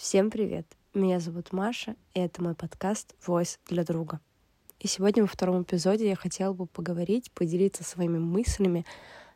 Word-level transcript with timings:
Всем 0.00 0.30
привет! 0.30 0.66
Меня 0.94 1.20
зовут 1.20 1.52
Маша, 1.52 1.94
и 2.14 2.20
это 2.20 2.42
мой 2.42 2.54
подкаст 2.54 3.14
«Voice 3.26 3.58
для 3.68 3.84
друга». 3.84 4.18
И 4.78 4.86
сегодня 4.88 5.24
во 5.24 5.26
втором 5.26 5.62
эпизоде 5.62 6.08
я 6.08 6.16
хотела 6.16 6.54
бы 6.54 6.64
поговорить, 6.64 7.30
поделиться 7.32 7.84
своими 7.84 8.16
мыслями 8.16 8.86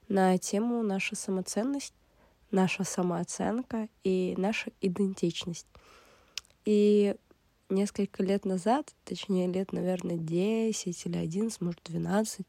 на 0.09 0.39
тему 0.39 0.83
наша 0.83 1.17
самоценность, 1.17 1.93
наша 2.51 2.83
самооценка 2.83 3.91
и 4.05 4.35
наша 4.39 4.71
идентичность. 4.81 5.67
И 6.65 7.15
несколько 7.69 8.23
лет 8.23 8.47
назад, 8.47 8.95
точнее 9.05 9.49
лет, 9.49 9.71
наверное, 9.75 10.17
10 10.17 11.07
или 11.07 11.19
11, 11.19 11.61
может 11.61 11.81
12, 11.85 12.47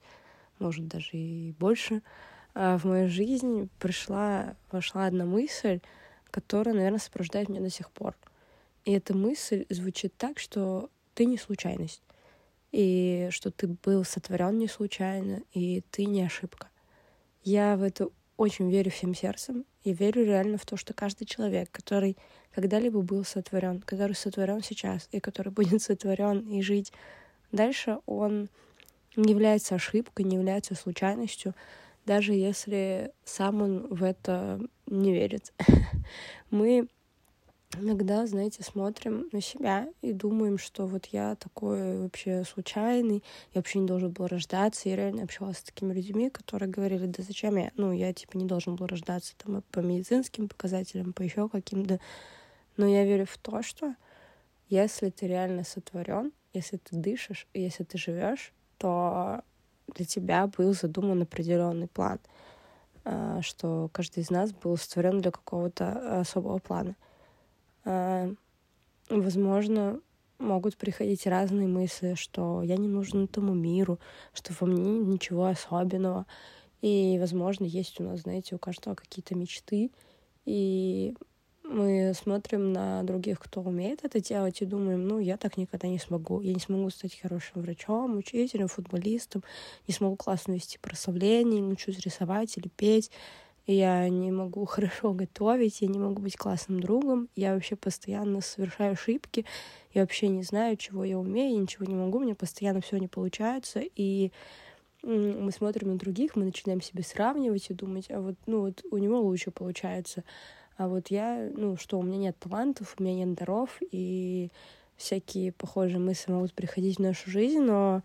может 0.60 0.88
даже 0.88 1.18
и 1.18 1.52
больше, 1.60 2.02
а, 2.54 2.78
в 2.78 2.86
мою 2.86 3.10
жизнь 3.10 3.70
пришла, 3.78 4.56
вошла 4.72 5.06
одна 5.06 5.26
мысль, 5.26 5.82
которая, 6.36 6.76
наверное, 6.76 7.00
сопровождает 7.00 7.48
меня 7.48 7.62
до 7.62 7.70
сих 7.70 7.90
пор. 7.92 8.14
И 8.84 8.92
эта 8.92 9.16
мысль 9.16 9.66
звучит 9.70 10.18
так, 10.18 10.38
что 10.38 10.90
ты 11.14 11.23
не 11.23 11.38
случайность, 11.38 12.02
и 12.73 13.30
что 13.32 13.52
ты 13.52 13.68
был 13.68 14.04
сотворен 14.04 14.58
не 14.58 14.68
случайно, 14.68 15.44
и 15.54 15.82
ты 15.92 16.04
не 16.04 16.23
ошибка. 16.23 16.68
Я 17.45 17.78
в 17.78 17.84
это 17.84 18.09
очень 18.36 18.70
верю 18.70 18.92
всем 18.92 19.16
сердцем, 19.16 19.64
и 19.86 19.94
верю 19.94 20.26
реально 20.26 20.58
в 20.58 20.66
то, 20.66 20.76
что 20.76 20.94
каждый 20.94 21.23
человек, 21.23 21.72
который 21.72 22.18
когда-либо 22.54 23.00
был 23.00 23.23
сотворен, 23.23 23.80
который 23.80 24.17
сотворен 24.17 24.62
сейчас, 24.62 25.08
и 25.14 25.22
который 25.22 25.54
будет 25.54 25.81
сотворен 25.81 26.40
и 26.50 26.62
жить 26.62 26.92
дальше, 27.54 28.00
он 28.06 28.50
не 29.16 29.31
является 29.31 29.76
ошибкой, 29.76 30.26
не 30.26 30.36
является 30.36 30.76
случайностью, 30.76 31.56
даже 32.05 32.34
если 32.34 33.12
сам 33.23 33.62
он 33.62 33.88
в 33.94 34.04
это 34.04 34.59
не 34.88 35.12
верит. 35.14 35.54
Мы 36.52 36.88
иногда, 37.80 38.26
знаете, 38.26 38.64
смотрим 38.64 39.28
на 39.31 39.41
себя 39.41 39.88
и 40.02 40.14
думаем, 40.14 40.58
что 40.58 40.86
вот 40.86 41.08
я 41.08 41.36
такой 41.36 42.00
вообще 42.00 42.44
случайный, 42.44 43.23
я 43.53 43.59
вообще 43.59 43.80
не 43.80 43.88
должен 43.88 44.11
был 44.11 44.28
рождаться. 44.28 44.89
Я 44.89 44.95
реально 44.95 45.23
общалась 45.23 45.58
с 45.58 45.64
такими 45.64 45.94
людьми, 45.94 46.30
которые 46.30 46.70
говорили, 46.70 47.08
да 47.08 47.23
зачем 47.23 47.58
я, 47.58 47.72
ну, 47.76 47.92
я 47.92 48.14
типа 48.14 48.38
не 48.38 48.45
должен 48.45 48.76
был 48.76 48.88
рождаться 48.88 49.33
там 49.38 49.64
по 49.72 49.80
медицинским 49.80 50.48
показателям, 50.48 51.14
по 51.14 51.22
еще 51.22 51.50
каким-то. 51.50 52.00
Но 52.78 52.88
я 52.88 53.03
верю 53.03 53.26
в 53.26 53.38
то, 53.38 53.61
что 53.61 53.95
если 54.70 55.09
ты 55.09 55.28
реально 55.28 55.64
сотворен, 55.64 56.31
если 56.53 56.78
ты 56.78 56.95
дышишь, 56.95 57.48
если 57.53 57.83
ты 57.83 57.98
живешь, 57.98 58.53
то 58.78 59.44
для 59.94 60.05
тебя 60.05 60.47
был 60.47 60.73
задуман 60.73 61.22
определенный 61.22 61.88
план, 61.88 62.19
а, 63.03 63.41
что 63.41 63.89
каждый 63.92 64.23
из 64.23 64.30
нас 64.30 64.52
был 64.52 64.77
створен 64.77 65.22
для 65.22 65.31
какого-то 65.31 66.19
особого 66.19 66.59
плана. 66.59 66.95
А, 67.83 68.31
возможно, 69.09 70.00
могут 70.39 70.77
приходить 70.77 71.27
разные 71.27 71.67
мысли, 71.67 72.16
что 72.16 72.61
я 72.61 72.77
не 72.77 72.88
нужен 72.88 73.25
этому 73.25 73.53
миру, 73.53 74.00
что 74.33 74.53
во 74.59 74.67
мне 74.67 75.00
ничего 75.00 75.45
особенного. 75.45 76.25
И, 76.81 77.17
возможно, 77.20 77.66
есть 77.66 77.99
у 77.99 78.03
нас, 78.03 78.22
знаете, 78.22 78.55
у 78.55 78.59
каждого 78.59 78.95
какие-то 78.95 79.36
мечты. 79.36 79.92
И 80.45 81.16
мы 81.67 82.13
смотрим 82.13 82.73
на 82.73 83.03
других, 83.03 83.39
кто 83.39 83.61
умеет 83.61 84.03
это 84.03 84.19
делать, 84.19 84.61
и 84.61 84.66
думаем, 84.66 85.08
ну, 85.08 85.19
я 85.19 85.38
так 85.38 85.58
никогда 85.58 85.88
не 85.88 85.99
смогу. 85.99 86.41
Я 86.41 86.53
не 86.53 86.59
смогу 86.59 86.89
стать 86.89 87.19
хорошим 87.19 87.61
врачом, 87.61 88.17
учителем, 88.17 88.67
футболистом, 88.67 89.44
не 89.88 89.93
смогу 89.93 90.16
классно 90.16 90.53
вести 90.53 90.77
прославление, 90.77 91.61
не 91.61 91.67
научусь 91.67 91.99
рисовать 91.99 92.58
или 92.58 92.67
петь. 92.67 93.11
Я 93.67 94.08
не 94.09 94.31
могу 94.31 94.66
хорошо 94.66 95.13
готовить, 95.13 95.81
я 95.81 95.88
не 95.88 95.99
могу 95.99 96.21
быть 96.21 96.38
классным 96.38 96.80
другом, 96.80 97.30
я 97.36 97.53
вообще 97.53 97.75
постоянно 97.75 98.41
совершаю 98.41 98.93
ошибки, 98.93 99.45
я 99.93 100.02
вообще 100.02 100.27
не 100.27 100.43
знаю, 100.43 100.77
чего 100.77 101.03
я 101.03 101.17
умею, 101.17 101.53
я 101.53 101.61
ничего 101.61 101.86
не 101.86 101.95
могу, 101.95 102.19
мне 102.19 102.36
постоянно 102.36 102.81
все 102.81 102.97
не 102.97 103.08
получается, 103.08 103.81
и 103.95 104.31
мы 105.02 105.52
смотрим 105.52 105.89
на 105.89 105.97
других, 105.97 106.36
мы 106.36 106.45
начинаем 106.45 106.81
себя 106.81 107.04
сравнивать 107.04 107.70
и 107.70 107.73
думать, 107.73 108.09
а 108.09 108.20
вот, 108.20 108.36
ну 108.48 108.61
вот 108.61 108.83
у 108.89 108.98
него 108.98 109.21
лучше 109.21 109.52
получается, 109.52 110.23
а 110.77 110.87
вот 110.87 111.08
я, 111.08 111.49
ну 111.55 111.77
что, 111.77 111.99
у 111.99 112.03
меня 112.03 112.17
нет 112.17 112.37
талантов, 112.37 112.95
у 112.97 113.03
меня 113.03 113.25
нет 113.25 113.36
даров, 113.36 113.77
и 113.91 114.49
всякие 114.97 115.52
похожие 115.52 115.99
мысли 115.99 116.31
могут 116.31 116.53
приходить 116.53 116.97
в 116.97 117.02
нашу 117.02 117.30
жизнь, 117.30 117.59
но 117.59 118.02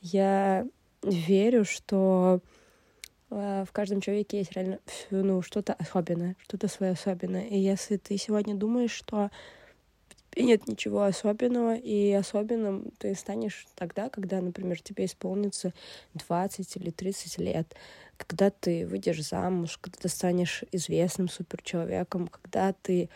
я 0.00 0.66
верю, 1.02 1.64
что 1.64 2.40
э, 3.30 3.64
в 3.66 3.72
каждом 3.72 4.00
человеке 4.00 4.38
есть 4.38 4.52
реально 4.52 4.78
ну, 5.10 5.42
что-то 5.42 5.74
особенное, 5.74 6.36
что-то 6.42 6.68
свое 6.68 6.92
особенное. 6.92 7.46
И 7.46 7.58
если 7.58 7.96
ты 7.96 8.16
сегодня 8.16 8.54
думаешь, 8.54 8.92
что 8.92 9.30
нет 10.42 10.66
ничего 10.66 11.02
особенного, 11.02 11.76
и 11.76 12.12
особенным 12.12 12.90
ты 12.98 13.14
станешь 13.14 13.66
тогда, 13.74 14.08
когда, 14.08 14.40
например, 14.40 14.80
тебе 14.80 15.04
исполнится 15.04 15.72
20 16.14 16.76
или 16.76 16.90
30 16.90 17.38
лет, 17.38 17.74
когда 18.16 18.50
ты 18.50 18.86
выйдешь 18.86 19.22
замуж, 19.24 19.78
когда 19.80 19.98
ты 20.00 20.08
станешь 20.08 20.64
известным 20.72 21.28
суперчеловеком, 21.28 22.28
когда 22.28 22.72
ты 22.72 23.08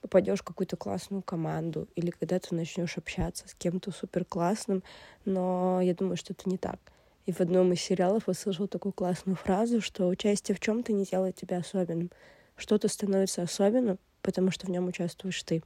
попадешь 0.00 0.40
в 0.40 0.44
какую-то 0.44 0.76
классную 0.76 1.22
команду, 1.22 1.88
или 1.96 2.10
когда 2.10 2.38
ты 2.38 2.54
начнешь 2.54 2.98
общаться 2.98 3.48
с 3.48 3.54
кем-то 3.54 3.90
суперклассным, 3.90 4.82
но 5.24 5.80
я 5.82 5.94
думаю, 5.94 6.16
что 6.16 6.32
это 6.32 6.48
не 6.48 6.58
так. 6.58 6.78
И 7.26 7.32
в 7.32 7.40
одном 7.40 7.72
из 7.72 7.80
сериалов 7.80 8.24
я 8.28 8.34
слышала 8.34 8.68
такую 8.68 8.92
классную 8.92 9.36
фразу, 9.36 9.80
что 9.80 10.06
участие 10.08 10.54
в 10.54 10.60
чем-то 10.60 10.92
не 10.92 11.04
делает 11.04 11.34
тебя 11.36 11.58
особенным. 11.58 12.10
Что-то 12.56 12.88
становится 12.88 13.42
особенным, 13.42 13.98
потому 14.22 14.50
что 14.50 14.66
в 14.66 14.70
нем 14.70 14.86
участвуешь 14.86 15.42
ты. 15.42 15.62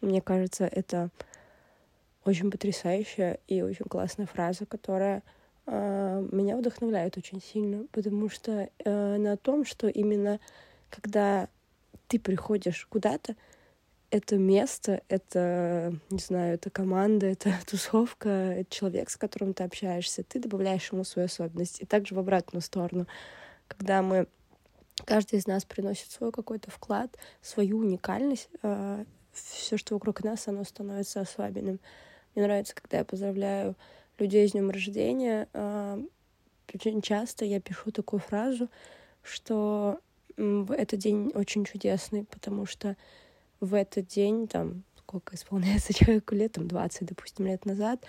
Мне 0.00 0.20
кажется, 0.20 0.64
это 0.64 1.10
очень 2.24 2.50
потрясающая 2.50 3.38
и 3.48 3.62
очень 3.62 3.86
классная 3.86 4.26
фраза, 4.26 4.66
которая 4.66 5.22
э, 5.66 6.28
меня 6.32 6.56
вдохновляет 6.56 7.16
очень 7.16 7.40
сильно, 7.42 7.86
потому 7.92 8.28
что 8.28 8.68
э, 8.78 9.16
на 9.16 9.36
том, 9.36 9.64
что 9.64 9.88
именно 9.88 10.38
когда 10.90 11.48
ты 12.08 12.18
приходишь 12.18 12.86
куда-то, 12.90 13.36
это 14.10 14.36
место, 14.36 15.02
это, 15.08 15.94
не 16.10 16.18
знаю, 16.18 16.54
это 16.54 16.68
команда, 16.68 17.26
это 17.26 17.54
тусовка, 17.66 18.28
это 18.28 18.70
человек, 18.70 19.08
с 19.08 19.16
которым 19.16 19.54
ты 19.54 19.64
общаешься, 19.64 20.24
ты 20.24 20.40
добавляешь 20.40 20.90
ему 20.92 21.04
свою 21.04 21.26
особенность. 21.26 21.80
И 21.80 21.86
также 21.86 22.14
в 22.14 22.18
обратную 22.18 22.62
сторону, 22.62 23.06
когда 23.68 24.02
мы 24.02 24.26
каждый 25.04 25.38
из 25.38 25.46
нас 25.46 25.64
приносит 25.64 26.10
свой 26.10 26.32
какой-то 26.32 26.70
вклад, 26.70 27.16
свою 27.40 27.78
уникальность, 27.78 28.48
э, 28.62 29.04
все, 29.42 29.76
что 29.76 29.94
вокруг 29.94 30.22
нас, 30.22 30.48
оно 30.48 30.64
становится 30.64 31.20
особенным. 31.20 31.80
Мне 32.34 32.44
нравится, 32.44 32.74
когда 32.74 32.98
я 32.98 33.04
поздравляю 33.04 33.76
людей 34.18 34.48
с 34.48 34.52
днем 34.52 34.70
рождения. 34.70 35.48
А, 35.52 36.00
очень 36.72 37.02
часто 37.02 37.44
я 37.44 37.60
пишу 37.60 37.90
такую 37.90 38.20
фразу, 38.20 38.68
что 39.22 40.00
этот 40.36 40.98
день 40.98 41.32
очень 41.34 41.64
чудесный, 41.64 42.24
потому 42.24 42.66
что 42.66 42.96
в 43.60 43.74
этот 43.74 44.06
день, 44.06 44.48
там, 44.48 44.84
сколько 44.96 45.34
исполняется 45.34 45.92
человеку 45.94 46.34
лет, 46.34 46.52
там, 46.52 46.68
20, 46.68 47.08
допустим, 47.08 47.46
лет 47.46 47.64
назад, 47.66 48.04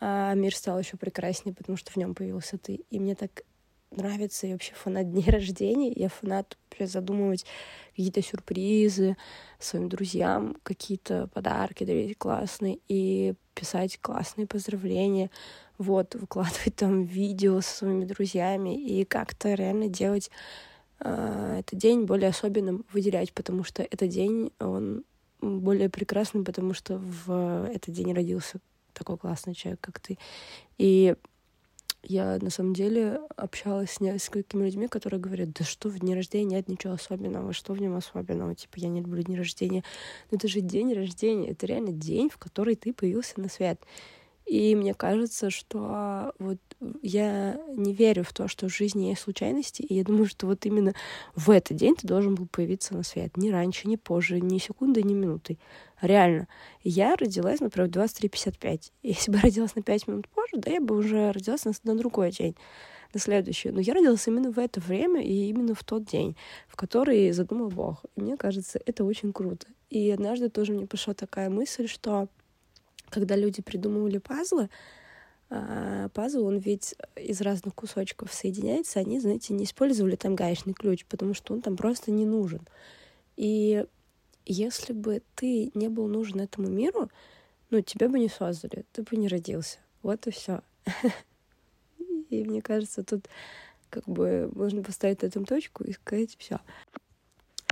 а 0.00 0.34
мир 0.34 0.54
стал 0.54 0.78
еще 0.78 0.96
прекраснее, 0.96 1.54
потому 1.54 1.76
что 1.76 1.90
в 1.90 1.96
нем 1.96 2.14
появился 2.14 2.58
ты. 2.58 2.80
И 2.90 2.98
мне 2.98 3.14
так 3.14 3.42
нравится 3.90 4.46
и 4.46 4.52
вообще 4.52 4.74
фанат 4.74 5.10
дней 5.10 5.24
рождения. 5.30 5.92
Я 5.92 6.08
фанат 6.08 6.56
вообще 6.70 6.86
задумывать 6.86 7.44
какие-то 7.90 8.22
сюрпризы 8.22 9.16
своим 9.58 9.88
друзьям, 9.88 10.56
какие-то 10.62 11.28
подарки 11.32 11.84
дарить 11.84 12.18
классные 12.18 12.78
и 12.88 13.34
писать 13.54 13.98
классные 14.00 14.46
поздравления, 14.46 15.30
вот, 15.78 16.14
выкладывать 16.14 16.76
там 16.76 17.04
видео 17.04 17.60
со 17.60 17.78
своими 17.78 18.04
друзьями 18.04 18.78
и 18.78 19.04
как-то 19.04 19.54
реально 19.54 19.88
делать 19.88 20.30
э, 21.00 21.56
этот 21.60 21.78
день 21.78 22.04
более 22.04 22.30
особенным, 22.30 22.84
выделять, 22.92 23.32
потому 23.32 23.64
что 23.64 23.82
этот 23.82 24.08
день, 24.08 24.52
он 24.58 25.04
более 25.40 25.88
прекрасный, 25.88 26.44
потому 26.44 26.74
что 26.74 26.98
в 26.98 27.68
этот 27.72 27.94
день 27.94 28.12
родился 28.12 28.58
такой 28.92 29.18
классный 29.18 29.54
человек, 29.54 29.80
как 29.80 30.00
ты. 30.00 30.18
И 30.78 31.14
я 32.08 32.38
на 32.40 32.50
самом 32.50 32.74
деле 32.74 33.20
общалась 33.36 33.92
с 33.92 34.00
несколькими 34.00 34.64
людьми, 34.64 34.88
которые 34.88 35.20
говорят, 35.20 35.52
да 35.52 35.64
что 35.64 35.88
в 35.88 35.98
дне 35.98 36.14
рождения 36.14 36.56
нет 36.56 36.68
ничего 36.68 36.94
особенного, 36.94 37.52
что 37.52 37.72
в 37.72 37.80
нем 37.80 37.96
особенного, 37.96 38.54
типа 38.54 38.74
я 38.76 38.88
не 38.88 39.00
люблю 39.00 39.22
дни 39.22 39.36
рождения. 39.36 39.82
Но 40.30 40.36
это 40.36 40.48
же 40.48 40.60
день 40.60 40.92
рождения, 40.92 41.50
это 41.50 41.66
реально 41.66 41.92
день, 41.92 42.30
в 42.30 42.38
который 42.38 42.76
ты 42.76 42.92
появился 42.92 43.40
на 43.40 43.48
свет. 43.48 43.80
И 44.46 44.76
мне 44.76 44.94
кажется, 44.94 45.50
что 45.50 46.32
вот 46.38 46.58
я 47.02 47.58
не 47.74 47.94
верю 47.94 48.22
в 48.22 48.32
то, 48.32 48.48
что 48.48 48.68
в 48.68 48.74
жизни 48.74 49.06
есть 49.06 49.22
случайности, 49.22 49.82
и 49.82 49.94
я 49.94 50.04
думаю, 50.04 50.26
что 50.26 50.46
вот 50.46 50.66
именно 50.66 50.94
в 51.34 51.50
этот 51.50 51.76
день 51.76 51.94
ты 51.96 52.06
должен 52.06 52.34
был 52.34 52.46
появиться 52.46 52.94
на 52.94 53.02
свет. 53.02 53.36
Ни 53.36 53.50
раньше, 53.50 53.88
ни 53.88 53.96
позже, 53.96 54.40
ни 54.40 54.58
секунды, 54.58 55.02
ни 55.02 55.14
минуты. 55.14 55.58
Реально. 56.02 56.48
Я 56.82 57.16
родилась, 57.16 57.60
например, 57.60 57.88
в 57.88 57.92
23.55. 57.92 58.92
Если 59.02 59.30
бы 59.30 59.38
родилась 59.38 59.74
на 59.74 59.82
5 59.82 60.08
минут 60.08 60.28
позже, 60.28 60.56
да, 60.56 60.70
я 60.70 60.80
бы 60.80 60.96
уже 60.96 61.32
родилась 61.32 61.64
на, 61.64 61.72
на 61.84 61.96
другой 61.96 62.30
день. 62.30 62.54
на 63.14 63.20
следующее. 63.20 63.72
Но 63.72 63.80
я 63.80 63.94
родилась 63.94 64.26
именно 64.26 64.50
в 64.50 64.58
это 64.58 64.80
время 64.80 65.22
и 65.22 65.48
именно 65.48 65.74
в 65.74 65.82
тот 65.82 66.04
день, 66.04 66.36
в 66.68 66.76
который 66.76 67.30
задумал 67.32 67.70
Бог. 67.70 68.04
И 68.16 68.20
мне 68.20 68.36
кажется, 68.36 68.78
это 68.84 69.04
очень 69.04 69.32
круто. 69.32 69.66
И 69.88 70.10
однажды 70.10 70.50
тоже 70.50 70.72
мне 70.72 70.86
пришла 70.86 71.14
такая 71.14 71.48
мысль, 71.48 71.86
что 71.88 72.28
когда 73.08 73.36
люди 73.36 73.62
придумывали 73.62 74.18
пазлы, 74.18 74.68
а, 75.48 76.08
пазл, 76.10 76.46
он 76.46 76.58
ведь 76.58 76.94
из 77.14 77.40
разных 77.40 77.74
кусочков 77.74 78.32
соединяется, 78.32 79.00
они, 79.00 79.20
знаете, 79.20 79.54
не 79.54 79.64
использовали 79.64 80.16
там 80.16 80.34
гаечный 80.34 80.74
ключ, 80.74 81.04
потому 81.06 81.34
что 81.34 81.54
он 81.54 81.62
там 81.62 81.76
просто 81.76 82.10
не 82.10 82.24
нужен. 82.24 82.62
И 83.36 83.84
если 84.44 84.92
бы 84.92 85.22
ты 85.34 85.70
не 85.74 85.88
был 85.88 86.08
нужен 86.08 86.40
этому 86.40 86.68
миру, 86.68 87.10
ну, 87.70 87.80
тебя 87.80 88.08
бы 88.08 88.18
не 88.18 88.28
создали, 88.28 88.84
ты 88.92 89.02
бы 89.02 89.16
не 89.16 89.28
родился. 89.28 89.78
Вот 90.02 90.26
и 90.26 90.30
все. 90.30 90.62
И 92.30 92.44
мне 92.44 92.60
кажется, 92.60 93.04
тут 93.04 93.28
как 93.88 94.04
бы 94.04 94.50
можно 94.54 94.82
поставить 94.82 95.22
этом 95.22 95.44
точку 95.44 95.84
и 95.84 95.92
сказать 95.92 96.36
все. 96.38 96.60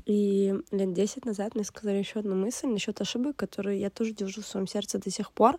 И 0.07 0.55
лет 0.71 0.93
десять 0.93 1.25
назад 1.25 1.55
мне 1.55 1.65
сказали 1.65 1.97
еще 1.97 2.21
одну 2.21 2.35
мысль 2.35 2.69
насчет 2.69 3.01
ошибок, 3.01 3.37
которую 3.37 3.79
я 3.79 3.91
тоже 3.91 4.13
держу 4.13 4.43
в 4.43 4.47
своем 4.47 4.67
сердце 4.67 4.99
до 4.99 5.11
сих 5.11 5.33
пор, 5.33 5.59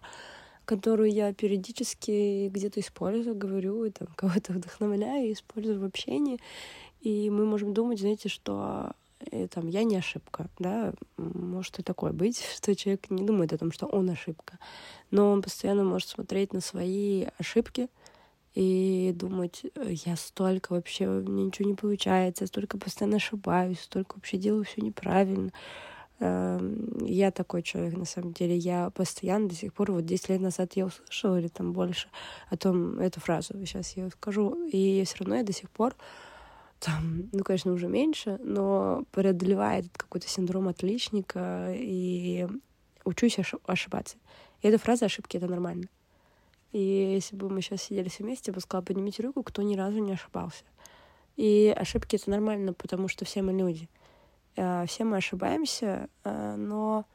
которую 0.65 1.11
я 1.11 1.33
периодически 1.33 2.49
где-то 2.49 2.79
использую, 2.79 3.35
говорю, 3.35 3.85
и 3.85 3.91
там 3.91 4.07
кого-то 4.15 4.53
вдохновляю, 4.53 5.31
использую 5.31 5.79
в 5.79 5.85
общении. 5.85 6.39
И 7.01 7.29
мы 7.29 7.45
можем 7.45 7.73
думать, 7.73 7.99
знаете, 7.99 8.29
что 8.29 8.91
и, 9.31 9.47
там, 9.47 9.67
я 9.67 9.83
не 9.83 9.95
ошибка, 9.95 10.47
да, 10.59 10.93
может 11.17 11.79
и 11.79 11.83
такое 11.83 12.11
быть, 12.11 12.43
что 12.55 12.75
человек 12.75 13.09
не 13.09 13.25
думает 13.25 13.53
о 13.53 13.57
том, 13.57 13.71
что 13.71 13.85
он 13.85 14.09
ошибка, 14.09 14.59
но 15.11 15.31
он 15.31 15.41
постоянно 15.41 15.83
может 15.83 16.09
смотреть 16.09 16.53
на 16.53 16.61
свои 16.61 17.27
ошибки 17.37 17.89
и 18.53 19.13
думать, 19.13 19.63
я 20.05 20.15
столько 20.15 20.73
вообще, 20.73 21.07
мне 21.07 21.45
ничего 21.45 21.67
не 21.67 21.75
получается, 21.75 22.45
я 22.45 22.47
столько 22.47 22.77
постоянно 22.77 23.17
ошибаюсь, 23.17 23.81
столько 23.81 24.15
вообще 24.15 24.37
делаю 24.37 24.63
все 24.63 24.81
неправильно. 24.81 25.51
Эм, 26.19 27.05
я 27.05 27.31
такой 27.31 27.61
человек, 27.61 27.97
на 27.97 28.05
самом 28.05 28.33
деле. 28.33 28.55
Я 28.55 28.89
постоянно 28.89 29.49
до 29.49 29.55
сих 29.55 29.73
пор, 29.73 29.91
вот 29.91 30.05
10 30.05 30.29
лет 30.29 30.41
назад 30.41 30.73
я 30.73 30.85
услышала, 30.85 31.39
или 31.39 31.47
там 31.47 31.73
больше, 31.73 32.07
о 32.49 32.57
том, 32.57 32.99
эту 32.99 33.19
фразу, 33.19 33.53
сейчас 33.65 33.97
я 33.97 34.09
скажу, 34.09 34.67
и 34.67 35.03
все 35.05 35.17
равно 35.19 35.35
я 35.35 35.43
до 35.43 35.53
сих 35.53 35.69
пор 35.69 35.95
там, 36.79 37.29
ну, 37.31 37.43
конечно, 37.43 37.71
уже 37.71 37.87
меньше, 37.87 38.37
но 38.43 39.05
преодолевает 39.11 39.85
какой-то 39.97 40.27
синдром 40.27 40.67
отличника 40.67 41.73
и 41.73 42.47
учусь 43.03 43.39
ошибаться. 43.65 44.17
И 44.61 44.67
эта 44.67 44.77
фраза 44.77 45.05
«ошибки»— 45.05 45.37
это 45.37 45.47
нормально. 45.47 45.87
И 46.73 46.79
если 46.79 47.35
бы 47.35 47.49
мы 47.49 47.61
сейчас 47.61 47.83
сидели 47.83 48.09
все 48.09 48.23
вместе, 48.23 48.51
я 48.51 48.53
бы 48.53 48.61
сказала, 48.61 48.83
поднимите 48.83 49.23
руку, 49.23 49.43
кто 49.43 49.61
ни 49.61 49.75
разу 49.75 49.99
не 49.99 50.13
ошибался. 50.13 50.63
И 51.37 51.73
ошибки— 51.75 52.15
это 52.17 52.29
нормально, 52.29 52.73
потому 52.73 53.07
что 53.07 53.25
все 53.25 53.41
мы 53.41 53.53
люди. 53.53 53.89
А, 54.57 54.85
все 54.85 55.03
мы 55.03 55.17
ошибаемся, 55.17 56.09
а, 56.23 56.55
но 56.55 57.05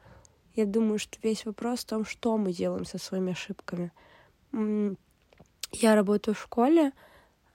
я 0.55 0.65
думаю, 0.65 0.99
что 0.99 1.17
весь 1.23 1.45
вопрос 1.45 1.81
в 1.81 1.85
том, 1.85 2.05
что 2.05 2.37
мы 2.37 2.53
делаем 2.53 2.85
со 2.85 2.97
своими 2.97 3.31
ошибками. 3.31 3.91
Я 5.71 5.95
работаю 5.95 6.35
в 6.35 6.41
школе, 6.41 6.91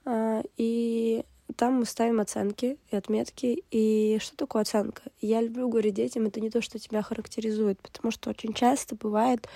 а, 0.05 0.43
и 0.57 1.25
там 1.57 1.75
мы 1.75 1.85
ставим 1.85 2.21
оценки 2.21 2.79
и 2.91 2.97
отметки. 2.97 3.65
И 3.71 4.19
что 4.21 4.37
такое 4.37 4.63
оценка? 4.63 5.03
Я 5.21 5.41
люблю 5.41 5.69
говорить 5.69 5.95
детям, 5.95 6.27
это 6.27 6.41
не 6.41 6.51
то, 6.51 6.61
что 6.61 6.79
тебя 6.79 7.03
характеризует, 7.03 7.81
потому 7.81 8.11
что 8.11 8.31
очень 8.31 8.53
часто 8.53 8.97
бывает, 8.97 9.47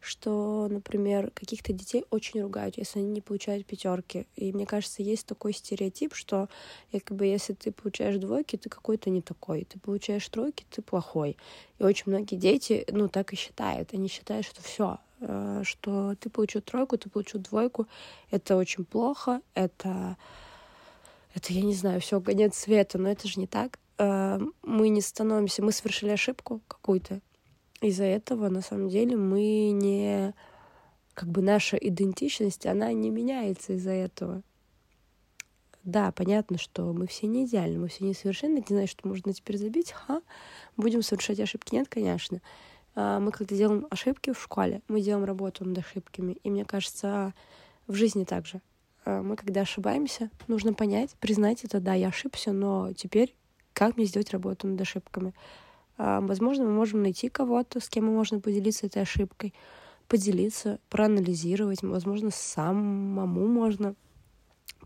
что, 0.00 0.68
например, 0.68 1.30
каких-то 1.32 1.72
детей 1.72 2.04
очень 2.10 2.42
ругают, 2.42 2.78
если 2.78 2.98
они 2.98 3.10
не 3.10 3.20
получают 3.20 3.66
пятерки. 3.66 4.26
И 4.36 4.52
мне 4.52 4.66
кажется, 4.66 5.02
есть 5.02 5.26
такой 5.26 5.52
стереотип, 5.52 6.14
что 6.14 6.48
якобы 6.90 7.26
если 7.26 7.52
ты 7.52 7.70
получаешь 7.70 8.16
двойки, 8.16 8.56
ты 8.56 8.68
какой-то 8.68 9.10
не 9.10 9.20
такой. 9.20 9.64
Ты 9.64 9.78
получаешь 9.78 10.28
тройки, 10.28 10.64
ты 10.70 10.82
плохой. 10.82 11.36
И 11.78 11.82
очень 11.82 12.04
многие 12.06 12.36
дети, 12.36 12.86
ну, 12.90 13.08
так 13.08 13.32
и 13.32 13.36
считают. 13.36 13.92
Они 13.92 14.08
считают, 14.08 14.46
что 14.46 14.62
все, 14.62 14.98
э, 15.20 15.62
что 15.64 16.14
ты 16.16 16.30
получил 16.30 16.62
тройку, 16.62 16.96
ты 16.96 17.10
получил 17.10 17.40
двойку. 17.40 17.86
Это 18.30 18.56
очень 18.56 18.84
плохо, 18.84 19.40
это 19.54 20.16
это, 21.34 21.52
я 21.52 21.62
не 21.62 21.74
знаю, 21.74 22.00
все 22.00 22.20
конец 22.20 22.56
света, 22.56 22.98
но 22.98 23.08
это 23.08 23.28
же 23.28 23.38
не 23.38 23.46
так. 23.46 23.78
Э, 23.98 24.40
мы 24.62 24.88
не 24.88 25.00
становимся, 25.00 25.62
мы 25.62 25.72
совершили 25.72 26.10
ошибку 26.10 26.60
какую-то. 26.66 27.20
Из-за 27.80 28.04
этого, 28.04 28.48
на 28.48 28.60
самом 28.60 28.88
деле, 28.88 29.16
мы 29.16 29.70
не... 29.70 30.34
Как 31.14 31.28
бы 31.28 31.42
наша 31.42 31.76
идентичность, 31.76 32.66
она 32.66 32.92
не 32.92 33.10
меняется 33.10 33.74
из-за 33.74 33.90
этого. 33.90 34.42
Да, 35.82 36.12
понятно, 36.12 36.58
что 36.58 36.92
мы 36.92 37.06
все 37.06 37.26
не 37.26 37.46
идеальны, 37.46 37.78
мы 37.78 37.88
все 37.88 38.04
несовершенны, 38.04 38.58
не 38.58 38.64
знаю, 38.68 38.86
что 38.86 39.08
можно 39.08 39.32
теперь 39.32 39.56
забить, 39.56 39.92
ха, 39.92 40.20
будем 40.76 41.02
совершать 41.02 41.40
ошибки. 41.40 41.74
Нет, 41.74 41.88
конечно. 41.88 42.40
Э, 42.94 43.18
мы 43.18 43.32
когда 43.32 43.56
делаем 43.56 43.86
ошибки 43.90 44.32
в 44.32 44.40
школе, 44.40 44.82
мы 44.88 45.00
делаем 45.00 45.24
работу 45.24 45.64
над 45.64 45.78
ошибками. 45.78 46.38
И 46.42 46.50
мне 46.50 46.64
кажется, 46.64 47.34
в 47.86 47.94
жизни 47.94 48.24
также. 48.24 48.60
Э, 49.04 49.22
мы 49.22 49.36
когда 49.36 49.62
ошибаемся, 49.62 50.30
нужно 50.48 50.74
понять, 50.74 51.16
признать 51.18 51.64
это, 51.64 51.80
да, 51.80 51.94
я 51.94 52.08
ошибся, 52.08 52.52
но 52.52 52.92
теперь 52.92 53.34
как 53.72 53.96
мне 53.96 54.04
сделать 54.04 54.30
работу 54.30 54.66
над 54.66 54.80
ошибками? 54.80 55.32
А, 56.02 56.22
возможно, 56.22 56.64
мы 56.64 56.70
можем 56.70 57.02
найти 57.02 57.28
кого-то, 57.28 57.78
с 57.78 57.90
кем 57.90 58.06
мы 58.06 58.12
можем 58.12 58.40
поделиться 58.40 58.86
этой 58.86 59.02
ошибкой, 59.02 59.52
поделиться, 60.08 60.78
проанализировать, 60.88 61.82
возможно, 61.82 62.30
самому 62.30 63.46
можно 63.46 63.94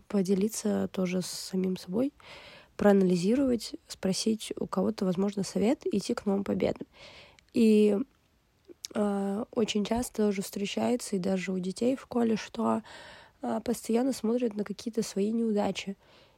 поделиться 0.09 0.89
тоже 0.91 1.21
с 1.21 1.27
самим 1.27 1.77
собой, 1.77 2.11
проанализировать, 2.75 3.75
спросить 3.87 4.51
у 4.59 4.67
кого-то, 4.67 5.05
возможно, 5.05 5.43
совет 5.43 5.85
идти 5.85 6.13
к 6.13 6.25
новым 6.25 6.43
победам. 6.43 6.85
И 7.53 7.97
э, 8.93 9.45
очень 9.51 9.85
часто 9.85 10.27
тоже 10.27 10.41
встречается, 10.41 11.15
и 11.15 11.19
даже 11.19 11.53
у 11.53 11.59
детей 11.59 11.95
в 11.95 12.01
школе, 12.01 12.35
что 12.35 12.81
а, 13.41 13.61
постоянно 13.61 14.11
смотрят 14.11 14.53
на 14.55 14.65
какие-то 14.65 15.01
свои 15.01 15.31
неудачи. 15.31 15.95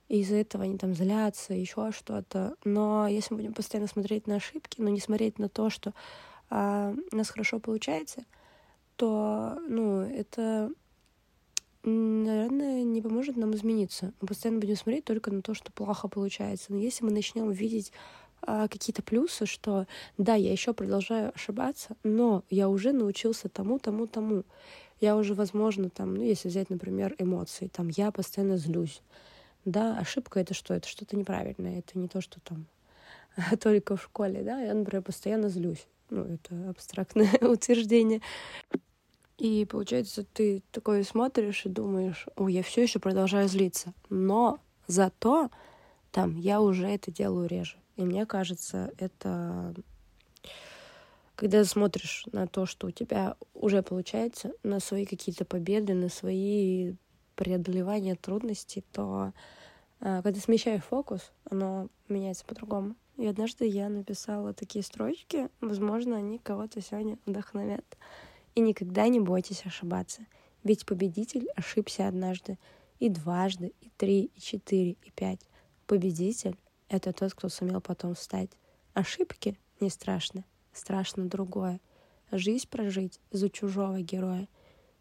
И 0.07 0.21
из-за 0.21 0.35
этого 0.35 0.63
они 0.63 0.77
там 0.77 0.93
злятся, 0.93 1.53
еще 1.53 1.91
что-то. 1.91 2.55
Но 2.63 3.07
если 3.07 3.33
мы 3.33 3.41
будем 3.41 3.53
постоянно 3.53 3.87
смотреть 3.87 4.27
на 4.27 4.35
ошибки, 4.35 4.79
но 4.79 4.89
не 4.89 4.99
смотреть 4.99 5.37
на 5.37 5.49
то, 5.49 5.69
что 5.69 5.93
а, 6.49 6.93
у 7.11 7.15
нас 7.15 7.29
хорошо 7.29 7.59
получается, 7.59 8.23
то, 8.95 9.59
ну, 9.67 10.01
это, 10.01 10.71
наверное, 11.83 12.83
не 12.83 13.01
поможет 13.01 13.37
нам 13.37 13.53
измениться. 13.53 14.13
Мы 14.21 14.27
постоянно 14.27 14.59
будем 14.59 14.75
смотреть 14.75 15.05
только 15.05 15.31
на 15.31 15.41
то, 15.41 15.53
что 15.53 15.71
плохо 15.71 16.07
получается. 16.07 16.67
Но 16.69 16.77
если 16.77 17.03
мы 17.03 17.11
начнем 17.11 17.51
видеть 17.51 17.91
а, 18.41 18.67
какие-то 18.67 19.03
плюсы, 19.03 19.45
что 19.45 19.87
да, 20.17 20.35
я 20.35 20.51
еще 20.51 20.73
продолжаю 20.73 21.31
ошибаться, 21.35 21.97
но 22.03 22.43
я 22.49 22.69
уже 22.69 22.93
научился 22.93 23.49
тому, 23.49 23.77
тому, 23.77 24.07
тому 24.07 24.43
я 24.99 25.15
уже, 25.15 25.33
возможно, 25.33 25.89
там, 25.89 26.15
ну, 26.15 26.23
если 26.23 26.47
взять, 26.47 26.69
например, 26.69 27.15
эмоции, 27.19 27.67
там, 27.67 27.89
я 27.89 28.11
постоянно 28.11 28.57
злюсь. 28.57 29.01
Да, 29.67 29.97
ошибка— 29.97 30.39
это 30.41 30.53
что? 30.53 30.73
Это 30.73 30.87
что-то 30.87 31.17
неправильное, 31.17 31.79
это 31.79 31.99
не 31.99 32.07
то, 32.07 32.21
что 32.21 32.39
там 32.39 32.67
только 33.59 33.97
в 33.97 34.03
школе, 34.03 34.41
да, 34.41 34.61
я, 34.61 34.73
например, 34.73 35.03
постоянно 35.03 35.49
злюсь. 35.49 35.85
Ну, 36.09 36.23
это 36.23 36.69
абстрактное 36.69 37.29
утверждение. 37.41 38.21
И 39.37 39.65
получается, 39.65 40.23
ты 40.23 40.63
такой 40.71 41.03
смотришь 41.03 41.65
и 41.65 41.69
думаешь, 41.69 42.27
ой, 42.37 42.53
я 42.53 42.63
все 42.63 42.83
еще 42.83 42.99
продолжаю 42.99 43.49
злиться. 43.49 43.91
Но 44.09 44.61
зато 44.87 45.51
там 46.13 46.37
я 46.37 46.61
уже 46.61 46.87
это 46.87 47.11
делаю 47.11 47.49
реже. 47.49 47.75
И 47.97 48.03
мне 48.03 48.25
кажется, 48.25 48.93
это 48.97 49.75
когда 51.35 51.65
смотришь 51.65 52.23
на 52.31 52.47
то, 52.47 52.65
что 52.65 52.87
у 52.87 52.91
тебя 52.91 53.35
уже 53.53 53.83
получается, 53.83 54.53
на 54.63 54.79
свои 54.79 55.05
какие-то 55.05 55.43
победы, 55.43 55.93
на 55.93 56.07
свои 56.07 56.93
преодолевания 57.37 58.15
трудностей, 58.15 58.83
то 58.91 59.31
а, 60.01 60.21
когда 60.21 60.39
смещаешь 60.41 60.83
фокус, 60.83 61.31
оно 61.49 61.87
меняется 62.09 62.43
по-другому. 62.43 62.95
И 63.15 63.25
однажды 63.25 63.65
я 63.65 63.89
написала 63.89 64.53
такие 64.53 64.83
строчки, 64.83 65.49
возможно, 65.61 66.17
они 66.17 66.39
кого-то 66.39 66.81
сегодня 66.81 67.17
вдохновят. 67.25 67.85
И 68.55 68.59
никогда 68.59 69.07
не 69.07 69.19
бойтесь 69.19 69.65
ошибаться, 69.65 70.25
ведь 70.63 70.85
победитель 70.85 71.47
ошибся 71.55 72.07
однажды, 72.07 72.57
и 72.99 73.09
дважды, 73.09 73.73
и 73.81 73.91
три, 73.97 74.31
и 74.35 74.39
четыре, 74.39 74.97
и 75.03 75.11
пять. 75.11 75.41
Победитель— 75.85 76.57
это 76.89 77.13
тот, 77.13 77.33
кто 77.33 77.49
сумел 77.49 77.81
потом 77.81 78.15
встать. 78.15 78.49
Ошибки 78.93 79.57
не 79.79 79.89
страшны, 79.89 80.43
страшно 80.73 81.25
другое. 81.25 81.79
Жизнь 82.31 82.67
прожить 82.67 83.19
за 83.31 83.49
чужого 83.49 84.01
героя. 84.01 84.47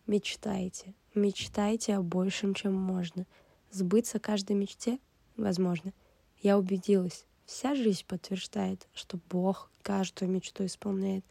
Мечтайте, 0.07 0.95
мечтайте 1.17 1.97
о 1.97 2.03
большем, 2.03 2.55
чем 2.55 2.75
можно. 2.75 3.27
Сбыться 3.71 4.19
каждой 4.19 4.55
мечте 4.55 4.99
возможно. 5.37 5.93
Я 6.41 6.59
убедилась, 6.59 7.27
вся 7.45 7.75
жизнь 7.75 8.05
подтверждает, 8.07 8.87
что 8.95 9.19
Бог 9.31 9.71
каждую 9.83 10.31
мечту 10.31 10.65
исполняет. 10.65 11.25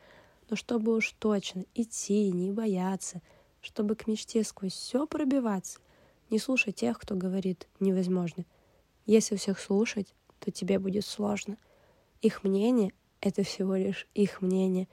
Но 0.49 0.55
чтобы 0.55 0.95
уж 0.95 1.11
точно 1.19 1.65
идти, 1.73 2.31
не 2.31 2.51
бояться, 2.51 3.21
чтобы 3.61 3.95
к 3.95 4.07
мечте 4.07 4.43
сквозь 4.43 4.73
все 4.73 5.07
пробиваться, 5.07 5.79
Не 6.29 6.39
слушай 6.39 6.73
тех, 6.73 6.97
кто 6.97 7.15
говорит 7.15 7.67
«невозможно». 7.79 8.45
Если 9.05 9.35
всех 9.35 9.59
слушать, 9.59 10.15
то 10.39 10.51
тебе 10.51 10.79
будет 10.79 11.05
сложно. 11.05 11.57
Их 12.21 12.43
мнение— 12.43 12.93
это 13.21 13.43
всего 13.43 13.75
лишь 13.75 14.07
их 14.15 14.41
мнение, 14.41 14.87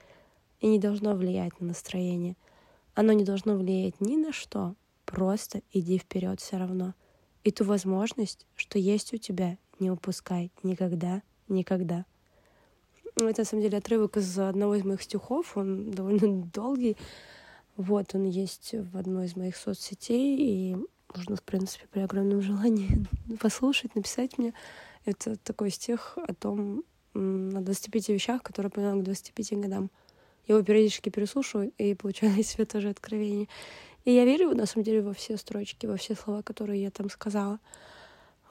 и 0.59 0.67
не 0.67 0.77
должно 0.77 1.15
влиять 1.15 1.59
на 1.59 1.67
настроение. 1.67 2.35
Оно 2.93 3.13
не 3.13 3.23
должно 3.23 3.55
влиять 3.55 3.99
ни 3.99 4.15
на 4.15 4.31
что, 4.31 4.75
просто 5.13 5.61
иди 5.71 5.99
вперед 5.99 6.41
все 6.41 6.57
равно. 6.57 6.95
И 7.43 7.51
ту 7.51 7.65
возможность, 7.65 8.47
что 8.55 8.79
есть 8.79 9.13
у 9.13 9.17
тебя, 9.17 9.59
не 9.79 9.91
упускай 9.91 10.51
никогда, 10.63 11.21
никогда. 11.47 12.05
Это, 13.17 13.41
на 13.41 13.45
самом 13.45 13.61
деле, 13.61 13.77
отрывок 13.77 14.17
из 14.17 14.39
одного 14.39 14.73
из 14.73 14.83
моих 14.83 15.03
стихов, 15.03 15.55
он 15.55 15.91
довольно 15.91 16.45
долгий. 16.45 16.97
Вот, 17.77 18.15
он 18.15 18.23
есть 18.23 18.73
в 18.73 18.97
одной 18.97 19.27
из 19.27 19.35
моих 19.35 19.55
соцсетей, 19.55 20.35
и 20.35 20.75
можно, 21.15 21.35
в 21.35 21.43
принципе, 21.43 21.85
при 21.91 22.01
огромном 22.01 22.41
желании 22.41 23.05
послушать, 23.39 23.93
написать 23.93 24.39
мне. 24.39 24.55
Это 25.05 25.35
такой 25.35 25.69
стих 25.69 26.17
о 26.17 26.33
том, 26.33 26.83
на 27.13 27.61
25 27.61 28.09
вещах, 28.09 28.41
которые 28.41 28.71
поняла 28.71 28.99
к 28.99 29.03
25 29.03 29.59
годам. 29.59 29.91
Я 30.47 30.55
его 30.55 30.65
периодически 30.65 31.09
переслушиваю 31.09 31.71
и 31.77 31.93
получаю 31.93 32.35
из 32.39 32.47
себя 32.47 32.65
тоже 32.65 32.89
откровение. 32.89 33.47
И 34.05 34.11
я 34.11 34.25
верю, 34.25 34.55
на 34.55 34.65
самом 34.65 34.83
деле, 34.83 35.01
во 35.01 35.13
все 35.13 35.37
строчки, 35.37 35.85
во 35.85 35.97
все 35.97 36.15
слова, 36.15 36.41
которые 36.41 36.81
я 36.81 36.91
там 36.91 37.09
сказала. 37.09 37.59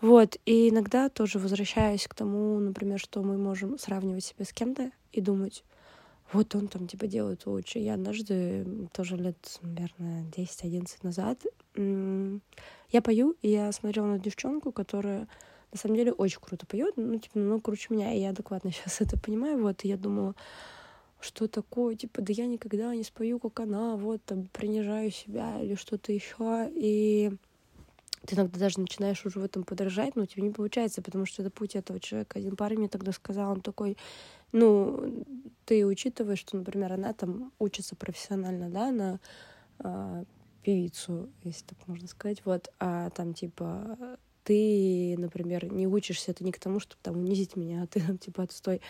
Вот, 0.00 0.36
и 0.46 0.70
иногда 0.70 1.08
тоже 1.08 1.38
возвращаюсь 1.38 2.08
к 2.08 2.14
тому, 2.14 2.58
например, 2.58 2.98
что 2.98 3.22
мы 3.22 3.38
можем 3.38 3.78
сравнивать 3.78 4.24
себя 4.24 4.44
с 4.44 4.52
кем-то 4.52 4.90
и 5.12 5.20
думать, 5.20 5.62
вот 6.32 6.54
он 6.56 6.66
там 6.66 6.88
типа 6.88 7.06
делает 7.06 7.46
лучше. 7.46 7.78
Я 7.78 7.94
однажды, 7.94 8.88
тоже 8.92 9.16
лет, 9.16 9.36
наверное, 9.62 10.24
10-11 10.36 10.86
назад, 11.02 11.38
я 11.76 13.02
пою, 13.02 13.36
и 13.42 13.48
я 13.48 13.70
смотрела 13.70 14.06
на 14.06 14.18
девчонку, 14.18 14.72
которая 14.72 15.28
на 15.70 15.78
самом 15.78 15.96
деле 15.96 16.12
очень 16.12 16.40
круто 16.40 16.66
поет, 16.66 16.94
ну, 16.96 17.18
типа, 17.18 17.38
ну, 17.38 17.60
круче 17.60 17.88
меня, 17.90 18.12
и 18.12 18.20
я 18.20 18.30
адекватно 18.30 18.70
сейчас 18.72 19.00
это 19.00 19.18
понимаю, 19.18 19.60
вот, 19.62 19.84
и 19.84 19.88
я 19.88 19.96
думала, 19.96 20.34
что 21.22 21.48
такое, 21.48 21.94
типа, 21.94 22.20
да 22.22 22.32
я 22.32 22.46
никогда 22.46 22.94
не 22.94 23.04
спою, 23.04 23.38
как 23.38 23.60
она, 23.60 23.96
вот, 23.96 24.22
там, 24.24 24.48
принижаю 24.52 25.10
себя 25.10 25.60
или 25.60 25.74
что-то 25.74 26.12
еще, 26.12 26.70
и 26.74 27.32
ты 28.26 28.36
иногда 28.36 28.58
даже 28.58 28.80
начинаешь 28.80 29.24
уже 29.24 29.40
в 29.40 29.44
этом 29.44 29.64
подражать, 29.64 30.16
но 30.16 30.22
у 30.22 30.26
тебя 30.26 30.42
не 30.42 30.50
получается, 30.50 31.02
потому 31.02 31.26
что 31.26 31.42
это 31.42 31.50
путь 31.50 31.74
этого 31.74 31.98
человека. 31.98 32.38
Один 32.38 32.56
парень 32.56 32.78
мне 32.78 32.88
тогда 32.88 33.12
сказал, 33.12 33.52
он 33.52 33.60
такой, 33.60 33.96
ну, 34.52 35.24
ты 35.64 35.86
учитываешь, 35.86 36.40
что, 36.40 36.56
например, 36.56 36.92
она 36.92 37.12
там 37.12 37.52
учится 37.58 37.96
профессионально, 37.96 38.68
да, 38.68 38.90
на 38.90 39.20
э, 39.80 40.24
певицу, 40.62 41.30
если 41.42 41.64
так 41.64 41.78
можно 41.86 42.06
сказать, 42.06 42.42
вот, 42.44 42.68
а 42.78 43.10
там, 43.10 43.34
типа, 43.34 44.18
ты, 44.44 45.16
например, 45.18 45.72
не 45.72 45.86
учишься, 45.86 46.32
это 46.32 46.44
не 46.44 46.52
к 46.52 46.58
тому, 46.58 46.80
чтобы 46.80 47.00
там 47.02 47.16
унизить 47.16 47.56
меня, 47.56 47.82
а 47.82 47.86
ты 47.86 48.00
там, 48.00 48.18
типа, 48.18 48.44
отстой, 48.44 48.80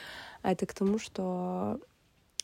а 0.42 0.52
это 0.52 0.66
к 0.66 0.74
тому, 0.74 0.98
что 0.98 1.80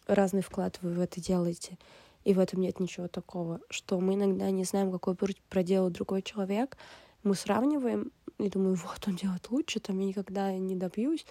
разный 0.08 0.42
вклад 0.42 0.78
вы 0.82 0.90
в 0.90 1.00
это 1.00 1.20
делаете. 1.20 1.78
И 2.24 2.34
в 2.34 2.40
этом 2.40 2.60
нет 2.60 2.80
ничего 2.80 3.08
такого, 3.08 3.60
что 3.70 4.00
мы 4.00 4.14
иногда 4.14 4.50
не 4.50 4.64
знаем, 4.64 4.90
какой 4.90 5.14
путь 5.14 5.40
проделал 5.48 5.90
другой 5.90 6.22
человек. 6.22 6.76
Мы 7.22 7.34
сравниваем 7.34 8.12
и 8.38 8.48
думаю, 8.48 8.74
вот 8.76 9.06
он 9.06 9.16
делает 9.16 9.50
лучше, 9.50 9.80
там 9.80 9.98
я 9.98 10.06
никогда 10.06 10.52
не 10.52 10.76
добьюсь. 10.76 11.24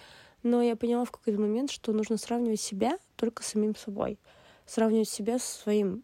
Но 0.43 0.61
я 0.61 0.75
поняла 0.75 1.05
в 1.05 1.11
какой-то 1.11 1.39
момент, 1.39 1.71
что 1.71 1.91
нужно 1.91 2.17
сравнивать 2.17 2.61
себя 2.61 2.97
только 3.15 3.43
с 3.43 3.47
самим 3.47 3.75
собой. 3.75 4.19
Сравнивать 4.65 5.09
себя 5.09 5.39
со 5.39 5.59
своим 5.61 6.03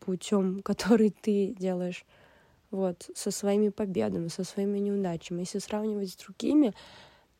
путем, 0.00 0.62
который 0.64 1.10
ты 1.10 1.54
делаешь. 1.58 2.04
Вот, 2.70 3.10
со 3.14 3.30
своими 3.30 3.70
победами, 3.70 4.28
со 4.28 4.44
своими 4.44 4.78
неудачами. 4.78 5.40
Если 5.40 5.58
сравнивать 5.58 6.10
с 6.10 6.16
другими, 6.16 6.74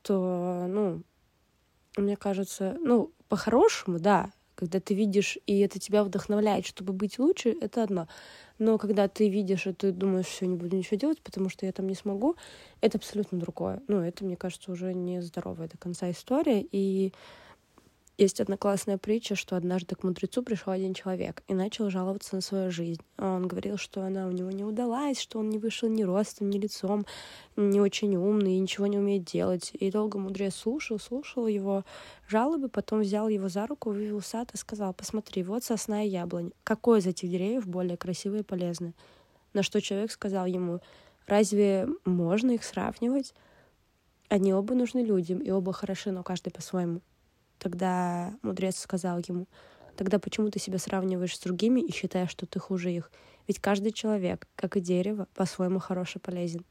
то, 0.01 0.65
ну, 0.67 1.03
мне 1.99 2.17
кажется, 2.17 2.79
ну, 2.81 3.13
по-хорошему, 3.29 3.99
да, 3.99 4.33
когда 4.59 4.81
ты 4.81 4.93
видишь, 4.93 5.39
и 5.47 5.61
это 5.61 5.79
тебя 5.79 6.03
вдохновляет, 6.03 6.67
чтобы 6.67 6.93
быть 6.93 7.21
лучше, 7.21 7.57
это 7.61 7.85
одно. 7.85 8.09
Но 8.59 8.77
когда 8.77 9.07
ты 9.07 9.29
видишь, 9.29 9.69
и 9.69 9.73
ты 9.73 9.93
думаешь, 9.93 10.27
все, 10.27 10.47
не 10.47 10.57
буду 10.57 10.77
ничего 10.77 10.97
делать, 10.97 11.23
потому 11.23 11.49
что 11.49 11.65
я 11.65 11.71
там 11.71 11.87
не 11.87 11.95
смогу, 11.95 12.35
это 12.81 12.99
абсолютно 12.99 13.39
другое. 13.39 13.81
Ну, 13.87 14.01
это, 14.01 14.25
мне 14.25 14.37
кажется, 14.37 14.73
уже 14.73 14.95
не 14.95 15.23
здоровая 15.23 15.69
до 15.69 15.79
конца 15.79 16.11
история. 16.11 16.67
И 16.73 17.13
есть 18.19 18.41
одна 18.41 18.57
классная 18.57 18.99
притча, 18.99 19.37
что 19.37 19.57
однажды 19.57 19.95
к 19.95 20.03
мудрецу 20.03 20.43
пришел 20.43 20.73
один 20.73 20.93
человек 20.93 21.45
и 21.47 21.55
начал 21.55 21.89
жаловаться 21.89 22.35
на 22.35 22.41
свою 22.41 22.69
жизнь. 22.73 23.01
Он 23.17 23.47
говорил, 23.47 23.77
что 23.77 24.03
она 24.03 24.27
у 24.27 24.33
него 24.33 24.51
не 24.51 24.65
удалась, 24.65 25.21
что 25.21 25.39
он 25.39 25.51
не 25.51 25.59
вышел 25.59 25.89
ни 25.89 26.03
ростом, 26.03 26.51
ни 26.51 26.59
лицом, 26.59 27.07
не 27.55 27.81
очень 27.81 28.17
умный 28.17 28.55
и 28.55 28.59
ничего 28.59 28.89
не 28.89 28.99
умеет 28.99 29.25
делать. 29.25 29.71
И 29.73 29.93
долго 29.93 30.19
мудрец 30.19 30.57
слушал, 30.57 30.99
слушал 30.99 31.47
его 31.47 31.85
жалобы, 32.27 32.69
потом 32.69 33.01
взял 33.01 33.29
его 33.29 33.49
за 33.49 33.69
руку, 33.69 33.91
вывел 33.91 34.19
в 34.19 34.27
сад 34.27 34.53
и 34.53 34.57
сказал, 34.57 34.93
посмотри, 34.93 35.45
вот 35.45 35.63
сосна 35.63 36.03
и 36.03 36.09
яблонь. 36.09 36.51
Какой 36.65 36.99
из 36.99 37.07
этих 37.07 37.31
деревьев 37.31 37.69
более 37.69 37.97
красивый 37.97 38.41
и 38.41 38.45
полезный? 38.45 38.97
На 39.53 39.63
что 39.63 39.81
человек 39.81 40.11
сказал 40.11 40.47
ему, 40.47 40.81
разве 41.29 41.87
можно 42.05 42.51
их 42.51 42.65
сравнивать? 42.65 43.33
Они 44.29 44.53
оба 44.53 44.75
нужны 44.75 45.05
людям, 45.05 45.39
и 45.39 45.51
оба 45.51 45.73
хороши, 45.73 46.11
но 46.11 46.25
каждый 46.25 46.51
по-своему. 46.51 47.01
Тогда 47.59 48.35
мудрец 48.43 48.79
сказал 48.79 49.19
ему, 49.27 49.47
тогда 49.97 50.19
почему 50.19 50.51
ты 50.51 50.59
себя 50.59 50.79
сравниваешь 50.79 51.37
с 51.37 51.41
другими 51.41 51.81
и 51.81 51.93
считаешь, 51.93 52.31
что 52.31 52.47
ты 52.47 52.59
хуже 52.59 52.93
их? 52.93 53.11
Ведь 53.47 53.59
каждый 53.59 53.93
человек, 53.93 54.47
как 54.57 54.77
и 54.77 54.81
дерево, 54.81 55.27
по-своему 55.35 55.79
хорош 55.79 56.17
и 56.17 56.19
полезен. 56.19 56.65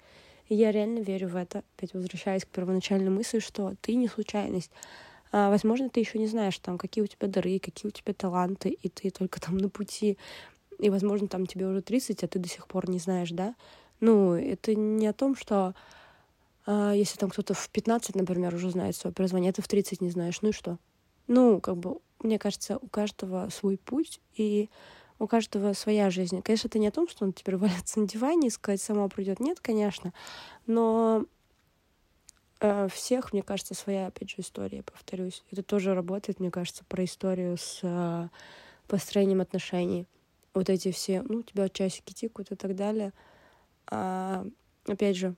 И 0.48 0.56
я 0.56 0.72
реально 0.72 1.00
верю 1.00 1.27
в 1.27 1.36
это, 1.36 1.63
опять 1.75 1.94
возвращаясь 1.94 2.46
к 2.46 2.50
первоначальной 2.50 3.10
мысли, 3.10 3.39
что 3.39 3.74
ты 3.82 3.96
не 3.96 4.08
случайность. 4.08 4.72
А, 5.32 5.50
возможно, 5.50 5.89
ты 5.89 6.00
еще 6.00 6.20
не 6.20 6.27
знаешь, 6.27 6.58
там, 6.60 6.77
какие 6.77 7.03
у 7.03 7.08
тебя 7.08 7.27
дары, 7.27 7.60
какие 7.60 7.89
у 7.89 7.91
тебя 7.91 8.13
таланты, 8.13 8.70
и 8.70 8.88
ты 8.88 9.10
только 9.10 9.41
там 9.41 9.58
на 9.58 9.70
пути. 9.70 10.17
И, 10.79 10.89
возможно, 10.89 11.27
там 11.27 11.48
тебе 11.48 11.65
уже 11.67 11.82
30, 11.82 12.24
а 12.24 12.27
ты 12.27 12.39
до 12.39 12.48
сих 12.48 12.67
пор 12.67 12.89
не 12.89 13.00
знаешь, 13.00 13.32
да? 13.32 13.56
Ну, 14.00 14.34
это 14.34 14.75
не 14.75 15.08
о 15.08 15.13
том, 15.13 15.36
что 15.36 15.74
если 16.67 17.17
там 17.17 17.29
кто-то 17.29 17.53
в 17.53 17.69
15, 17.69 18.15
например, 18.15 18.53
уже 18.53 18.69
знает 18.69 18.95
свое 18.95 19.13
призвание, 19.13 19.51
а 19.51 19.53
ты 19.53 19.62
в 19.62 19.67
30 19.67 20.01
не 20.01 20.09
знаешь, 20.09 20.41
ну 20.41 20.50
и 20.50 20.51
что? 20.51 20.77
Ну, 21.27 21.62
как 21.62 21.77
бы, 21.77 22.00
мне 22.19 22.39
кажется, 22.39 22.77
у 22.77 22.88
каждого 22.88 23.50
свой 23.50 23.77
путь, 23.77 24.19
и 24.36 24.69
у 25.19 25.27
каждого 25.27 25.74
своя 25.74 26.09
жизнь. 26.09 26.41
Конечно, 26.41 26.67
это 26.67 26.79
не 26.79 26.88
о 26.88 26.91
том, 26.91 27.07
что 27.07 27.25
он 27.25 27.33
теперь 27.33 27.55
валяться 27.57 28.00
на 28.00 28.07
диване 28.07 28.47
и 28.47 28.51
сказать, 28.51 28.81
сама 28.81 29.07
придет. 29.07 29.39
Нет, 29.39 29.59
конечно. 29.59 30.13
Но 30.65 31.25
э, 32.59 32.88
всех, 32.91 33.33
мне 33.33 33.43
кажется, 33.43 33.74
своя, 33.74 34.07
опять 34.07 34.29
же, 34.29 34.38
история, 34.39 34.83
повторюсь. 34.83 35.43
Это 35.51 35.63
тоже 35.63 35.93
работает, 35.93 36.39
мне 36.39 36.51
кажется, 36.51 36.83
про 36.86 37.03
историю 37.03 37.57
с 37.57 37.79
э, 37.83 38.29
построением 38.88 39.41
отношений. 39.41 40.05
Вот 40.53 40.69
эти 40.69 40.91
все, 40.91 41.21
ну, 41.24 41.39
у 41.39 41.43
тебя 41.43 41.69
часики 41.69 42.13
тикают 42.13 42.51
и 42.51 42.55
так 42.55 42.75
далее. 42.75 43.13
А, 43.89 44.45
опять 44.88 45.15
же, 45.15 45.36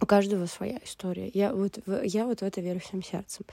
у 0.00 0.06
каждого 0.06 0.46
своя 0.46 0.78
история. 0.84 1.30
Я 1.32 1.54
вот, 1.54 1.78
я 2.02 2.26
вот 2.26 2.40
в 2.40 2.42
это 2.42 2.60
верю 2.60 2.80
всем 2.80 3.02
сердцем. 3.02 3.46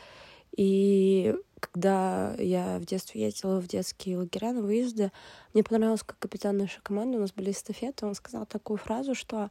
И 0.56 1.36
когда 1.60 2.36
я 2.38 2.78
в 2.78 2.86
детстве 2.86 3.22
ездила 3.22 3.60
в 3.60 3.68
детские 3.68 4.18
лагеря 4.18 4.52
на 4.52 4.62
выезды, 4.62 5.12
мне 5.54 5.64
понравилось, 5.64 6.04
как 6.04 6.20
капитан 6.20 6.58
нашей 6.58 6.82
команды, 6.82 7.18
у 7.18 7.22
нас 7.22 7.32
были 7.32 7.52
эстафеты, 7.52 8.06
он 8.06 8.14
сказал 8.16 8.46
такую 8.46 8.78
фразу, 8.78 9.16
что 9.16 9.50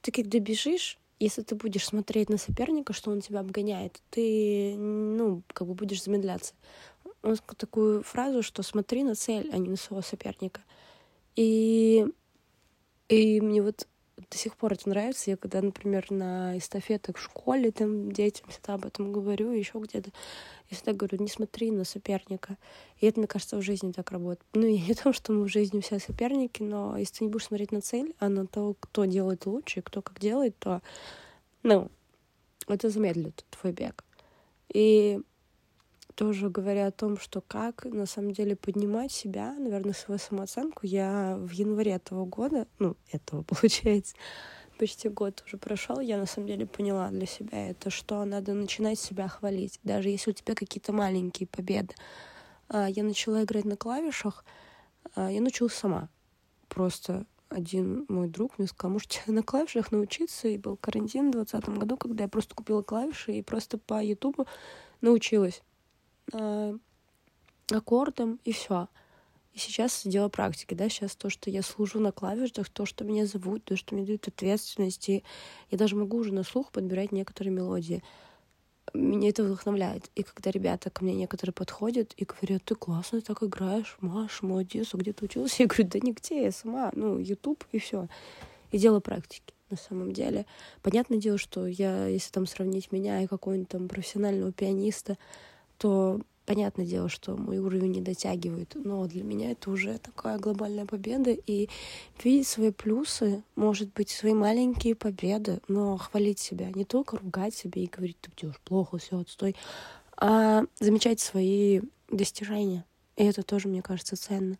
ты 0.00 0.10
когда 0.10 0.38
бежишь, 0.38 0.98
если 1.20 1.42
ты 1.42 1.54
будешь 1.54 1.84
смотреть 1.84 2.30
на 2.30 2.38
соперника, 2.38 2.92
что 2.92 3.10
он 3.10 3.20
тебя 3.20 3.40
обгоняет, 3.40 4.00
ты, 4.10 4.74
ну, 4.76 5.42
как 5.52 5.68
бы 5.68 5.74
будешь 5.74 6.02
замедляться. 6.02 6.54
Он 7.22 7.36
сказал 7.36 7.56
такую 7.56 8.02
фразу, 8.02 8.42
что 8.42 8.62
смотри 8.62 9.04
на 9.04 9.14
цель, 9.14 9.50
а 9.52 9.58
не 9.58 9.68
на 9.68 9.76
своего 9.76 10.02
соперника. 10.02 10.62
И, 11.36 12.06
и 13.08 13.40
мне 13.40 13.62
вот 13.62 13.86
до 14.30 14.36
сих 14.36 14.56
пор 14.56 14.72
это 14.72 14.88
нравится. 14.88 15.30
Я 15.30 15.36
когда, 15.36 15.62
например, 15.62 16.10
на 16.10 16.58
эстафетах 16.58 17.16
в 17.16 17.22
школе 17.22 17.70
там 17.70 18.10
детям 18.10 18.48
всегда 18.48 18.74
об 18.74 18.86
этом 18.86 19.12
говорю, 19.12 19.50
еще 19.52 19.78
где-то, 19.78 20.10
я 20.70 20.76
всегда 20.76 20.92
говорю, 20.92 21.18
не 21.18 21.28
смотри 21.28 21.70
на 21.70 21.84
соперника. 21.84 22.56
И 22.98 23.06
это, 23.06 23.20
мне 23.20 23.26
кажется, 23.26 23.56
в 23.56 23.62
жизни 23.62 23.92
так 23.92 24.10
работает. 24.10 24.46
Ну, 24.54 24.66
и 24.66 24.80
не 24.80 24.94
то, 25.02 25.12
что 25.12 25.32
мы 25.32 25.44
в 25.44 25.48
жизни 25.48 25.80
все 25.80 25.98
соперники, 25.98 26.62
но 26.62 26.96
если 26.96 27.18
ты 27.18 27.24
не 27.24 27.30
будешь 27.30 27.46
смотреть 27.46 27.72
на 27.72 27.80
цель, 27.80 28.14
а 28.18 28.28
на 28.28 28.46
то, 28.46 28.74
кто 28.80 29.04
делает 29.04 29.46
лучше 29.46 29.82
кто 29.82 30.02
как 30.02 30.18
делает, 30.18 30.58
то, 30.58 30.82
ну, 31.62 31.90
это 32.68 32.90
замедлит 32.90 33.44
твой 33.50 33.72
бег. 33.72 34.04
И 34.72 35.20
тоже 36.20 36.50
говоря 36.50 36.88
о 36.88 36.90
том, 36.90 37.18
что 37.18 37.40
как 37.40 37.86
на 37.86 38.04
самом 38.04 38.32
деле 38.32 38.54
поднимать 38.54 39.10
себя, 39.10 39.54
наверное, 39.54 39.94
свою 39.94 40.18
самооценку, 40.18 40.80
я 40.82 41.38
в 41.38 41.50
январе 41.52 41.92
этого 41.92 42.26
года, 42.26 42.68
ну, 42.78 42.94
этого 43.10 43.40
получается, 43.48 44.14
почти 44.78 45.08
год 45.08 45.42
уже 45.46 45.56
прошел, 45.56 45.98
я 45.98 46.18
на 46.18 46.26
самом 46.26 46.48
деле 46.48 46.66
поняла 46.66 47.08
для 47.08 47.24
себя 47.24 47.70
это, 47.70 47.88
что 47.88 48.22
надо 48.26 48.52
начинать 48.52 48.98
себя 48.98 49.28
хвалить, 49.28 49.80
даже 49.82 50.10
если 50.10 50.32
у 50.32 50.34
тебя 50.34 50.54
какие-то 50.54 50.92
маленькие 50.92 51.46
победы. 51.46 51.94
А, 52.68 52.86
я 52.90 53.02
начала 53.02 53.42
играть 53.42 53.64
на 53.64 53.78
клавишах, 53.78 54.44
а, 55.14 55.30
я 55.30 55.40
научилась 55.40 55.72
сама. 55.72 56.10
Просто 56.68 57.24
один 57.48 58.04
мой 58.10 58.28
друг 58.28 58.58
мне 58.58 58.68
сказал, 58.68 58.92
может, 58.92 59.22
на 59.26 59.42
клавишах 59.42 59.90
научиться, 59.90 60.48
и 60.48 60.58
был 60.58 60.76
карантин 60.76 61.30
в 61.30 61.32
2020 61.32 61.78
году, 61.78 61.96
когда 61.96 62.24
я 62.24 62.28
просто 62.28 62.54
купила 62.54 62.82
клавиши 62.82 63.32
и 63.32 63.42
просто 63.42 63.78
по 63.78 64.04
Ютубу 64.04 64.46
научилась 65.00 65.62
э, 66.32 66.78
аккордам, 67.70 68.40
и 68.44 68.52
все. 68.52 68.88
И 69.52 69.58
сейчас 69.58 70.02
дело 70.04 70.28
практики, 70.28 70.74
да, 70.74 70.88
сейчас 70.88 71.16
то, 71.16 71.28
что 71.28 71.50
я 71.50 71.62
служу 71.62 71.98
на 71.98 72.12
клавишах, 72.12 72.68
то, 72.68 72.86
что 72.86 73.04
меня 73.04 73.26
зовут, 73.26 73.64
то, 73.64 73.76
что 73.76 73.94
мне 73.94 74.04
дают 74.04 74.28
ответственность, 74.28 75.08
и 75.08 75.24
я 75.70 75.78
даже 75.78 75.96
могу 75.96 76.18
уже 76.18 76.32
на 76.32 76.44
слух 76.44 76.70
подбирать 76.70 77.12
некоторые 77.12 77.52
мелодии 77.52 78.02
меня 78.94 79.28
это 79.28 79.44
вдохновляет. 79.44 80.10
И 80.14 80.22
когда 80.22 80.50
ребята 80.50 80.90
ко 80.90 81.04
мне 81.04 81.14
некоторые 81.14 81.52
подходят 81.54 82.12
и 82.16 82.24
говорят, 82.24 82.64
ты 82.64 82.74
классно 82.74 83.20
так 83.20 83.42
играешь, 83.42 83.96
Маш, 84.00 84.42
молодец, 84.42 84.90
а 84.92 84.98
где 84.98 85.12
ты 85.12 85.26
учился? 85.26 85.56
Я 85.62 85.66
говорю, 85.66 85.88
да 85.88 85.98
нигде, 86.00 86.44
я 86.44 86.52
сама, 86.52 86.90
ну, 86.94 87.18
YouTube 87.18 87.64
и 87.72 87.78
все. 87.78 88.08
И 88.70 88.78
дело 88.78 89.00
практики 89.00 89.54
на 89.70 89.76
самом 89.76 90.12
деле. 90.12 90.46
Понятное 90.82 91.18
дело, 91.18 91.38
что 91.38 91.66
я, 91.66 92.06
если 92.06 92.32
там 92.32 92.46
сравнить 92.46 92.90
меня 92.90 93.22
и 93.22 93.28
какого-нибудь 93.28 93.68
там 93.68 93.88
профессионального 93.88 94.52
пианиста, 94.52 95.16
то 95.80 96.20
понятное 96.44 96.84
дело, 96.84 97.08
что 97.08 97.36
мой 97.36 97.58
уровень 97.58 97.92
не 97.92 98.00
дотягивает, 98.02 98.72
но 98.74 99.06
для 99.06 99.24
меня 99.24 99.52
это 99.52 99.70
уже 99.70 99.98
такая 99.98 100.38
глобальная 100.38 100.84
победа, 100.84 101.30
и 101.30 101.70
видеть 102.22 102.48
свои 102.48 102.70
плюсы, 102.70 103.42
может 103.56 103.92
быть, 103.94 104.10
свои 104.10 104.34
маленькие 104.34 104.94
победы, 104.94 105.60
но 105.68 105.96
хвалить 105.96 106.38
себя, 106.38 106.70
не 106.72 106.84
только 106.84 107.16
ругать 107.16 107.54
себя 107.54 107.80
и 107.80 107.86
говорить, 107.86 108.18
ты 108.20 108.30
делаешь 108.36 108.60
плохо, 108.64 108.98
все, 108.98 109.20
отстой, 109.20 109.56
а 110.16 110.64
замечать 110.78 111.20
свои 111.20 111.80
достижения. 112.10 112.84
И 113.16 113.24
это 113.24 113.42
тоже, 113.42 113.68
мне 113.68 113.80
кажется, 113.80 114.16
ценно. 114.16 114.58